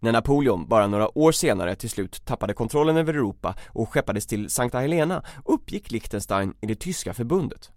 När 0.00 0.12
Napoleon 0.12 0.68
bara 0.68 0.86
några 0.86 1.18
år 1.18 1.32
senare 1.32 1.76
till 1.76 1.90
slut 1.90 2.24
tappade 2.24 2.54
kontrollen 2.54 2.96
över 2.96 3.14
Europa 3.14 3.54
och 3.68 3.88
skeppades 3.88 4.26
till 4.26 4.50
Sankta 4.50 4.80
Helena 4.80 5.22
uppgick 5.44 5.90
Liechtenstein 5.90 6.54
i 6.60 6.66
det 6.66 6.74
tyska 6.74 7.14
förbundet. 7.14 7.70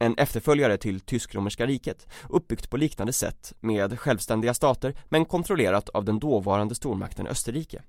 En 0.00 0.14
efterföljare 0.18 0.76
till 0.76 1.00
tysk-romerska 1.00 1.66
riket, 1.66 2.06
uppbyggt 2.30 2.70
på 2.70 2.76
liknande 2.76 3.12
sätt 3.12 3.54
med 3.60 4.00
självständiga 4.00 4.54
stater 4.54 4.94
men 5.08 5.24
kontrollerat 5.24 5.88
av 5.88 6.04
den 6.04 6.18
dåvarande 6.18 6.74
stormakten 6.74 7.26
Österrike. 7.26 7.82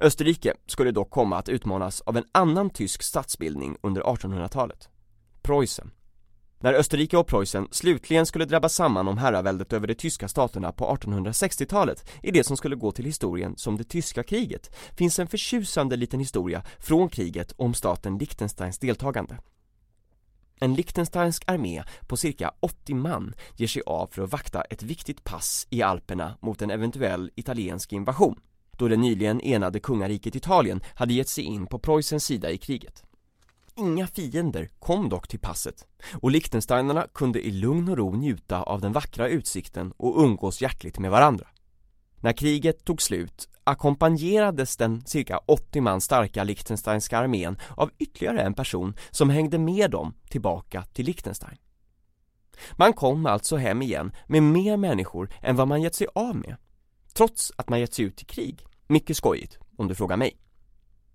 Österrike 0.00 0.54
skulle 0.66 0.90
dock 0.90 1.10
komma 1.10 1.38
att 1.38 1.48
utmanas 1.48 2.00
av 2.00 2.16
en 2.16 2.24
annan 2.32 2.70
tysk 2.70 3.02
statsbildning 3.02 3.76
under 3.82 4.02
1800-talet, 4.02 4.88
Preussen. 5.42 5.90
När 6.60 6.74
Österrike 6.74 7.16
och 7.16 7.26
Preussen 7.26 7.68
slutligen 7.70 8.26
skulle 8.26 8.44
drabbas 8.44 8.74
samman 8.74 9.08
om 9.08 9.18
herraväldet 9.18 9.72
över 9.72 9.86
de 9.86 9.94
tyska 9.94 10.28
staterna 10.28 10.72
på 10.72 10.96
1860-talet 10.96 12.10
i 12.22 12.30
det 12.30 12.44
som 12.44 12.56
skulle 12.56 12.76
gå 12.76 12.92
till 12.92 13.04
historien 13.04 13.56
som 13.56 13.76
det 13.76 13.84
tyska 13.84 14.22
kriget 14.22 14.76
finns 14.96 15.18
en 15.18 15.28
förtjusande 15.28 15.96
liten 15.96 16.20
historia 16.20 16.62
från 16.78 17.08
kriget 17.08 17.52
om 17.56 17.74
staten 17.74 18.18
Liechtensteins 18.18 18.78
deltagande. 18.78 19.36
En 20.60 20.74
liechtensteinsk 20.74 21.44
armé 21.46 21.82
på 22.06 22.16
cirka 22.16 22.52
80 22.60 22.94
man 22.94 23.34
ger 23.56 23.66
sig 23.66 23.82
av 23.86 24.06
för 24.06 24.22
att 24.22 24.32
vakta 24.32 24.62
ett 24.62 24.82
viktigt 24.82 25.24
pass 25.24 25.66
i 25.70 25.82
Alperna 25.82 26.36
mot 26.40 26.62
en 26.62 26.70
eventuell 26.70 27.30
italiensk 27.34 27.92
invasion 27.92 28.40
då 28.76 28.88
det 28.88 28.96
nyligen 28.96 29.40
enade 29.40 29.80
kungariket 29.80 30.36
Italien 30.36 30.80
hade 30.94 31.14
gett 31.14 31.28
sig 31.28 31.44
in 31.44 31.66
på 31.66 31.78
Preussens 31.78 32.24
sida 32.24 32.50
i 32.50 32.58
kriget. 32.58 33.02
Inga 33.76 34.06
fiender 34.06 34.68
kom 34.78 35.08
dock 35.08 35.28
till 35.28 35.40
passet 35.40 35.86
och 36.12 36.30
Liechtensteinarna 36.30 37.06
kunde 37.14 37.46
i 37.46 37.50
lugn 37.50 37.88
och 37.88 37.96
ro 37.96 38.14
njuta 38.14 38.62
av 38.62 38.80
den 38.80 38.92
vackra 38.92 39.28
utsikten 39.28 39.92
och 39.96 40.22
umgås 40.24 40.60
hjärtligt 40.62 40.98
med 40.98 41.10
varandra. 41.10 41.46
När 42.20 42.32
kriget 42.32 42.84
tog 42.84 43.02
slut 43.02 43.48
ackompanjerades 43.64 44.76
den 44.76 45.06
cirka 45.06 45.40
80 45.46 45.80
man 45.80 46.00
starka 46.00 46.44
Liechtensteinska 46.44 47.18
armén 47.18 47.58
av 47.76 47.90
ytterligare 47.98 48.42
en 48.42 48.54
person 48.54 48.96
som 49.10 49.30
hängde 49.30 49.58
med 49.58 49.90
dem 49.90 50.14
tillbaka 50.30 50.82
till 50.82 51.06
Liechtenstein. 51.06 51.58
Man 52.72 52.92
kom 52.92 53.26
alltså 53.26 53.56
hem 53.56 53.82
igen 53.82 54.12
med 54.26 54.42
mer 54.42 54.76
människor 54.76 55.30
än 55.42 55.56
vad 55.56 55.68
man 55.68 55.82
gett 55.82 55.94
sig 55.94 56.06
av 56.14 56.36
med 56.36 56.56
trots 57.16 57.52
att 57.56 57.68
man 57.68 57.80
gett 57.80 57.94
sig 57.94 58.04
ut 58.04 58.22
i 58.22 58.24
krig. 58.24 58.66
Mycket 58.86 59.16
skojigt, 59.16 59.58
om 59.76 59.88
du 59.88 59.94
frågar 59.94 60.16
mig. 60.16 60.36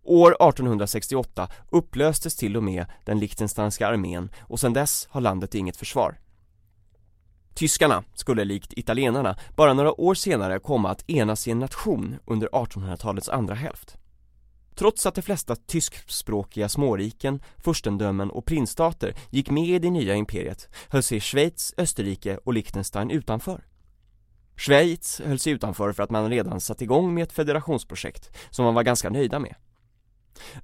År 0.04 0.32
1868 0.32 1.49
upplöstes 1.70 2.36
till 2.36 2.58
och 2.58 2.64
med 2.64 2.86
den 3.06 3.20
Liechtensteinska 3.20 3.88
armén 3.88 4.30
och 4.39 4.60
sedan 4.60 4.74
dess 4.74 5.08
har 5.12 5.22
landet 5.22 5.56
inget 5.56 5.78
försvar. 5.78 6.20
Tyskarna 7.54 8.04
skulle 8.14 8.45
likt 8.45 8.74
italienarna 8.74 9.36
bara 9.56 9.74
några 9.74 10.02
år 10.02 10.14
senare 10.14 10.60
komma 10.60 10.89
att 10.89 11.10
enas 11.10 11.47
i 11.47 11.52
en 11.52 11.60
nation 11.60 12.16
under 12.26 12.47
1800-talets 12.47 13.30
andra 13.30 13.56
hälft. 13.56 13.97
Trots 14.76 15.06
att 15.06 15.16
de 15.16 15.22
flesta 15.22 15.56
tyskspråkiga 15.56 16.70
småriken, 16.70 17.41
furstendömen 17.58 18.30
och 18.30 18.45
prinsstater 18.45 19.16
gick 19.30 19.49
med 19.49 19.70
i 19.70 19.80
det 19.80 19.89
nya 19.89 20.16
imperiet 20.16 20.70
höll 20.89 21.04
sig 21.04 21.20
Schweiz, 21.20 21.74
Österrike 21.78 22.38
och 22.43 22.54
Liechtenstein 22.54 23.12
utanför. 23.12 23.66
Schweiz 24.58 25.22
höll 25.26 25.39
sig 25.39 25.54
utanför 25.54 25.93
för 25.93 26.04
att 26.04 26.12
man 26.12 26.30
redan 26.30 26.62
satt 26.62 26.82
igång 26.82 27.14
med 27.14 27.24
ett 27.24 27.32
federationsprojekt 27.32 28.38
som 28.49 28.66
man 28.66 28.74
var 28.74 28.84
ganska 28.84 29.10
nöjda 29.10 29.39
med. 29.39 29.56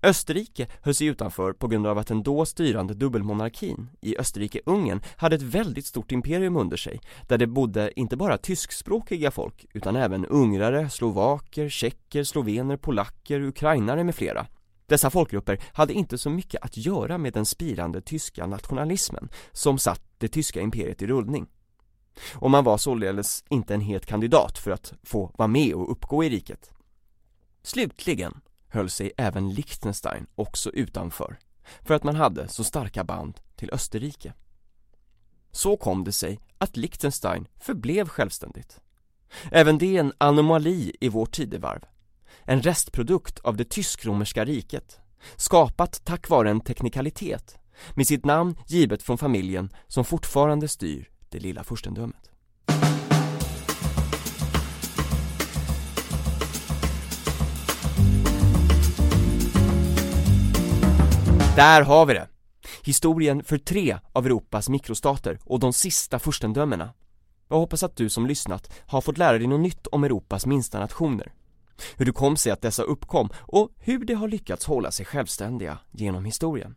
Österrike 0.03 0.68
höll 0.82 0.95
sig 0.95 1.07
utanför 1.07 1.53
på 1.53 1.68
grund 1.68 1.88
av 1.88 1.97
att 1.97 2.07
den 2.07 2.24
då 2.24 2.45
styrande 2.45 2.93
dubbelmonarkin 2.93 3.89
i 4.01 4.18
Österrike-Ungern 4.18 5.01
hade 5.18 5.36
ett 5.36 5.41
väldigt 5.41 5.86
stort 5.86 6.11
imperium 6.11 6.57
under 6.57 6.78
sig 6.78 7.01
där 7.28 7.38
det 7.38 7.47
bodde 7.47 7.99
inte 7.99 8.18
bara 8.18 8.38
tyskspråkiga 8.38 9.32
folk 9.32 9.65
utan 9.74 9.95
även 9.95 10.26
ungrare, 10.26 10.89
slovaker, 10.89 11.70
tjecker, 11.70 12.24
slovener, 12.24 12.78
polacker, 12.78 13.41
ukrainare 13.41 14.03
med 14.03 14.15
flera. 14.15 14.47
Dessa 14.86 15.09
folkgrupper 15.09 15.59
hade 15.74 15.93
inte 15.93 16.18
så 16.18 16.30
mycket 16.30 16.63
att 16.63 16.78
göra 16.78 17.18
med 17.18 17.34
den 17.34 17.45
spirande 17.45 18.01
tyska 18.01 18.45
nationalismen 18.47 19.30
som 19.51 19.78
satt 19.78 20.01
det 20.18 20.28
tyska 20.28 20.61
imperiet 20.61 21.01
i 21.01 21.07
rullning 21.07 21.47
och 22.34 22.51
man 22.51 22.63
var 22.63 22.78
således 22.78 23.43
inte 23.49 23.74
en 23.74 23.82
het 23.82 24.05
kandidat 24.05 24.57
för 24.57 24.72
att 24.72 24.93
få 25.03 25.32
vara 25.38 25.47
med 25.47 25.74
och 25.74 25.91
uppgå 25.91 26.24
i 26.24 26.30
riket. 26.30 26.72
Slutligen 27.63 28.41
höll 28.70 28.89
sig 28.89 29.11
även 29.18 29.53
Liechtenstein 29.53 30.28
också 30.36 30.70
utanför 30.72 31.38
för 31.82 31.93
att 31.93 32.03
man 32.03 32.15
hade 32.15 32.47
så 32.47 32.63
starka 32.63 33.03
band 33.03 33.39
till 33.55 33.72
Österrike. 33.74 34.34
Så 35.51 35.78
kom 35.78 36.03
det 36.03 36.11
sig 36.11 36.39
att 36.57 36.78
Liechtenstein 36.78 37.47
förblev 37.59 38.07
självständigt. 38.07 38.82
Även 39.51 39.78
det 39.78 39.95
är 39.95 39.99
en 39.99 40.13
anomali 40.18 40.95
i 40.99 41.09
vårt 41.09 41.32
tidevarv. 41.32 41.86
En 42.43 42.61
restprodukt 42.61 43.39
av 43.39 43.57
det 43.57 43.70
tysk-romerska 43.70 44.45
riket, 44.45 44.99
skapat 45.36 46.01
tack 46.05 46.30
vare 46.30 46.49
en 46.49 46.61
teknikalitet, 46.61 47.57
med 47.95 48.07
sitt 48.07 48.26
namn 48.26 48.55
givet 48.68 49.03
från 49.03 49.18
familjen 49.18 49.70
som 49.88 50.05
fortfarande 50.05 50.68
styr 50.68 51.09
det 51.30 51.39
lilla 51.39 51.63
furstendömet. 51.63 52.32
Där 61.58 61.82
har 61.82 62.05
vi 62.05 62.14
det! 62.14 62.28
Historien 62.84 63.43
för 63.43 63.58
tre 63.58 63.97
av 64.14 64.26
Europas 64.26 64.70
mikrostater 64.70 65.39
och 65.43 65.60
de 65.60 65.74
sista 65.74 66.20
furstendömena. 66.20 66.93
Jag 67.49 67.58
hoppas 67.58 67.84
att 67.84 67.95
du 67.95 68.10
som 68.10 68.28
lyssnat 68.28 68.74
har 68.88 69.01
fått 69.01 69.18
lära 69.18 69.38
dig 69.38 69.47
något 69.47 69.60
nytt 69.60 69.88
om 69.88 70.03
Europas 70.03 70.45
minsta 70.45 70.80
nationer. 70.80 71.34
Hur 71.95 72.05
det 72.05 72.12
kom 72.12 72.38
sig 72.38 72.51
att 72.51 72.62
dessa 72.62 72.84
uppkom 72.84 73.30
och 73.38 73.72
hur 73.78 74.05
de 74.05 74.14
har 74.14 74.28
lyckats 74.28 74.66
hålla 74.66 74.91
sig 74.91 75.05
självständiga 75.05 75.80
genom 75.91 76.26
historien. 76.26 76.76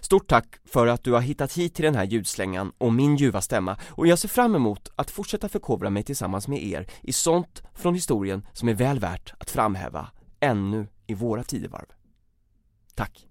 Stort 0.00 0.28
tack 0.28 0.56
för 0.64 0.86
att 0.86 1.04
du 1.04 1.12
har 1.12 1.20
hittat 1.20 1.52
hit 1.52 1.74
till 1.74 1.84
den 1.84 1.94
här 1.94 2.04
ljudslängan 2.04 2.72
och 2.78 2.92
min 2.92 3.16
ljuva 3.16 3.40
stämma 3.40 3.78
och 3.88 4.06
jag 4.06 4.18
ser 4.18 4.28
fram 4.28 4.54
emot 4.54 4.88
att 4.96 5.10
fortsätta 5.10 5.48
förkovra 5.48 5.90
mig 5.90 6.02
tillsammans 6.02 6.48
med 6.48 6.62
er 6.62 6.86
i 7.02 7.12
sånt 7.12 7.62
från 7.74 7.94
historien 7.94 8.46
som 8.52 8.68
är 8.68 8.74
väl 8.74 9.00
värt 9.00 9.34
att 9.38 9.50
framhäva 9.50 10.08
ännu 10.40 10.86
i 11.06 11.14
våra 11.14 11.44
tidevarv. 11.44 11.86
Tack! 12.94 13.29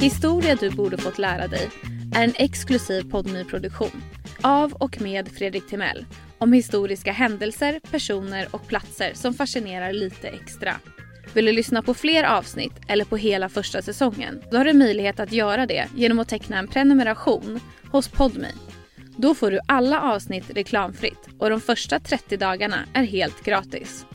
Historia 0.00 0.54
du 0.54 0.70
borde 0.70 0.98
fått 0.98 1.18
lära 1.18 1.48
dig 1.48 1.70
är 2.14 2.24
en 2.24 2.32
exklusiv 2.36 3.10
podmi-produktion 3.10 4.02
av 4.42 4.72
och 4.72 5.00
med 5.00 5.28
Fredrik 5.28 5.66
Timell 5.68 6.06
om 6.38 6.52
historiska 6.52 7.12
händelser, 7.12 7.80
personer 7.90 8.48
och 8.50 8.66
platser 8.66 9.10
som 9.14 9.34
fascinerar 9.34 9.92
lite 9.92 10.28
extra. 10.28 10.74
Vill 11.34 11.44
du 11.44 11.52
lyssna 11.52 11.82
på 11.82 11.94
fler 11.94 12.24
avsnitt 12.24 12.72
eller 12.88 13.04
på 13.04 13.16
hela 13.16 13.48
första 13.48 13.82
säsongen? 13.82 14.42
Då 14.50 14.56
har 14.56 14.64
du 14.64 14.72
möjlighet 14.72 15.20
att 15.20 15.32
göra 15.32 15.66
det 15.66 15.88
genom 15.96 16.18
att 16.18 16.28
teckna 16.28 16.58
en 16.58 16.68
prenumeration 16.68 17.60
hos 17.90 18.08
Podmi. 18.08 18.52
Då 19.16 19.34
får 19.34 19.50
du 19.50 19.60
alla 19.68 20.00
avsnitt 20.00 20.50
reklamfritt 20.56 21.28
och 21.38 21.50
de 21.50 21.60
första 21.60 22.00
30 22.00 22.36
dagarna 22.36 22.78
är 22.94 23.04
helt 23.04 23.44
gratis. 23.44 24.06